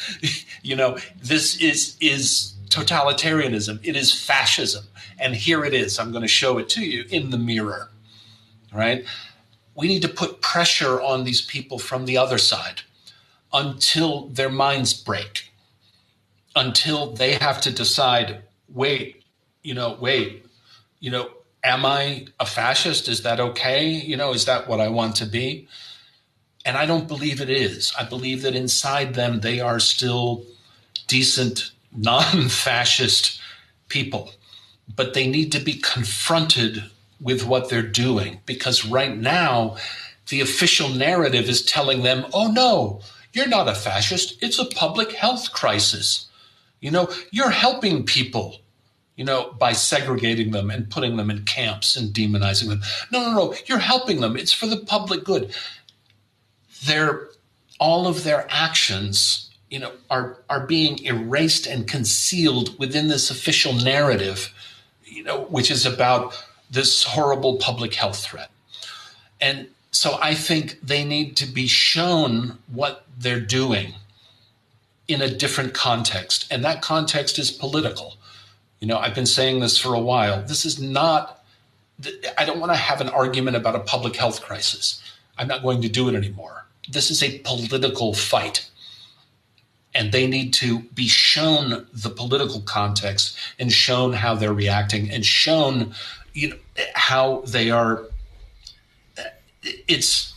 you 0.62 0.74
know, 0.74 0.98
this 1.22 1.60
is 1.60 1.96
is 2.00 2.54
totalitarianism. 2.70 3.78
It 3.82 3.96
is 3.96 4.12
fascism. 4.12 4.84
And 5.20 5.34
here 5.34 5.64
it 5.64 5.74
is. 5.74 5.98
I'm 5.98 6.10
going 6.10 6.22
to 6.22 6.28
show 6.28 6.58
it 6.58 6.68
to 6.70 6.84
you 6.84 7.04
in 7.10 7.30
the 7.30 7.38
mirror. 7.38 7.90
Right? 8.72 9.04
we 9.78 9.86
need 9.86 10.02
to 10.02 10.08
put 10.08 10.40
pressure 10.40 11.00
on 11.00 11.22
these 11.22 11.40
people 11.40 11.78
from 11.78 12.04
the 12.04 12.16
other 12.16 12.36
side 12.36 12.80
until 13.52 14.26
their 14.26 14.50
minds 14.50 14.92
break, 14.92 15.47
until 16.56 17.12
they 17.12 17.34
have 17.34 17.60
to 17.62 17.70
decide 17.70 18.42
wait, 18.72 19.22
you 19.62 19.74
know, 19.74 19.96
wait, 20.00 20.44
you 21.00 21.10
know, 21.10 21.30
am 21.64 21.84
I 21.86 22.26
a 22.38 22.46
fascist? 22.46 23.08
Is 23.08 23.22
that 23.22 23.40
okay? 23.40 23.88
You 23.88 24.16
know, 24.16 24.32
is 24.32 24.44
that 24.44 24.68
what 24.68 24.80
I 24.80 24.88
want 24.88 25.16
to 25.16 25.26
be? 25.26 25.68
And 26.64 26.76
I 26.76 26.86
don't 26.86 27.08
believe 27.08 27.40
it 27.40 27.50
is. 27.50 27.92
I 27.98 28.04
believe 28.04 28.42
that 28.42 28.54
inside 28.54 29.14
them, 29.14 29.40
they 29.40 29.60
are 29.60 29.80
still 29.80 30.44
decent, 31.06 31.70
non 31.92 32.48
fascist 32.48 33.40
people, 33.88 34.32
but 34.94 35.14
they 35.14 35.26
need 35.26 35.52
to 35.52 35.60
be 35.60 35.74
confronted 35.74 36.84
with 37.20 37.44
what 37.44 37.68
they're 37.68 37.82
doing 37.82 38.40
because 38.46 38.84
right 38.84 39.16
now 39.16 39.76
the 40.28 40.40
official 40.40 40.88
narrative 40.88 41.48
is 41.48 41.64
telling 41.64 42.02
them, 42.02 42.26
oh 42.32 42.50
no, 42.50 43.00
you're 43.32 43.48
not 43.48 43.68
a 43.68 43.74
fascist. 43.74 44.36
It's 44.42 44.58
a 44.58 44.66
public 44.66 45.12
health 45.12 45.52
crisis. 45.52 46.27
You 46.80 46.90
know, 46.90 47.10
you're 47.30 47.50
helping 47.50 48.04
people, 48.04 48.60
you 49.16 49.24
know, 49.24 49.52
by 49.58 49.72
segregating 49.72 50.52
them 50.52 50.70
and 50.70 50.88
putting 50.90 51.16
them 51.16 51.30
in 51.30 51.44
camps 51.44 51.96
and 51.96 52.14
demonizing 52.14 52.68
them. 52.68 52.82
No, 53.10 53.20
no, 53.20 53.34
no, 53.34 53.54
you're 53.66 53.78
helping 53.78 54.20
them. 54.20 54.36
It's 54.36 54.52
for 54.52 54.66
the 54.66 54.76
public 54.76 55.24
good. 55.24 55.52
They're, 56.84 57.28
all 57.80 58.06
of 58.06 58.24
their 58.24 58.46
actions, 58.48 59.50
you 59.70 59.78
know, 59.78 59.92
are, 60.10 60.38
are 60.48 60.66
being 60.66 61.04
erased 61.04 61.66
and 61.66 61.86
concealed 61.86 62.78
within 62.78 63.08
this 63.08 63.30
official 63.30 63.72
narrative, 63.72 64.52
you 65.04 65.22
know, 65.22 65.42
which 65.44 65.70
is 65.70 65.86
about 65.86 66.34
this 66.70 67.02
horrible 67.02 67.56
public 67.56 67.94
health 67.94 68.18
threat. 68.18 68.50
And 69.40 69.68
so 69.90 70.18
I 70.20 70.34
think 70.34 70.78
they 70.82 71.04
need 71.04 71.36
to 71.36 71.46
be 71.46 71.66
shown 71.66 72.58
what 72.72 73.04
they're 73.18 73.40
doing 73.40 73.94
in 75.08 75.22
a 75.22 75.28
different 75.28 75.74
context. 75.74 76.46
And 76.50 76.64
that 76.64 76.82
context 76.82 77.38
is 77.38 77.50
political. 77.50 78.16
You 78.80 78.86
know, 78.86 78.98
I've 78.98 79.14
been 79.14 79.26
saying 79.26 79.60
this 79.60 79.78
for 79.78 79.94
a 79.94 80.00
while. 80.00 80.42
This 80.42 80.64
is 80.64 80.80
not, 80.80 81.42
I 82.36 82.44
don't 82.44 82.60
want 82.60 82.72
to 82.72 82.76
have 82.76 83.00
an 83.00 83.08
argument 83.08 83.56
about 83.56 83.74
a 83.74 83.80
public 83.80 84.14
health 84.14 84.42
crisis. 84.42 85.02
I'm 85.38 85.48
not 85.48 85.62
going 85.62 85.82
to 85.82 85.88
do 85.88 86.08
it 86.08 86.14
anymore. 86.14 86.66
This 86.88 87.10
is 87.10 87.22
a 87.22 87.38
political 87.40 88.14
fight. 88.14 88.70
And 89.94 90.12
they 90.12 90.26
need 90.26 90.52
to 90.54 90.80
be 90.80 91.08
shown 91.08 91.86
the 91.92 92.10
political 92.10 92.60
context 92.60 93.36
and 93.58 93.72
shown 93.72 94.12
how 94.12 94.34
they're 94.34 94.52
reacting 94.52 95.10
and 95.10 95.24
shown 95.24 95.94
you 96.34 96.50
know 96.50 96.56
how 96.94 97.42
they 97.46 97.70
are 97.70 98.04
it's 99.88 100.34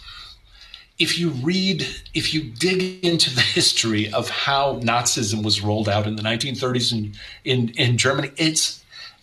if 1.01 1.17
you 1.17 1.29
read 1.29 1.85
if 2.13 2.33
you 2.33 2.41
dig 2.43 3.03
into 3.03 3.33
the 3.33 3.41
history 3.41 4.11
of 4.13 4.29
how 4.29 4.79
nazism 4.81 5.43
was 5.43 5.61
rolled 5.61 5.89
out 5.89 6.05
in 6.05 6.15
the 6.15 6.23
1930s 6.23 6.91
in 6.91 7.13
in, 7.43 7.69
in 7.77 7.97
germany 7.97 8.31
it's 8.37 8.81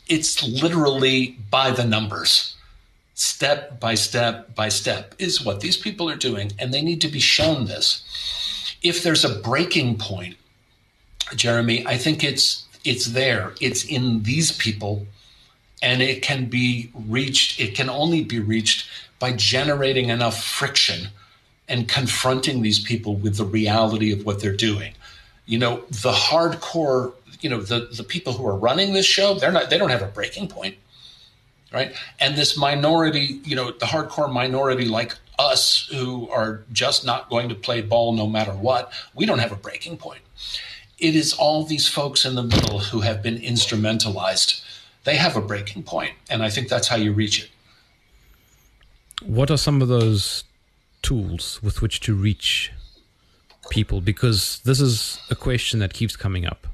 it's 0.08 0.42
literally 0.42 1.38
by 1.50 1.70
the 1.70 1.84
numbers. 1.84 2.54
Step 3.14 3.80
by 3.80 3.94
step 3.94 4.54
by 4.54 4.68
step 4.68 5.14
is 5.18 5.44
what 5.44 5.60
these 5.60 5.76
people 5.76 6.08
are 6.08 6.16
doing 6.16 6.52
and 6.58 6.72
they 6.72 6.82
need 6.82 7.00
to 7.00 7.08
be 7.08 7.20
shown 7.20 7.66
this. 7.66 8.02
If 8.82 9.02
there's 9.02 9.24
a 9.24 9.40
breaking 9.40 9.98
point 9.98 10.36
jeremy 11.34 11.86
i 11.86 11.98
think 11.98 12.24
it's 12.24 12.64
it's 12.84 13.06
there. 13.06 13.52
It's 13.60 13.84
in 13.84 14.22
these 14.22 14.50
people 14.52 15.06
and 15.82 16.00
it 16.00 16.22
can 16.22 16.46
be 16.46 16.90
reached 16.94 17.60
it 17.60 17.74
can 17.74 17.90
only 17.90 18.24
be 18.24 18.38
reached 18.38 18.88
by 19.18 19.32
generating 19.32 20.08
enough 20.08 20.42
friction 20.42 21.08
and 21.68 21.88
confronting 21.88 22.62
these 22.62 22.78
people 22.78 23.16
with 23.16 23.36
the 23.36 23.44
reality 23.44 24.12
of 24.12 24.24
what 24.24 24.40
they're 24.40 24.56
doing. 24.56 24.94
You 25.46 25.58
know 25.58 25.84
the 25.90 26.12
hardcore 26.12 27.12
you 27.40 27.48
know 27.48 27.60
the 27.60 27.88
the 27.92 28.04
people 28.04 28.32
who 28.32 28.46
are 28.46 28.56
running 28.56 28.92
this 28.92 29.06
show 29.06 29.34
they're 29.34 29.52
not 29.52 29.70
they 29.70 29.78
don't 29.78 29.90
have 29.90 30.02
a 30.02 30.06
breaking 30.06 30.48
point 30.48 30.76
right? 31.72 31.94
And 32.20 32.36
this 32.36 32.56
minority 32.56 33.40
you 33.44 33.56
know 33.56 33.70
the 33.70 33.86
hardcore 33.86 34.32
minority 34.32 34.86
like 34.86 35.16
us 35.38 35.88
who 35.92 36.28
are 36.30 36.64
just 36.72 37.04
not 37.04 37.30
going 37.30 37.48
to 37.48 37.54
play 37.54 37.80
ball 37.80 38.12
no 38.12 38.26
matter 38.26 38.52
what 38.52 38.92
we 39.14 39.26
don't 39.26 39.38
have 39.38 39.52
a 39.52 39.56
breaking 39.56 39.96
point. 39.96 40.20
It 40.98 41.14
is 41.14 41.32
all 41.32 41.64
these 41.64 41.86
folks 41.86 42.24
in 42.24 42.34
the 42.34 42.42
middle 42.42 42.80
who 42.80 43.00
have 43.00 43.22
been 43.22 43.38
instrumentalized. 43.38 44.64
They 45.04 45.14
have 45.14 45.36
a 45.36 45.40
breaking 45.40 45.84
point, 45.84 46.14
and 46.28 46.42
I 46.42 46.50
think 46.50 46.68
that's 46.68 46.88
how 46.88 46.96
you 46.96 47.12
reach 47.12 47.44
it. 47.44 47.50
What 49.24 49.50
are 49.50 49.56
some 49.56 49.80
of 49.80 49.86
those 49.86 50.42
tools 51.02 51.60
with 51.62 51.82
which 51.82 52.00
to 52.00 52.14
reach 52.14 52.72
people? 53.70 54.00
Because 54.00 54.60
this 54.64 54.80
is 54.80 55.20
a 55.30 55.34
question 55.34 55.78
that 55.80 55.94
keeps 55.94 56.16
coming 56.16 56.46
up. 56.46 56.66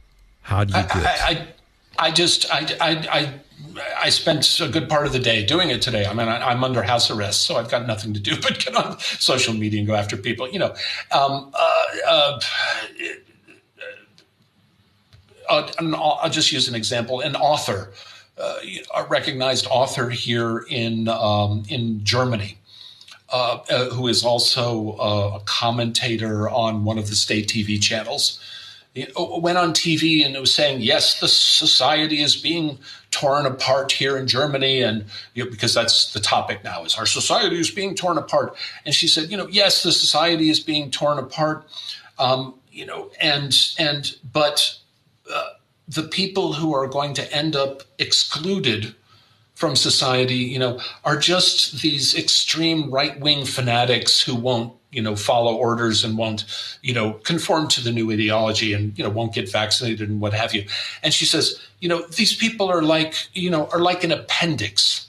How 0.43 0.64
do 0.64 0.77
you 0.77 0.83
do 0.83 0.99
it? 0.99 1.07
I, 1.07 1.47
I, 1.99 2.07
I 2.07 2.11
just 2.11 2.51
I, 2.53 2.59
I, 2.81 2.91
I 3.11 3.35
I 4.03 4.09
spent 4.11 4.61
a 4.61 4.68
good 4.68 4.89
part 4.89 5.07
of 5.07 5.12
the 5.12 5.18
day 5.18 5.45
doing 5.45 5.70
it 5.70 5.81
today. 5.81 6.07
I 6.07 6.12
mean, 6.12 6.29
I, 6.29 6.53
am 6.53 6.64
under 6.64 6.83
house 6.83 7.11
arrest, 7.11 7.43
so 7.43 7.57
I've 7.57 7.70
got 7.70 7.87
nothing 7.87 8.12
to 8.14 8.20
do 8.20 8.37
but 8.43 8.59
get 8.59 8.75
on 8.75 8.99
social 8.99 9.55
media 9.55 9.81
and 9.81 9.87
go 9.87 9.95
after 9.95 10.16
people. 10.16 10.49
You 10.49 10.59
know, 10.59 10.75
um, 11.12 11.51
uh, 11.55 11.87
uh, 12.07 12.41
uh, 15.49 15.70
I'll 15.97 16.31
just 16.31 16.53
use 16.53 16.68
an 16.68 16.75
example. 16.75 17.20
An 17.20 17.37
author 17.37 17.93
uh, 18.39 18.59
a 18.97 19.05
recognized 19.05 19.66
author 19.70 20.11
here 20.11 20.64
in 20.68 21.09
um, 21.09 21.62
in 21.68 22.03
Germany, 22.05 22.59
uh, 23.35 23.59
uh, 23.68 23.91
who 23.91 24.07
is 24.07 24.24
also 24.24 24.93
uh, 24.93 25.39
a 25.39 25.41
commentator 25.45 26.49
on 26.49 26.85
one 26.85 26.99
of 26.99 27.09
the 27.09 27.16
state 27.16 27.49
TV 27.49 27.82
channels. 27.82 28.39
It 28.95 29.11
went 29.16 29.59
on 29.59 29.72
TV 29.72 30.24
and 30.24 30.37
was 30.37 30.55
saying, 30.55 30.82
"Yes, 30.82 31.18
the 31.18 31.26
society 31.26 32.22
is 32.22 32.37
being 32.37 32.78
torn 33.11 33.45
apart 33.45 33.91
here 33.91 34.16
in 34.16 34.28
Germany," 34.28 34.82
and 34.82 35.07
you 35.35 35.45
know, 35.45 35.51
because 35.51 35.74
that's 35.74 36.12
the 36.12 36.20
topic 36.20 36.62
now 36.62 36.85
is 36.85 36.95
our 36.95 37.07
society 37.07 37.59
is 37.59 37.72
being 37.72 37.97
torn 37.97 38.18
apart. 38.18 38.55
And 38.87 38.95
she 38.95 39.09
said, 39.09 39.32
"You 39.32 39.37
know, 39.37 39.49
yes, 39.49 39.82
the 39.82 39.91
society 39.91 40.49
is 40.49 40.61
being 40.61 40.93
torn 40.93 41.18
apart, 41.18 41.66
um, 42.20 42.55
you 42.70 42.87
know, 42.87 43.11
and 43.20 43.53
and 43.78 44.14
but." 44.32 44.78
Uh, 45.28 45.55
the 45.87 46.05
people 46.05 46.55
who 46.55 46.74
are 46.74 46.87
going 46.87 47.12
to 47.12 47.35
end 47.35 47.55
up 47.55 47.82
excluded 47.99 48.95
from 49.55 49.77
society, 49.77 50.35
you 50.35 50.59
know, 50.59 50.81
are 51.05 51.17
just 51.17 51.81
these 51.81 52.15
extreme 52.17 52.91
right-wing 52.91 53.47
fanatics 53.47 54.21
who 54.21 54.35
won't, 54.35 54.73
you 54.91 55.01
know, 55.01 55.15
follow 55.15 55.55
orders 55.55 56.05
and 56.05 56.19
won't, 56.19 56.45
you 56.83 56.93
know, 56.93 57.15
conform 57.25 57.69
to 57.69 57.81
the 57.83 57.93
new 57.93 58.11
ideology 58.11 58.73
and, 58.73 58.97
you 58.99 59.05
know, 59.05 59.11
won't 59.11 59.33
get 59.33 59.51
vaccinated 59.51 60.09
and 60.09 60.21
what 60.21 60.35
have 60.35 60.55
you. 60.55 60.67
And 61.03 61.15
she 61.15 61.25
says, 61.25 61.61
you 61.79 61.89
know, 61.89 62.03
these 62.07 62.35
people 62.35 62.69
are 62.69 62.83
like, 62.83 63.29
you 63.33 63.51
know, 63.51 63.67
are 63.73 63.81
like 63.81 64.03
an 64.05 64.13
appendix. 64.13 65.07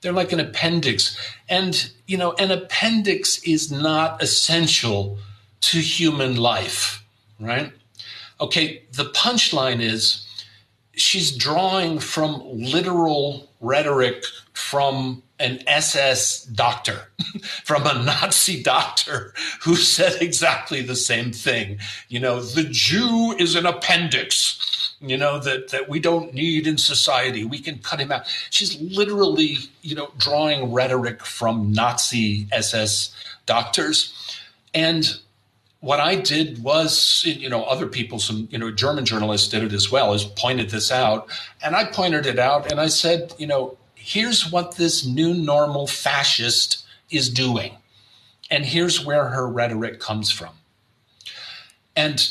They're 0.00 0.12
like 0.12 0.32
an 0.32 0.40
appendix. 0.40 1.16
And, 1.48 1.90
you 2.06 2.16
know, 2.16 2.32
an 2.34 2.50
appendix 2.50 3.42
is 3.42 3.70
not 3.70 4.22
essential 4.22 5.18
to 5.62 5.78
human 5.78 6.36
life, 6.36 7.04
right? 7.38 7.72
Okay, 8.40 8.84
the 8.92 9.04
punchline 9.04 9.80
is 9.80 10.26
she's 10.94 11.36
drawing 11.36 11.98
from 11.98 12.42
literal 12.44 13.50
rhetoric 13.60 14.24
from 14.52 15.22
an 15.38 15.62
SS 15.66 16.44
doctor, 16.44 17.10
from 17.64 17.86
a 17.86 18.02
Nazi 18.02 18.62
doctor 18.62 19.32
who 19.62 19.76
said 19.94 20.20
exactly 20.20 20.82
the 20.82 20.96
same 20.96 21.32
thing. 21.32 21.78
You 22.08 22.20
know, 22.20 22.40
the 22.40 22.64
Jew 22.64 23.34
is 23.38 23.54
an 23.54 23.66
appendix, 23.66 24.96
you 25.00 25.16
know, 25.16 25.38
that, 25.40 25.68
that 25.70 25.88
we 25.88 25.98
don't 25.98 26.34
need 26.34 26.66
in 26.66 26.76
society. 26.76 27.44
We 27.44 27.58
can 27.58 27.78
cut 27.78 28.00
him 28.00 28.12
out. 28.12 28.26
She's 28.50 28.80
literally, 28.80 29.56
you 29.82 29.94
know, 29.94 30.10
drawing 30.18 30.72
rhetoric 30.72 31.24
from 31.24 31.72
Nazi 31.72 32.46
SS 32.52 33.14
doctors. 33.46 34.14
And 34.74 35.18
what 35.80 35.98
I 35.98 36.14
did 36.14 36.62
was, 36.62 37.22
you 37.24 37.48
know, 37.48 37.64
other 37.64 37.86
people, 37.86 38.18
some, 38.18 38.48
you 38.50 38.58
know, 38.58 38.70
German 38.70 39.06
journalists 39.06 39.48
did 39.48 39.62
it 39.62 39.72
as 39.72 39.90
well, 39.90 40.12
is 40.12 40.24
pointed 40.24 40.70
this 40.70 40.92
out. 40.92 41.28
And 41.62 41.74
I 41.74 41.84
pointed 41.86 42.26
it 42.26 42.38
out 42.38 42.70
and 42.70 42.78
I 42.80 42.88
said, 42.88 43.34
you 43.38 43.46
know, 43.46 43.78
here's 43.94 44.50
what 44.50 44.76
this 44.76 45.06
new 45.06 45.32
normal 45.32 45.86
fascist 45.86 46.84
is 47.10 47.30
doing. 47.30 47.76
And 48.50 48.64
here's 48.66 49.04
where 49.04 49.28
her 49.28 49.48
rhetoric 49.48 50.00
comes 50.00 50.30
from. 50.30 50.54
And 51.96 52.28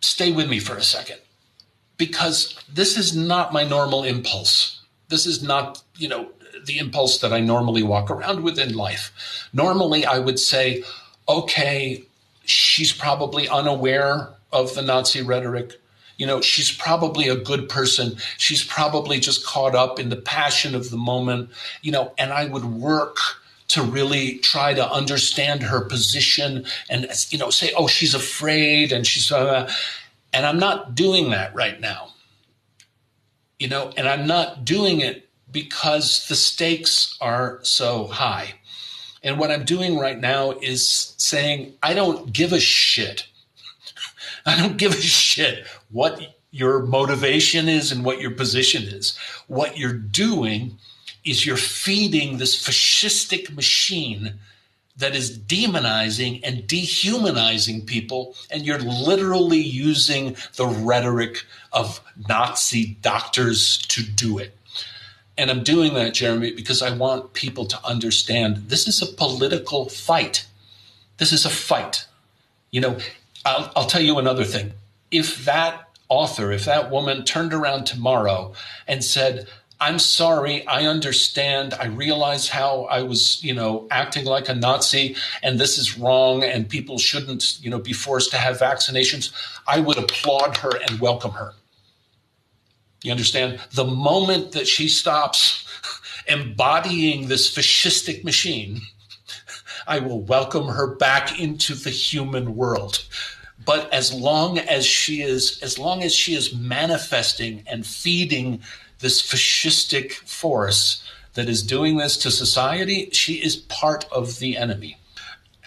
stay 0.00 0.32
with 0.32 0.48
me 0.48 0.58
for 0.58 0.76
a 0.76 0.82
second, 0.82 1.18
because 1.96 2.58
this 2.72 2.96
is 2.96 3.16
not 3.16 3.52
my 3.52 3.64
normal 3.64 4.04
impulse. 4.04 4.80
This 5.08 5.26
is 5.26 5.42
not, 5.42 5.82
you 5.96 6.08
know, 6.08 6.30
the 6.64 6.78
impulse 6.78 7.18
that 7.18 7.32
I 7.32 7.40
normally 7.40 7.82
walk 7.82 8.10
around 8.10 8.42
with 8.42 8.58
in 8.58 8.74
life. 8.74 9.48
Normally, 9.52 10.04
I 10.04 10.18
would 10.18 10.38
say, 10.38 10.84
okay, 11.28 12.04
she's 12.48 12.92
probably 12.92 13.48
unaware 13.48 14.28
of 14.52 14.74
the 14.74 14.82
Nazi 14.82 15.22
rhetoric. 15.22 15.74
You 16.16 16.26
know, 16.26 16.40
she's 16.40 16.72
probably 16.72 17.28
a 17.28 17.36
good 17.36 17.68
person. 17.68 18.16
She's 18.38 18.64
probably 18.64 19.20
just 19.20 19.46
caught 19.46 19.74
up 19.74 20.00
in 20.00 20.08
the 20.08 20.16
passion 20.16 20.74
of 20.74 20.90
the 20.90 20.96
moment, 20.96 21.50
you 21.82 21.92
know, 21.92 22.12
and 22.18 22.32
I 22.32 22.46
would 22.46 22.64
work 22.64 23.18
to 23.68 23.82
really 23.82 24.38
try 24.38 24.74
to 24.74 24.90
understand 24.90 25.62
her 25.62 25.82
position 25.82 26.64
and, 26.88 27.06
you 27.30 27.38
know, 27.38 27.50
say, 27.50 27.72
oh, 27.76 27.86
she's 27.86 28.14
afraid 28.14 28.92
and 28.92 29.06
she's, 29.06 29.30
uh, 29.30 29.70
and 30.32 30.46
I'm 30.46 30.58
not 30.58 30.94
doing 30.94 31.30
that 31.30 31.54
right 31.54 31.78
now. 31.80 32.08
You 33.58 33.68
know, 33.68 33.92
and 33.96 34.08
I'm 34.08 34.26
not 34.26 34.64
doing 34.64 35.00
it 35.00 35.28
because 35.50 36.26
the 36.28 36.36
stakes 36.36 37.16
are 37.20 37.58
so 37.62 38.06
high. 38.06 38.54
And 39.22 39.38
what 39.38 39.50
I'm 39.50 39.64
doing 39.64 39.98
right 39.98 40.18
now 40.18 40.52
is 40.52 41.14
saying, 41.18 41.74
I 41.82 41.94
don't 41.94 42.32
give 42.32 42.52
a 42.52 42.60
shit. 42.60 43.26
I 44.46 44.56
don't 44.56 44.76
give 44.76 44.92
a 44.92 45.00
shit 45.00 45.66
what 45.90 46.20
your 46.50 46.80
motivation 46.80 47.68
is 47.68 47.92
and 47.92 48.04
what 48.04 48.20
your 48.20 48.30
position 48.30 48.82
is. 48.84 49.16
What 49.46 49.78
you're 49.78 49.92
doing 49.92 50.78
is 51.24 51.44
you're 51.44 51.56
feeding 51.56 52.38
this 52.38 52.56
fascistic 52.56 53.54
machine 53.54 54.34
that 54.96 55.14
is 55.14 55.38
demonizing 55.38 56.40
and 56.42 56.66
dehumanizing 56.66 57.86
people, 57.86 58.34
and 58.50 58.66
you're 58.66 58.80
literally 58.80 59.60
using 59.60 60.36
the 60.56 60.66
rhetoric 60.66 61.44
of 61.72 62.00
Nazi 62.28 62.96
doctors 63.00 63.78
to 63.78 64.02
do 64.02 64.38
it. 64.38 64.57
And 65.38 65.50
I'm 65.50 65.62
doing 65.62 65.94
that, 65.94 66.14
Jeremy, 66.14 66.52
because 66.52 66.82
I 66.82 66.94
want 66.94 67.32
people 67.32 67.64
to 67.66 67.78
understand 67.86 68.56
this 68.68 68.88
is 68.88 69.00
a 69.00 69.06
political 69.06 69.88
fight. 69.88 70.44
This 71.18 71.32
is 71.32 71.44
a 71.44 71.50
fight. 71.50 72.06
You 72.72 72.80
know, 72.80 72.98
I'll, 73.44 73.72
I'll 73.76 73.86
tell 73.86 74.02
you 74.02 74.18
another 74.18 74.44
thing. 74.44 74.72
If 75.12 75.44
that 75.44 75.88
author, 76.08 76.50
if 76.50 76.64
that 76.64 76.90
woman 76.90 77.24
turned 77.24 77.54
around 77.54 77.84
tomorrow 77.84 78.52
and 78.88 79.04
said, 79.04 79.46
I'm 79.80 80.00
sorry. 80.00 80.66
I 80.66 80.86
understand. 80.86 81.72
I 81.72 81.86
realize 81.86 82.48
how 82.48 82.82
I 82.90 83.02
was, 83.02 83.42
you 83.44 83.54
know, 83.54 83.86
acting 83.92 84.24
like 84.24 84.48
a 84.48 84.54
Nazi 84.54 85.14
and 85.40 85.60
this 85.60 85.78
is 85.78 85.96
wrong 85.96 86.42
and 86.42 86.68
people 86.68 86.98
shouldn't, 86.98 87.62
you 87.62 87.70
know, 87.70 87.78
be 87.78 87.92
forced 87.92 88.32
to 88.32 88.38
have 88.38 88.58
vaccinations. 88.58 89.30
I 89.68 89.78
would 89.78 89.96
applaud 89.96 90.56
her 90.58 90.72
and 90.88 90.98
welcome 90.98 91.30
her. 91.32 91.52
You 93.02 93.12
understand? 93.12 93.60
The 93.72 93.84
moment 93.84 94.52
that 94.52 94.66
she 94.66 94.88
stops 94.88 95.64
embodying 96.26 97.28
this 97.28 97.52
fascistic 97.52 98.24
machine, 98.24 98.80
I 99.86 100.00
will 100.00 100.20
welcome 100.20 100.68
her 100.68 100.94
back 100.96 101.40
into 101.40 101.74
the 101.74 101.90
human 101.90 102.56
world. 102.56 103.04
But 103.64 103.92
as 103.92 104.12
long 104.12 104.58
as 104.58 104.84
she 104.86 105.22
is, 105.22 105.60
as 105.62 105.78
long 105.78 106.02
as 106.02 106.14
she 106.14 106.34
is 106.34 106.54
manifesting 106.54 107.64
and 107.66 107.86
feeding 107.86 108.62
this 109.00 109.22
fascistic 109.22 110.12
force 110.12 111.02
that 111.34 111.48
is 111.48 111.62
doing 111.62 111.96
this 111.96 112.16
to 112.18 112.30
society, 112.30 113.10
she 113.12 113.34
is 113.34 113.56
part 113.56 114.06
of 114.10 114.38
the 114.38 114.56
enemy. 114.56 114.98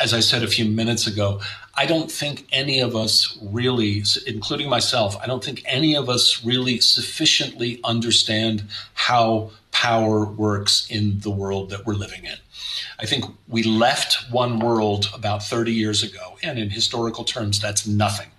As 0.01 0.13
I 0.13 0.19
said 0.19 0.43
a 0.43 0.47
few 0.47 0.65
minutes 0.65 1.05
ago, 1.07 1.39
I 1.75 1.85
don't 1.85 2.11
think 2.11 2.47
any 2.51 2.79
of 2.79 2.95
us 2.95 3.37
really, 3.41 4.03
including 4.25 4.69
myself, 4.69 5.15
I 5.21 5.27
don't 5.27 5.43
think 5.43 5.61
any 5.65 5.95
of 5.95 6.09
us 6.09 6.43
really 6.43 6.79
sufficiently 6.79 7.79
understand 7.83 8.63
how 8.93 9.51
power 9.71 10.25
works 10.25 10.87
in 10.89 11.19
the 11.19 11.29
world 11.29 11.69
that 11.69 11.85
we're 11.85 11.93
living 11.93 12.25
in. 12.25 12.37
I 12.99 13.05
think 13.05 13.25
we 13.47 13.63
left 13.63 14.31
one 14.31 14.59
world 14.59 15.09
about 15.13 15.43
30 15.43 15.71
years 15.71 16.03
ago, 16.03 16.37
and 16.43 16.59
in 16.59 16.69
historical 16.69 17.23
terms, 17.23 17.59
that's 17.59 17.87
nothing, 17.87 18.29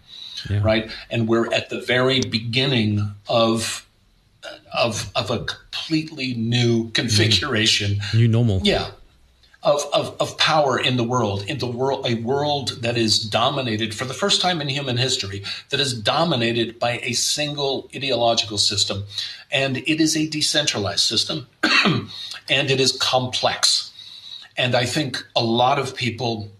yeah. 0.49 0.63
right? 0.63 0.91
And 1.11 1.29
we're 1.29 1.53
at 1.53 1.71
the 1.71 1.81
very 1.81 2.21
beginning 2.21 3.15
of 3.29 3.87
of 4.75 5.11
of 5.15 5.31
a 5.31 5.45
completely 5.45 6.35
new 6.35 6.85
mm-hmm. 6.85 6.93
configuration, 6.93 8.01
new 8.15 8.29
normal. 8.29 8.61
Yeah, 8.63 8.91
of, 9.63 9.85
of, 9.93 10.17
of 10.21 10.37
power 10.39 10.79
in 10.79 10.97
the 10.97 11.05
world, 11.05 11.45
in 11.45 11.59
the 11.59 11.67
world, 11.67 12.07
a 12.07 12.15
world 12.17 12.83
that 12.83 12.97
is 12.97 13.19
dominated 13.19 13.95
for 13.95 14.05
the 14.05 14.15
first 14.15 14.41
time 14.41 14.61
in 14.61 14.69
human 14.69 14.97
history, 14.97 15.45
that 15.71 15.79
is 15.79 15.95
dominated 15.95 16.79
by 16.79 16.99
a 17.03 17.13
single 17.13 17.89
ideological 17.95 18.59
system. 18.59 19.05
And 19.51 19.79
it 19.79 20.01
is 20.01 20.17
a 20.17 20.27
decentralized 20.27 21.01
system 21.01 21.47
and 21.85 22.71
it 22.71 22.81
is 22.81 22.93
complex. 22.93 23.93
And 24.57 24.75
I 24.75 24.85
think 24.85 25.25
a 25.37 25.45
lot 25.45 25.79
of 25.79 25.95
people 25.95 26.51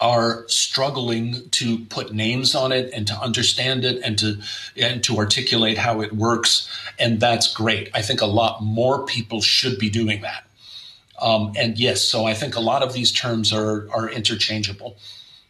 are 0.00 0.46
struggling 0.48 1.48
to 1.50 1.78
put 1.86 2.12
names 2.12 2.54
on 2.54 2.70
it 2.70 2.92
and 2.92 3.06
to 3.06 3.14
understand 3.14 3.84
it 3.84 4.00
and 4.04 4.18
to 4.18 4.38
and 4.76 5.02
to 5.02 5.16
articulate 5.16 5.78
how 5.78 6.02
it 6.02 6.12
works 6.12 6.68
and 6.98 7.18
that's 7.18 7.52
great 7.54 7.88
i 7.94 8.02
think 8.02 8.20
a 8.20 8.26
lot 8.26 8.62
more 8.62 9.06
people 9.06 9.40
should 9.40 9.78
be 9.78 9.88
doing 9.88 10.20
that 10.20 10.45
um, 11.20 11.52
and 11.56 11.78
yes, 11.78 12.02
so 12.02 12.24
I 12.24 12.34
think 12.34 12.56
a 12.56 12.60
lot 12.60 12.82
of 12.82 12.92
these 12.92 13.12
terms 13.12 13.52
are 13.52 13.88
are 13.90 14.08
interchangeable. 14.08 14.96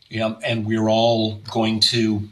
Yeah, 0.08 0.34
and 0.44 0.66
we're 0.66 0.88
all 0.88 1.36
going 1.50 1.80
to 1.80 2.28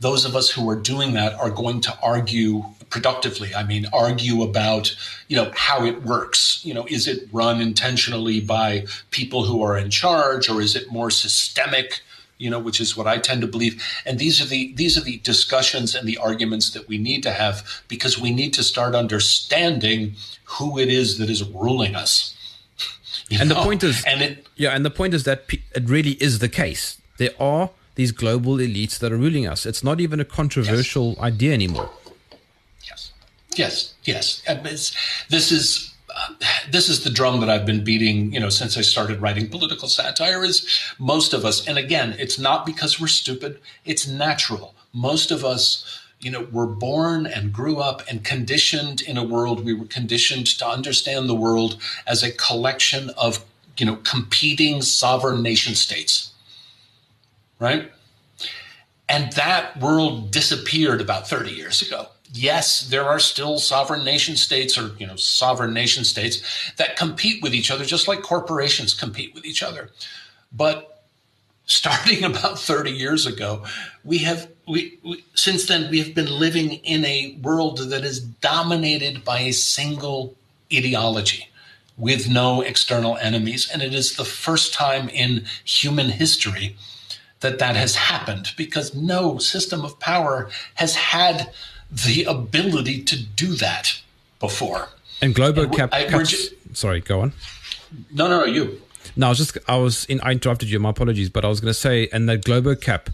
those 0.00 0.24
of 0.24 0.34
us 0.34 0.50
who 0.50 0.68
are 0.68 0.76
doing 0.76 1.12
that 1.12 1.34
are 1.34 1.50
going 1.50 1.80
to 1.82 1.96
argue 2.02 2.64
productively. 2.90 3.54
I 3.54 3.62
mean, 3.62 3.86
argue 3.92 4.42
about, 4.42 4.94
you 5.28 5.36
know, 5.36 5.50
how 5.54 5.84
it 5.86 6.02
works. 6.02 6.60
You 6.64 6.74
know, 6.74 6.86
is 6.86 7.06
it 7.06 7.28
run 7.32 7.60
intentionally 7.60 8.40
by 8.40 8.86
people 9.10 9.44
who 9.44 9.62
are 9.62 9.78
in 9.78 9.90
charge 9.90 10.48
or 10.48 10.60
is 10.60 10.74
it 10.74 10.90
more 10.90 11.10
systemic? 11.10 12.00
You 12.38 12.50
know, 12.50 12.58
which 12.58 12.80
is 12.80 12.96
what 12.96 13.06
I 13.06 13.18
tend 13.18 13.42
to 13.42 13.46
believe. 13.46 13.82
And 14.04 14.18
these 14.18 14.42
are 14.42 14.44
the 14.44 14.72
these 14.74 14.98
are 14.98 15.04
the 15.04 15.18
discussions 15.18 15.94
and 15.94 16.08
the 16.08 16.18
arguments 16.18 16.70
that 16.70 16.88
we 16.88 16.98
need 16.98 17.22
to 17.22 17.30
have 17.30 17.82
because 17.86 18.18
we 18.18 18.32
need 18.34 18.52
to 18.54 18.64
start 18.64 18.96
understanding 18.96 20.14
who 20.44 20.78
it 20.78 20.88
is 20.88 21.18
that 21.18 21.30
is 21.30 21.44
ruling 21.44 21.94
us 21.94 22.34
and 23.30 23.48
know? 23.48 23.56
the 23.56 23.62
point 23.62 23.82
is, 23.82 24.04
and 24.04 24.22
it, 24.22 24.46
yeah, 24.56 24.70
and 24.70 24.84
the 24.84 24.90
point 24.90 25.14
is 25.14 25.24
that 25.24 25.44
it 25.50 25.88
really 25.88 26.12
is 26.12 26.38
the 26.38 26.48
case. 26.48 27.00
There 27.18 27.34
are 27.38 27.70
these 27.94 28.12
global 28.12 28.56
elites 28.56 28.98
that 28.98 29.12
are 29.12 29.16
ruling 29.16 29.46
us. 29.46 29.66
It's 29.66 29.84
not 29.84 30.00
even 30.00 30.20
a 30.20 30.24
controversial 30.24 31.10
yes. 31.10 31.18
idea 31.18 31.52
anymore. 31.52 31.90
Yes, 33.56 33.94
yes, 34.04 34.42
yes. 34.46 34.92
This 35.28 35.52
is 35.52 35.94
uh, 36.14 36.34
this 36.70 36.88
is 36.88 37.04
the 37.04 37.10
drum 37.10 37.40
that 37.40 37.48
I've 37.48 37.66
been 37.66 37.84
beating, 37.84 38.32
you 38.32 38.40
know, 38.40 38.48
since 38.48 38.76
I 38.76 38.82
started 38.82 39.20
writing 39.20 39.48
political 39.48 39.88
satire. 39.88 40.44
Is 40.44 40.66
most 40.98 41.32
of 41.32 41.44
us, 41.44 41.66
and 41.66 41.78
again, 41.78 42.14
it's 42.18 42.38
not 42.38 42.66
because 42.66 43.00
we're 43.00 43.08
stupid; 43.08 43.60
it's 43.84 44.06
natural. 44.06 44.74
Most 44.92 45.30
of 45.30 45.44
us 45.44 46.01
you 46.22 46.30
know, 46.30 46.40
we 46.40 46.46
were 46.52 46.66
born 46.66 47.26
and 47.26 47.52
grew 47.52 47.78
up 47.78 48.02
and 48.08 48.24
conditioned 48.24 49.02
in 49.02 49.16
a 49.16 49.24
world. 49.24 49.64
We 49.64 49.74
were 49.74 49.86
conditioned 49.86 50.46
to 50.58 50.66
understand 50.66 51.28
the 51.28 51.34
world 51.34 51.76
as 52.06 52.22
a 52.22 52.30
collection 52.30 53.10
of, 53.10 53.44
you 53.76 53.84
know, 53.84 53.96
competing 53.96 54.82
sovereign 54.82 55.42
nation 55.42 55.74
states. 55.74 56.32
Right? 57.58 57.90
And 59.08 59.32
that 59.32 59.78
world 59.78 60.30
disappeared 60.30 61.00
about 61.00 61.28
30 61.28 61.50
years 61.50 61.82
ago. 61.82 62.06
Yes, 62.32 62.88
there 62.88 63.04
are 63.04 63.18
still 63.18 63.58
sovereign 63.58 64.04
nation 64.04 64.36
states 64.36 64.78
or, 64.78 64.92
you 64.98 65.06
know, 65.06 65.16
sovereign 65.16 65.74
nation 65.74 66.04
states 66.04 66.72
that 66.76 66.96
compete 66.96 67.42
with 67.42 67.52
each 67.52 67.70
other, 67.70 67.84
just 67.84 68.08
like 68.08 68.22
corporations 68.22 68.94
compete 68.94 69.34
with 69.34 69.44
each 69.44 69.62
other. 69.62 69.90
But 70.52 71.04
starting 71.66 72.24
about 72.24 72.58
30 72.58 72.92
years 72.92 73.26
ago, 73.26 73.64
we 74.04 74.18
have 74.18 74.48
we, 74.66 74.98
we, 75.02 75.24
since 75.34 75.66
then 75.66 75.90
we 75.90 75.98
have 75.98 76.14
been 76.14 76.30
living 76.30 76.72
in 76.84 77.04
a 77.04 77.36
world 77.42 77.78
that 77.90 78.04
is 78.04 78.20
dominated 78.20 79.24
by 79.24 79.40
a 79.40 79.52
single 79.52 80.34
ideology 80.72 81.48
with 81.96 82.28
no 82.28 82.62
external 82.62 83.16
enemies. 83.18 83.68
And 83.70 83.82
it 83.82 83.94
is 83.94 84.16
the 84.16 84.24
first 84.24 84.72
time 84.72 85.08
in 85.08 85.44
human 85.64 86.10
history 86.10 86.76
that 87.40 87.58
that 87.58 87.76
has 87.76 87.96
happened 87.96 88.52
because 88.56 88.94
no 88.94 89.38
system 89.38 89.84
of 89.84 89.98
power 89.98 90.48
has 90.74 90.94
had 90.94 91.52
the 91.90 92.24
ability 92.24 93.02
to 93.04 93.22
do 93.22 93.54
that 93.56 94.00
before. 94.40 94.88
And 95.20 95.34
globocap 95.34 96.08
cuts, 96.08 96.50
sorry 96.72 97.00
go 97.00 97.20
on. 97.20 97.32
No 98.10 98.28
no 98.28 98.40
no 98.40 98.46
you. 98.46 98.80
No, 99.14 99.26
I 99.26 99.28
was 99.28 99.38
just 99.38 99.58
I 99.68 99.76
was 99.76 100.04
in 100.06 100.20
I 100.22 100.32
interrupted 100.32 100.70
you. 100.70 100.78
My 100.78 100.90
apologies, 100.90 101.28
but 101.28 101.44
I 101.44 101.48
was 101.48 101.60
going 101.60 101.70
to 101.70 101.78
say, 101.78 102.08
and 102.12 102.28
that 102.28 102.44
GloboCap 102.44 103.08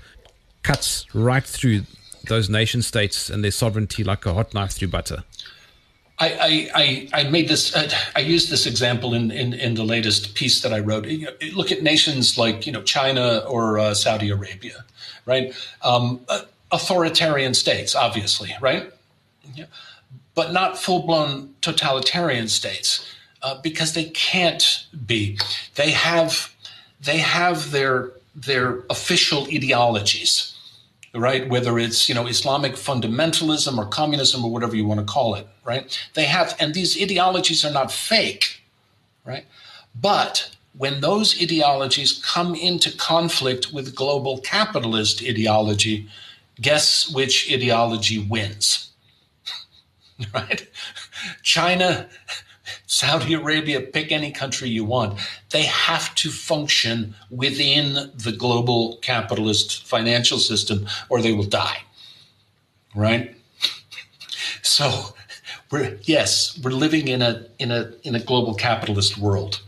cuts 0.68 1.06
right 1.14 1.44
through 1.44 1.80
those 2.26 2.50
nation 2.50 2.82
states 2.82 3.30
and 3.30 3.42
their 3.42 3.50
sovereignty 3.50 4.04
like 4.04 4.26
a 4.26 4.34
hot 4.34 4.52
knife 4.52 4.72
through 4.72 4.88
butter. 4.88 5.24
I, 6.20 6.68
I, 6.74 7.20
I 7.20 7.30
made 7.30 7.48
this, 7.48 7.74
uh, 7.74 7.88
I 8.14 8.20
used 8.20 8.50
this 8.50 8.66
example 8.66 9.14
in, 9.14 9.30
in, 9.30 9.54
in, 9.54 9.74
the 9.74 9.84
latest 9.84 10.34
piece 10.34 10.60
that 10.62 10.72
I 10.72 10.80
wrote. 10.80 11.06
You 11.06 11.26
know, 11.26 11.32
look 11.54 11.70
at 11.70 11.82
nations 11.82 12.36
like, 12.36 12.66
you 12.66 12.72
know, 12.72 12.82
China 12.82 13.38
or 13.48 13.78
uh, 13.78 13.94
Saudi 13.94 14.28
Arabia, 14.28 14.84
right? 15.26 15.54
Um, 15.82 16.20
uh, 16.28 16.42
authoritarian 16.72 17.54
states, 17.54 17.94
obviously, 17.94 18.50
right? 18.60 18.92
Yeah. 19.54 19.66
But 20.34 20.52
not 20.52 20.76
full 20.76 21.06
blown 21.06 21.54
totalitarian 21.60 22.48
states 22.48 23.08
uh, 23.40 23.60
because 23.62 23.94
they 23.94 24.06
can't 24.06 24.86
be. 25.06 25.38
They 25.76 25.92
have, 25.92 26.52
they 27.00 27.18
have 27.18 27.70
their, 27.70 28.10
their 28.34 28.80
official 28.90 29.44
ideologies 29.44 30.57
right? 31.18 31.48
Whether 31.48 31.78
it's 31.78 32.08
you 32.08 32.14
know 32.14 32.26
Islamic 32.26 32.74
fundamentalism 32.74 33.76
or 33.76 33.86
communism 33.86 34.44
or 34.44 34.50
whatever 34.50 34.76
you 34.76 34.86
want 34.86 35.00
to 35.00 35.06
call 35.06 35.34
it, 35.34 35.46
right? 35.64 36.08
They 36.14 36.24
have, 36.24 36.56
and 36.60 36.74
these 36.74 37.00
ideologies 37.00 37.64
are 37.64 37.72
not 37.72 37.92
fake, 37.92 38.62
right? 39.24 39.44
But 39.94 40.56
when 40.76 41.00
those 41.00 41.40
ideologies 41.42 42.22
come 42.24 42.54
into 42.54 42.96
conflict 42.96 43.72
with 43.72 43.94
global 43.94 44.38
capitalist 44.38 45.22
ideology, 45.22 46.08
guess 46.60 47.10
which 47.12 47.52
ideology 47.52 48.18
wins? 48.18 48.90
right? 50.34 50.68
China 51.42 52.08
Saudi 52.88 53.34
Arabia, 53.34 53.82
pick 53.82 54.10
any 54.10 54.32
country 54.32 54.70
you 54.70 54.82
want. 54.82 55.20
They 55.50 55.64
have 55.64 56.14
to 56.16 56.30
function 56.30 57.14
within 57.30 58.10
the 58.16 58.32
global 58.32 58.96
capitalist 59.02 59.86
financial 59.86 60.38
system 60.38 60.86
or 61.10 61.20
they 61.20 61.32
will 61.32 61.44
die. 61.44 61.82
Right? 62.96 63.36
So 64.62 65.14
we're 65.70 65.98
yes, 66.02 66.58
we're 66.62 66.72
living 66.72 67.08
in 67.08 67.22
a 67.22 67.46
in 67.58 67.70
a 67.70 67.92
in 68.02 68.14
a 68.14 68.20
global 68.20 68.54
capitalist 68.54 69.18
world, 69.18 69.60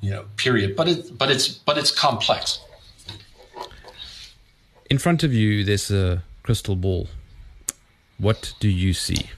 you 0.00 0.10
know, 0.10 0.24
period. 0.36 0.76
But 0.76 0.88
it 0.88 1.18
but 1.18 1.30
it's 1.30 1.48
but 1.48 1.78
it's 1.78 1.90
complex. 1.90 2.60
In 4.88 4.98
front 4.98 5.22
of 5.24 5.32
you 5.32 5.64
there's 5.64 5.90
a 5.90 6.22
crystal 6.42 6.76
ball. 6.76 7.08
What 8.18 8.54
do 8.60 8.68
you 8.68 8.92
see? 8.94 9.30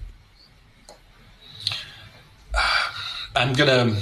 I'm 3.39 3.53
gonna 3.53 3.97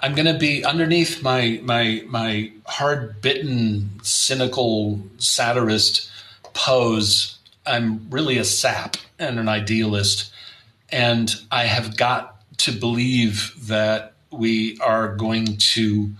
I'm 0.00 0.16
gonna 0.16 0.36
be 0.36 0.64
underneath 0.64 1.22
my 1.22 1.60
my 1.62 2.02
my 2.08 2.50
hard 2.66 3.22
bitten, 3.22 4.00
cynical 4.02 5.00
satirist 5.18 6.10
pose. 6.52 7.38
I'm 7.64 8.10
really 8.10 8.38
a 8.38 8.44
sap 8.44 8.96
and 9.20 9.38
an 9.38 9.48
idealist, 9.48 10.32
and 10.90 11.32
I 11.52 11.66
have 11.66 11.96
got 11.96 12.42
to 12.58 12.72
believe 12.72 13.54
that 13.68 14.14
we 14.32 14.78
are 14.78 15.14
going 15.14 15.56
to, 15.56 16.10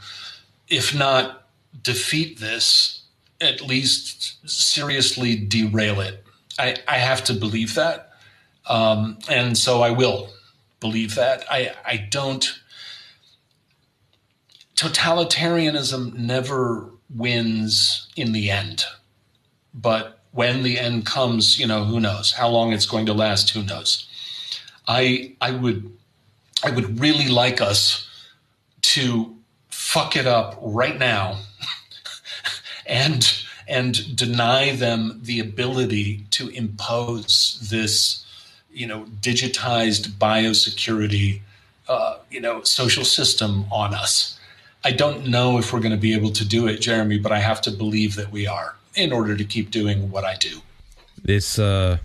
if 0.69 0.95
not 0.95 1.49
defeat 1.83 2.39
this, 2.39 3.03
at 3.41 3.61
least 3.61 4.49
seriously 4.49 5.35
derail 5.35 6.01
it. 6.01 6.25
I, 6.61 6.77
I 6.87 6.99
have 6.99 7.25
to 7.25 7.35
believe 7.35 7.75
that. 7.75 8.13
Um, 8.69 9.19
and 9.29 9.59
so 9.59 9.83
I 9.83 9.91
will 9.91 10.31
believe 10.81 11.15
that. 11.15 11.45
I, 11.51 11.75
I 11.85 11.97
don't. 11.97 12.61
Totalitarianism 14.77 16.15
never 16.15 16.91
wins 17.15 18.09
in 18.17 18.33
the 18.33 18.51
end. 18.51 18.85
But 19.73 20.21
when 20.33 20.63
the 20.63 20.79
end 20.79 21.07
comes, 21.07 21.59
you 21.59 21.67
know, 21.67 21.85
who 21.85 22.01
knows? 22.01 22.33
How 22.33 22.49
long 22.49 22.73
it's 22.73 22.87
going 22.87 23.07
to 23.07 23.15
last, 23.15 23.51
who 23.51 23.63
knows? 23.63 24.07
I 24.87 25.35
I 25.41 25.51
would 25.53 25.97
I 26.65 26.71
would 26.71 27.01
really 27.01 27.29
like 27.29 27.61
us 27.61 28.09
to 28.83 29.37
fuck 29.69 30.17
it 30.17 30.27
up 30.27 30.59
right 30.61 30.99
now 30.99 31.39
and 32.87 33.27
and 33.69 34.17
deny 34.17 34.77
them 34.77 35.21
the 35.23 35.41
ability 35.41 36.27
to 36.31 36.49
impose 36.49 37.67
this 37.71 38.26
you 38.77 38.87
know, 38.87 39.07
digitized 39.23 40.09
biosecurity, 40.19 41.41
uh, 41.89 42.19
you 42.31 42.41
know, 42.41 42.63
social 42.63 43.05
system 43.05 43.65
on 43.73 43.95
us. 43.95 44.39
I 44.85 44.93
don't 44.93 45.27
know 45.27 45.59
if 45.59 45.73
we're 45.73 45.81
going 45.81 45.99
to 46.01 46.05
be 46.09 46.15
able 46.15 46.31
to 46.33 46.45
do 46.45 46.69
it, 46.69 46.81
Jeremy, 46.83 47.19
but 47.19 47.33
I 47.33 47.39
have 47.39 47.61
to 47.63 47.71
believe 47.71 48.15
that 48.17 48.31
we 48.31 48.47
are 48.47 48.77
in 48.95 49.13
order 49.13 49.35
to 49.35 49.45
keep 49.45 49.71
doing 49.71 50.11
what 50.11 50.25
I 50.25 50.37
do. 50.37 50.61
There's 51.25 51.59
uh, 51.59 51.99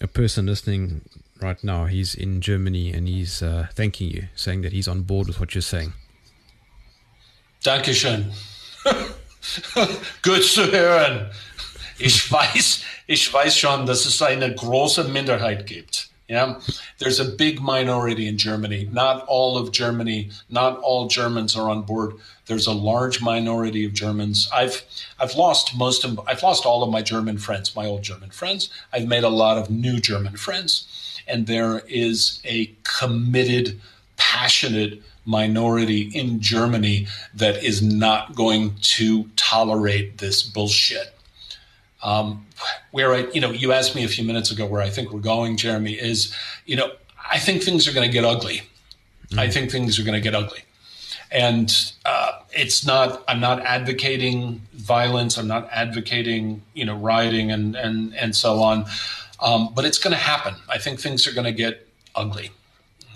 a 0.00 0.06
person 0.06 0.46
listening 0.46 1.02
right 1.42 1.62
now. 1.62 1.84
He's 1.84 2.14
in 2.14 2.40
Germany 2.40 2.90
and 2.92 3.06
he's 3.06 3.42
uh, 3.42 3.66
thanking 3.74 4.10
you, 4.10 4.28
saying 4.34 4.62
that 4.62 4.72
he's 4.72 4.88
on 4.88 5.02
board 5.02 5.28
with 5.28 5.38
what 5.38 5.54
you're 5.54 5.62
saying. 5.62 5.92
Dankeschön. 7.62 8.32
Good 10.22 10.42
zu 10.42 10.72
hören. 10.72 11.30
Ich 11.98 12.30
weiß, 12.32 12.80
ich 13.06 13.32
weiß 13.32 13.56
schon, 13.56 13.86
dass 13.86 14.06
es 14.06 14.22
eine 14.22 14.54
große 14.54 15.04
Minderheit 15.04 15.66
gibt. 15.66 16.08
Yeah, 16.30 16.60
there's 16.98 17.20
a 17.20 17.24
big 17.24 17.58
minority 17.62 18.28
in 18.28 18.36
Germany. 18.36 18.86
Not 18.92 19.24
all 19.28 19.56
of 19.56 19.72
Germany, 19.72 20.28
not 20.50 20.78
all 20.80 21.08
Germans 21.08 21.56
are 21.56 21.70
on 21.70 21.82
board. 21.82 22.16
There's 22.44 22.66
a 22.66 22.72
large 22.72 23.22
minority 23.22 23.86
of 23.86 23.94
Germans. 23.94 24.46
I've 24.52 24.82
I've 25.18 25.36
lost 25.36 25.74
most 25.74 26.04
of 26.04 26.20
I've 26.28 26.42
lost 26.42 26.66
all 26.66 26.82
of 26.82 26.90
my 26.90 27.00
German 27.00 27.38
friends, 27.38 27.74
my 27.74 27.86
old 27.86 28.02
German 28.02 28.28
friends. 28.28 28.68
I've 28.92 29.08
made 29.08 29.24
a 29.24 29.30
lot 29.30 29.56
of 29.56 29.70
new 29.70 30.00
German 30.00 30.36
friends, 30.36 30.86
and 31.26 31.46
there 31.46 31.78
is 31.88 32.42
a 32.44 32.72
committed, 32.84 33.80
passionate 34.18 35.00
minority 35.24 36.10
in 36.14 36.40
Germany 36.40 37.06
that 37.34 37.64
is 37.64 37.80
not 37.80 38.34
going 38.34 38.74
to 38.80 39.30
tolerate 39.36 40.18
this 40.18 40.42
bullshit. 40.42 41.17
Um, 42.02 42.46
where 42.92 43.12
I, 43.12 43.26
you 43.32 43.40
know, 43.40 43.50
you 43.50 43.72
asked 43.72 43.94
me 43.94 44.04
a 44.04 44.08
few 44.08 44.24
minutes 44.24 44.50
ago 44.50 44.66
where 44.66 44.80
I 44.80 44.88
think 44.88 45.12
we're 45.12 45.20
going, 45.20 45.56
Jeremy, 45.56 45.94
is, 45.94 46.34
you 46.64 46.76
know, 46.76 46.92
I 47.30 47.38
think 47.38 47.62
things 47.62 47.88
are 47.88 47.92
going 47.92 48.06
to 48.06 48.12
get 48.12 48.24
ugly. 48.24 48.62
Mm-hmm. 49.28 49.38
I 49.38 49.48
think 49.48 49.70
things 49.70 49.98
are 49.98 50.04
going 50.04 50.14
to 50.14 50.20
get 50.20 50.34
ugly. 50.34 50.60
And 51.30 51.92
uh, 52.06 52.32
it's 52.52 52.86
not, 52.86 53.22
I'm 53.28 53.40
not 53.40 53.60
advocating 53.60 54.62
violence. 54.74 55.36
I'm 55.36 55.48
not 55.48 55.68
advocating, 55.72 56.62
you 56.72 56.84
know, 56.84 56.96
rioting 56.96 57.50
and, 57.50 57.76
and, 57.76 58.14
and 58.14 58.34
so 58.34 58.62
on. 58.62 58.86
Um, 59.40 59.70
but 59.74 59.84
it's 59.84 59.98
going 59.98 60.12
to 60.12 60.18
happen. 60.20 60.54
I 60.68 60.78
think 60.78 61.00
things 61.00 61.26
are 61.26 61.32
going 61.32 61.44
to 61.44 61.52
get 61.52 61.86
ugly. 62.14 62.50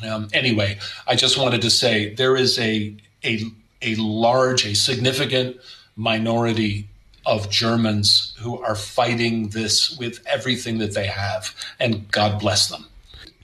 Um, 0.06 0.28
anyway, 0.32 0.78
I 1.06 1.16
just 1.16 1.38
wanted 1.38 1.62
to 1.62 1.70
say 1.70 2.14
there 2.14 2.36
is 2.36 2.58
a, 2.58 2.94
a, 3.24 3.44
a 3.80 3.94
large, 3.94 4.66
a 4.66 4.74
significant 4.74 5.56
minority 5.96 6.88
of 7.24 7.50
Germans 7.50 8.34
who 8.40 8.58
are 8.60 8.74
fighting 8.74 9.48
this 9.48 9.96
with 9.98 10.24
everything 10.26 10.78
that 10.78 10.94
they 10.94 11.06
have, 11.06 11.54
and 11.78 12.10
God 12.10 12.40
bless 12.40 12.68
them. 12.68 12.86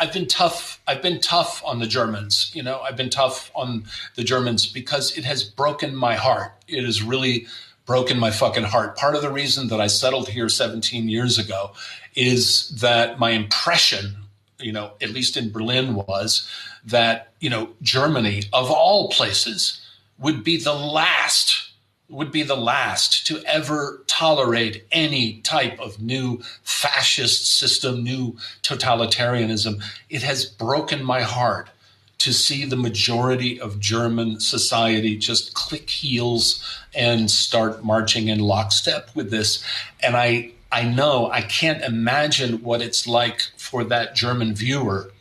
I've 0.00 0.12
been 0.12 0.26
tough. 0.26 0.80
I've 0.86 1.02
been 1.02 1.20
tough 1.20 1.62
on 1.64 1.80
the 1.80 1.86
Germans. 1.86 2.52
You 2.54 2.62
know, 2.62 2.80
I've 2.80 2.96
been 2.96 3.10
tough 3.10 3.50
on 3.54 3.84
the 4.14 4.22
Germans 4.22 4.66
because 4.66 5.16
it 5.18 5.24
has 5.24 5.42
broken 5.42 5.94
my 5.94 6.14
heart. 6.14 6.52
It 6.68 6.84
has 6.84 7.02
really 7.02 7.46
broken 7.84 8.18
my 8.18 8.30
fucking 8.30 8.64
heart. 8.64 8.96
Part 8.96 9.14
of 9.14 9.22
the 9.22 9.30
reason 9.30 9.68
that 9.68 9.80
I 9.80 9.86
settled 9.86 10.28
here 10.28 10.48
17 10.48 11.08
years 11.08 11.38
ago 11.38 11.72
is 12.14 12.68
that 12.80 13.18
my 13.18 13.30
impression, 13.30 14.16
you 14.60 14.72
know, 14.72 14.92
at 15.00 15.10
least 15.10 15.36
in 15.36 15.50
Berlin, 15.50 15.94
was 15.94 16.48
that, 16.84 17.32
you 17.40 17.50
know, 17.50 17.70
Germany, 17.82 18.42
of 18.52 18.70
all 18.70 19.08
places, 19.08 19.80
would 20.18 20.44
be 20.44 20.58
the 20.58 20.74
last 20.74 21.67
would 22.08 22.32
be 22.32 22.42
the 22.42 22.56
last 22.56 23.26
to 23.26 23.42
ever 23.44 24.02
tolerate 24.06 24.84
any 24.90 25.40
type 25.40 25.78
of 25.78 26.00
new 26.00 26.40
fascist 26.62 27.58
system, 27.58 28.02
new 28.02 28.36
totalitarianism. 28.62 29.82
It 30.08 30.22
has 30.22 30.46
broken 30.46 31.04
my 31.04 31.22
heart 31.22 31.68
to 32.18 32.32
see 32.32 32.64
the 32.64 32.76
majority 32.76 33.60
of 33.60 33.78
German 33.78 34.40
society 34.40 35.16
just 35.16 35.54
click 35.54 35.88
heels 35.88 36.62
and 36.94 37.30
start 37.30 37.84
marching 37.84 38.28
in 38.28 38.40
lockstep 38.40 39.14
with 39.14 39.30
this. 39.30 39.62
And 40.02 40.16
I, 40.16 40.52
I 40.72 40.82
know 40.82 41.30
I 41.30 41.42
can't 41.42 41.84
imagine 41.84 42.62
what 42.62 42.82
it's 42.82 43.06
like 43.06 43.42
for 43.56 43.84
that 43.84 44.16
German 44.16 44.54
viewer 44.54 45.12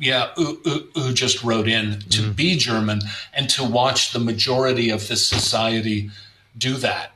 yeah, 0.00 0.30
who, 0.34 0.58
who, 0.64 0.88
who, 0.94 1.12
just 1.12 1.44
wrote 1.44 1.68
in 1.68 2.00
to 2.08 2.22
mm. 2.22 2.34
be 2.34 2.56
German 2.56 3.00
and 3.34 3.48
to 3.50 3.62
watch 3.62 4.12
the 4.12 4.18
majority 4.18 4.88
of 4.90 5.06
this 5.08 5.26
society 5.26 6.10
do 6.56 6.74
that, 6.78 7.12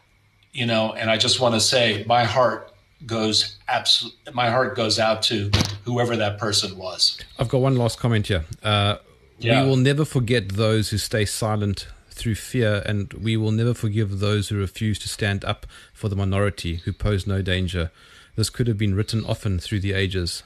you 0.53 0.67
know. 0.67 0.93
And 0.93 1.11
I 1.11 1.17
just 1.17 1.41
want 1.41 1.55
to 1.55 1.61
say, 1.61 2.05
my 2.07 2.25
heart 2.25 2.73
goes 3.07 3.57
absolutely, 3.69 4.33
my 4.35 4.51
heart 4.51 4.77
goes 4.77 4.99
out 4.99 5.23
to 5.23 5.51
whoever 5.85 6.15
that 6.17 6.39
person 6.39 6.77
was. 6.77 7.19
I've 7.39 7.49
got 7.49 7.63
one 7.63 7.77
last 7.77 7.99
comment 7.99 8.27
here. 8.27 8.45
Uh, 8.63 8.99
yeah. 9.39 9.63
We 9.63 9.69
will 9.69 9.77
never 9.77 10.05
forget 10.05 10.51
those 10.51 10.91
who 10.91 10.99
stay 10.99 11.25
silent 11.25 11.89
through 12.11 12.37
fear, 12.37 12.83
and 12.85 13.13
we 13.15 13.37
will 13.37 13.51
never 13.51 13.75
forgive 13.75 14.21
those 14.21 14.49
who 14.49 14.57
refuse 14.57 14.99
to 15.01 15.09
stand 15.09 15.45
up 15.45 15.67
for 15.93 16.09
the 16.09 16.17
minority 16.17 16.77
who 16.77 16.93
pose 16.93 17.27
no 17.27 17.41
danger. 17.41 17.91
This 18.37 18.51
could 18.51 18.69
have 18.69 18.79
been 18.79 18.95
written 18.95 19.25
often 19.25 19.59
through 19.59 19.81
the 19.81 19.95
ages. 19.95 20.43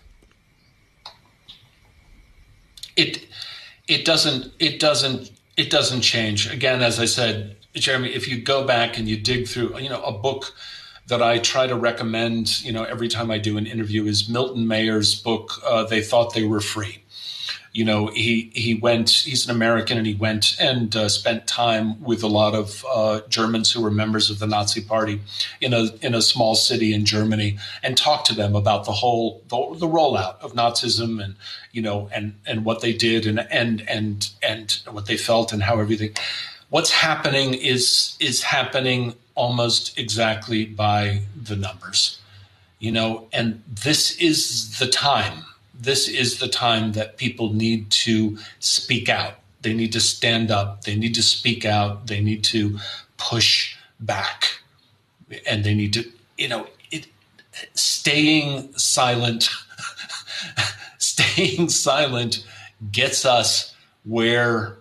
It 2.99 3.26
it 3.86 4.05
doesn't 4.05 4.53
it 4.59 4.80
doesn't 4.80 5.30
it 5.57 5.70
doesn't 5.70 6.03
change. 6.03 6.51
Again, 6.51 6.82
as 6.82 7.01
I 7.01 7.07
said, 7.07 7.57
Jeremy, 7.74 8.11
if 8.11 8.28
you 8.28 8.40
go 8.40 8.66
back 8.66 8.99
and 8.99 9.09
you 9.09 9.16
dig 9.16 9.49
through, 9.49 9.78
you 9.78 9.88
know, 9.88 10.03
a 10.03 10.12
book 10.12 10.55
that 11.07 11.22
I 11.22 11.38
try 11.38 11.66
to 11.66 11.74
recommend, 11.74 12.62
you 12.62 12.72
know, 12.72 12.84
every 12.84 13.09
time 13.09 13.30
I 13.30 13.38
do 13.38 13.57
an 13.57 13.66
interview 13.66 14.05
is 14.05 14.28
Milton 14.28 14.68
Mayer's 14.68 15.14
book. 15.14 15.53
Uh, 15.64 15.84
they 15.84 16.03
thought 16.03 16.34
they 16.34 16.44
were 16.44 16.61
free 16.61 17.03
you 17.79 17.85
know, 17.85 18.09
he 18.09 18.51
he 18.55 18.74
went. 18.74 19.09
He's 19.09 19.49
an 19.49 19.55
American, 19.55 19.99
and 19.99 20.05
he 20.05 20.14
went 20.14 20.57
and 20.59 20.97
uh, 20.97 21.09
spent 21.09 21.47
time 21.47 22.03
with 22.03 22.24
a 22.24 22.26
lot 22.26 22.57
of 22.57 22.85
uh, 22.93 23.20
Germans 23.29 23.70
who 23.70 23.81
were 23.81 23.91
members 23.93 24.31
of 24.31 24.41
the 24.41 24.49
Nazi 24.49 24.81
Party 24.81 25.20
in 25.61 25.72
a 25.72 25.85
in 26.03 26.12
a 26.12 26.20
small 26.20 26.57
city 26.57 26.93
in 26.93 27.05
Germany, 27.05 27.57
and 27.85 27.97
talked 27.97 28.26
to 28.26 28.35
them 28.35 28.57
about 28.57 28.85
the 28.85 28.91
whole 28.91 29.45
the, 29.47 29.79
the 29.79 29.87
rollout 29.87 30.41
of 30.41 30.55
Nazism, 30.55 31.22
and 31.22 31.37
you 31.70 31.81
know, 31.81 32.11
and 32.12 32.35
and 32.49 32.64
what 32.64 32.81
they 32.81 32.93
did, 32.93 33.26
and 33.26 33.47
and 33.49 33.89
and 33.89 34.29
and 34.43 34.81
what 34.91 35.07
they 35.07 35.16
felt, 35.16 35.53
and 35.53 35.62
how 35.62 35.79
everything. 35.79 36.11
What's 36.70 36.91
happening 36.91 37.55
is 37.55 38.16
is 38.18 38.43
happening 38.43 39.14
almost 39.37 39.97
exactly 39.97 40.64
by 40.64 41.20
the 41.41 41.55
numbers, 41.55 42.18
you 42.81 42.91
know, 42.91 43.29
and 43.33 43.62
this 43.68 44.16
is 44.16 44.81
the 44.81 44.89
time 44.89 45.45
this 45.79 46.09
is 46.09 46.39
the 46.39 46.49
time 46.49 46.93
that 46.93 47.16
people 47.16 47.53
need 47.53 47.91
to 47.91 48.37
speak 48.59 49.09
out. 49.09 49.35
They 49.62 49.74
need 49.74 49.93
to 49.93 50.01
stand 50.01 50.51
up. 50.51 50.83
They 50.85 50.97
need 50.97 51.14
to 51.14 51.22
speak 51.22 51.64
out. 51.64 52.09
They 52.09 52.20
need 52.20 52.45
to 52.45 52.79
push 53.16 53.76
back. 54.01 54.61
And 55.47 55.64
they 55.64 55.74
need 55.74 55.93
to, 55.93 56.05
you 56.37 56.49
know, 56.49 56.66
it, 56.91 57.07
staying 57.74 58.72
silent, 58.74 59.51
staying 60.99 61.68
silent 61.68 62.45
gets 62.93 63.24
us 63.24 63.74
where 64.05 64.79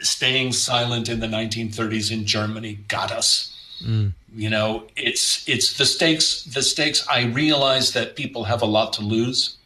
staying 0.00 0.52
silent 0.52 1.08
in 1.08 1.20
the 1.20 1.26
1930s 1.26 2.12
in 2.12 2.24
Germany 2.24 2.78
got 2.88 3.10
us. 3.10 3.55
Mm. 3.82 4.12
You 4.34 4.50
know, 4.50 4.86
it's 4.96 5.48
it's 5.48 5.78
the 5.78 5.86
stakes. 5.86 6.44
The 6.44 6.62
stakes. 6.62 7.06
I 7.08 7.24
realize 7.24 7.92
that 7.92 8.16
people 8.16 8.44
have 8.44 8.62
a 8.62 8.66
lot 8.66 8.92
to 8.94 9.02
lose. 9.02 9.56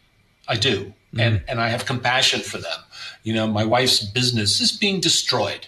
I 0.47 0.55
do, 0.55 0.93
mm. 1.13 1.21
and 1.21 1.43
and 1.47 1.59
I 1.59 1.69
have 1.69 1.85
compassion 1.85 2.41
for 2.41 2.57
them. 2.57 2.79
You 3.23 3.33
know, 3.33 3.47
my 3.47 3.65
wife's 3.65 4.03
business 4.03 4.59
is 4.61 4.71
being 4.71 4.99
destroyed, 4.99 5.67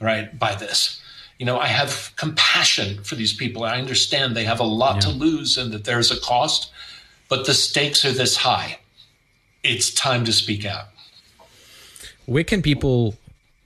right, 0.00 0.36
by 0.38 0.54
this. 0.54 1.00
You 1.38 1.46
know, 1.46 1.58
I 1.58 1.66
have 1.66 2.12
compassion 2.16 3.02
for 3.04 3.14
these 3.14 3.32
people. 3.32 3.64
I 3.64 3.78
understand 3.78 4.34
they 4.34 4.44
have 4.44 4.60
a 4.60 4.64
lot 4.64 4.96
yeah. 4.96 5.00
to 5.00 5.10
lose 5.10 5.58
and 5.58 5.70
that 5.72 5.84
there's 5.84 6.10
a 6.10 6.18
cost, 6.18 6.72
but 7.28 7.46
the 7.46 7.54
stakes 7.54 8.04
are 8.04 8.12
this 8.12 8.36
high. 8.36 8.78
It's 9.62 9.92
time 9.92 10.24
to 10.24 10.32
speak 10.32 10.64
out. 10.64 10.86
Where 12.24 12.44
can 12.44 12.62
people 12.62 13.16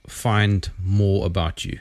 find 0.07 0.69
more 0.83 1.25
about 1.25 1.63
you? 1.63 1.79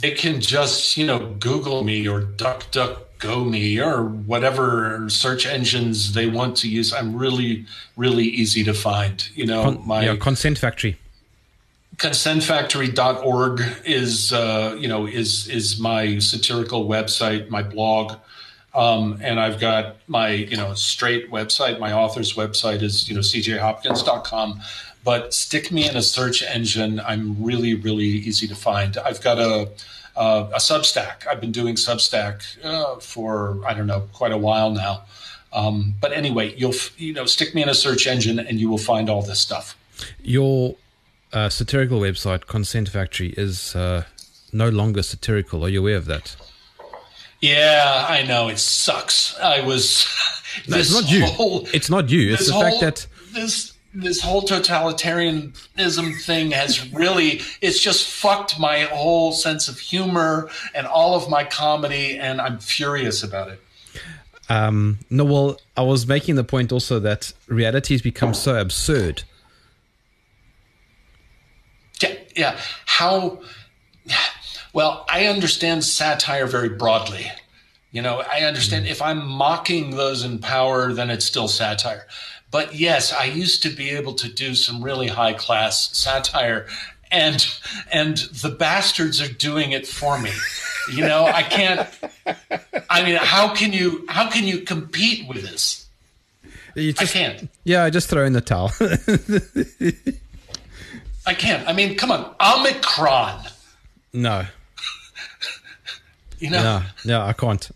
They 0.00 0.10
can 0.12 0.40
just 0.40 0.96
you 0.96 1.06
know 1.06 1.34
google 1.38 1.84
me 1.84 2.06
or 2.08 2.20
duck 2.20 2.70
duck 2.70 3.02
go 3.18 3.44
me 3.44 3.80
or 3.80 4.04
whatever 4.04 5.08
search 5.08 5.46
engines 5.46 6.12
they 6.12 6.26
want 6.26 6.56
to 6.56 6.68
use 6.68 6.92
i'm 6.92 7.16
really 7.16 7.64
really 7.96 8.24
easy 8.24 8.62
to 8.62 8.74
find 8.74 9.30
you 9.34 9.46
know 9.46 9.62
Con- 9.64 9.86
my 9.86 10.04
yeah, 10.04 10.16
consent 10.16 10.58
factory 10.58 10.98
consentfactory.org 11.96 13.62
is 13.86 14.30
uh, 14.30 14.76
you 14.78 14.86
know 14.86 15.06
is 15.06 15.48
is 15.48 15.80
my 15.80 16.18
satirical 16.18 16.86
website 16.86 17.48
my 17.48 17.62
blog 17.62 18.16
um, 18.76 19.18
and 19.22 19.40
I've 19.40 19.58
got 19.58 19.96
my 20.06 20.28
you 20.28 20.56
know 20.56 20.74
straight 20.74 21.30
website. 21.30 21.80
My 21.80 21.92
author's 21.92 22.34
website 22.34 22.82
is 22.82 23.08
you 23.08 23.14
know 23.14 23.22
cjhopkins.com. 23.22 24.60
But 25.06 25.32
stick 25.32 25.70
me 25.70 25.88
in 25.88 25.96
a 25.96 26.02
search 26.02 26.42
engine. 26.42 26.98
I'm 26.98 27.42
really 27.42 27.74
really 27.74 28.12
easy 28.28 28.48
to 28.48 28.56
find. 28.56 28.98
I've 28.98 29.22
got 29.22 29.38
a 29.38 29.70
uh, 30.16 30.48
a 30.52 30.58
Substack. 30.58 31.26
I've 31.28 31.40
been 31.40 31.52
doing 31.52 31.76
Substack 31.76 32.42
uh, 32.64 32.96
for 32.96 33.60
I 33.64 33.72
don't 33.72 33.86
know 33.86 34.02
quite 34.12 34.32
a 34.32 34.38
while 34.48 34.72
now. 34.72 35.04
Um, 35.52 35.94
but 36.00 36.12
anyway, 36.12 36.54
you'll 36.56 36.74
you 36.96 37.12
know 37.12 37.26
stick 37.26 37.54
me 37.54 37.62
in 37.62 37.68
a 37.68 37.74
search 37.74 38.08
engine 38.08 38.40
and 38.40 38.58
you 38.58 38.68
will 38.68 38.84
find 38.92 39.08
all 39.08 39.22
this 39.22 39.38
stuff. 39.38 39.76
Your 40.22 40.74
uh, 41.32 41.50
satirical 41.50 42.00
website, 42.00 42.46
Consent 42.46 42.88
Factory, 42.88 43.32
is 43.36 43.76
uh, 43.76 44.04
no 44.52 44.68
longer 44.68 45.02
satirical. 45.02 45.64
Are 45.64 45.68
you 45.68 45.80
aware 45.80 45.96
of 45.96 46.06
that? 46.06 46.36
Yeah, 47.40 48.06
I 48.08 48.24
know 48.24 48.48
it 48.48 48.58
sucks. 48.58 49.38
I 49.38 49.60
was. 49.60 50.04
no, 50.68 50.78
it's 50.78 50.92
not 50.92 51.08
you. 51.10 51.26
Whole, 51.26 51.68
it's 51.72 51.90
not 51.90 52.10
you. 52.10 52.32
It's 52.32 52.48
the 52.48 52.54
whole, 52.54 52.62
fact 52.62 52.80
that 52.80 53.06
this 53.32 53.75
this 53.96 54.20
whole 54.20 54.42
totalitarianism 54.42 56.20
thing 56.22 56.50
has 56.50 56.92
really 56.92 57.40
it's 57.62 57.80
just 57.80 58.08
fucked 58.08 58.60
my 58.60 58.80
whole 58.82 59.32
sense 59.32 59.68
of 59.68 59.78
humor 59.78 60.50
and 60.74 60.86
all 60.86 61.14
of 61.14 61.30
my 61.30 61.44
comedy, 61.44 62.18
and 62.18 62.40
I'm 62.40 62.58
furious 62.58 63.22
about 63.22 63.48
it. 63.48 63.60
Um, 64.48 64.98
no, 65.10 65.24
well, 65.24 65.60
I 65.76 65.82
was 65.82 66.06
making 66.06 66.36
the 66.36 66.44
point 66.44 66.72
also 66.72 67.00
that 67.00 67.32
reality 67.48 67.94
has 67.94 68.02
become 68.02 68.34
so 68.34 68.60
absurd. 68.60 69.24
Yeah, 72.00 72.14
yeah. 72.36 72.60
How 72.84 73.40
well, 74.72 75.06
I 75.08 75.24
understand 75.26 75.84
satire 75.84 76.46
very 76.46 76.68
broadly. 76.68 77.32
You 77.92 78.02
know, 78.02 78.22
I 78.30 78.40
understand 78.40 78.84
mm. 78.84 78.90
if 78.90 79.00
I'm 79.00 79.26
mocking 79.26 79.96
those 79.96 80.22
in 80.22 80.38
power, 80.38 80.92
then 80.92 81.08
it's 81.08 81.24
still 81.24 81.48
satire. 81.48 82.06
But 82.56 82.74
yes, 82.74 83.12
I 83.12 83.26
used 83.26 83.62
to 83.64 83.68
be 83.68 83.90
able 83.90 84.14
to 84.14 84.32
do 84.32 84.54
some 84.54 84.82
really 84.82 85.08
high 85.08 85.34
class 85.34 85.94
satire 85.94 86.66
and 87.10 87.46
and 87.92 88.16
the 88.16 88.48
bastards 88.48 89.20
are 89.20 89.30
doing 89.30 89.72
it 89.72 89.86
for 89.86 90.18
me. 90.18 90.30
You 90.90 91.02
know, 91.02 91.26
I 91.26 91.42
can't 91.42 91.86
I 92.88 93.04
mean, 93.04 93.16
how 93.16 93.54
can 93.54 93.74
you 93.74 94.06
how 94.08 94.30
can 94.30 94.44
you 94.44 94.60
compete 94.60 95.28
with 95.28 95.42
this? 95.42 95.86
You 96.74 96.94
Just, 96.94 97.14
I 97.14 97.18
can't. 97.18 97.50
Yeah, 97.64 97.84
I 97.84 97.90
just 97.90 98.08
throw 98.08 98.24
in 98.24 98.32
the 98.32 98.40
towel. 98.40 98.72
I 101.26 101.34
can't. 101.34 101.68
I 101.68 101.74
mean, 101.74 101.98
come 101.98 102.10
on, 102.10 102.34
Omicron. 102.40 103.42
No. 104.14 104.46
You 106.38 106.48
know? 106.48 106.62
No, 106.62 106.82
no, 107.04 107.20
I 107.20 107.34
can't. 107.34 107.70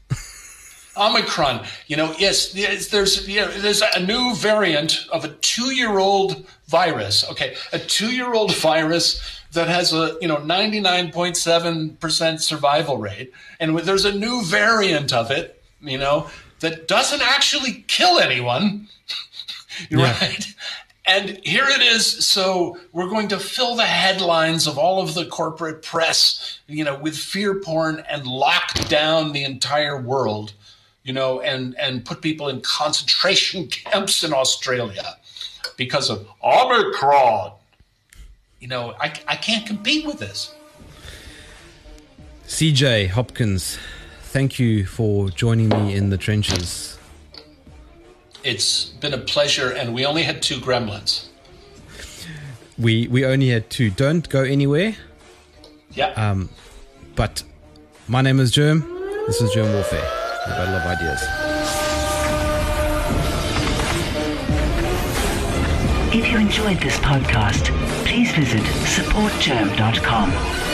Omicron, 1.00 1.64
you 1.86 1.96
know, 1.96 2.14
yes, 2.18 2.52
there's 2.52 3.26
you 3.26 3.40
know, 3.40 3.50
there's 3.50 3.82
a 3.82 4.04
new 4.04 4.34
variant 4.34 5.06
of 5.10 5.24
a 5.24 5.28
two-year-old 5.28 6.46
virus. 6.68 7.24
Okay, 7.30 7.56
a 7.72 7.78
two-year-old 7.78 8.54
virus 8.56 9.40
that 9.52 9.68
has 9.68 9.92
a 9.92 10.16
you 10.20 10.28
know 10.28 10.36
99.7% 10.36 12.40
survival 12.40 12.98
rate, 12.98 13.32
and 13.58 13.78
there's 13.78 14.04
a 14.04 14.12
new 14.12 14.44
variant 14.44 15.12
of 15.12 15.30
it, 15.30 15.62
you 15.80 15.98
know, 15.98 16.28
that 16.60 16.86
doesn't 16.86 17.22
actually 17.22 17.84
kill 17.88 18.18
anyone, 18.18 18.88
yeah. 19.90 20.02
right? 20.02 20.54
And 21.06 21.40
here 21.44 21.64
it 21.66 21.80
is. 21.80 22.24
So 22.24 22.78
we're 22.92 23.08
going 23.08 23.28
to 23.28 23.38
fill 23.38 23.74
the 23.74 23.86
headlines 23.86 24.68
of 24.68 24.78
all 24.78 25.02
of 25.02 25.14
the 25.14 25.26
corporate 25.26 25.82
press, 25.82 26.60
you 26.68 26.84
know, 26.84 26.96
with 26.96 27.16
fear 27.16 27.60
porn 27.60 28.04
and 28.08 28.26
lock 28.26 28.74
down 28.88 29.32
the 29.32 29.42
entire 29.42 30.00
world, 30.00 30.52
you 31.02 31.12
know, 31.12 31.40
and 31.40 31.78
and 31.78 32.04
put 32.04 32.20
people 32.20 32.48
in 32.48 32.60
concentration 32.60 33.66
camps 33.68 34.22
in 34.22 34.32
Australia 34.32 35.16
because 35.76 36.10
of 36.10 36.26
Omicron. 36.42 37.52
You 38.60 38.68
know, 38.68 38.94
I, 39.00 39.12
I 39.26 39.36
can't 39.36 39.66
compete 39.66 40.04
with 40.06 40.18
this. 40.18 40.54
CJ 42.46 43.08
Hopkins, 43.08 43.78
thank 44.22 44.58
you 44.58 44.84
for 44.84 45.30
joining 45.30 45.68
me 45.68 45.94
in 45.94 46.10
the 46.10 46.18
trenches. 46.18 46.98
It's 48.42 48.86
been 48.86 49.14
a 49.14 49.18
pleasure, 49.18 49.70
and 49.70 49.94
we 49.94 50.04
only 50.04 50.22
had 50.22 50.42
two 50.42 50.56
gremlins. 50.56 51.28
We 52.78 53.06
we 53.08 53.24
only 53.24 53.48
had 53.48 53.70
two. 53.70 53.90
Don't 53.90 54.28
go 54.28 54.42
anywhere. 54.42 54.96
Yeah. 55.92 56.08
Um, 56.10 56.48
but 57.14 57.42
my 58.08 58.22
name 58.22 58.40
is 58.40 58.52
Jerm. 58.52 58.82
This 59.26 59.40
is 59.40 59.50
Jerm 59.50 59.72
Warfare, 59.72 60.19
the 60.50 60.56
Battle 60.56 60.74
of 60.74 60.86
Ideas. 60.86 61.22
If 66.12 66.28
you 66.30 66.38
enjoyed 66.38 66.80
this 66.80 66.98
podcast, 66.98 67.66
please 68.04 68.32
visit 68.32 68.62
supportjerm.com 68.62 70.69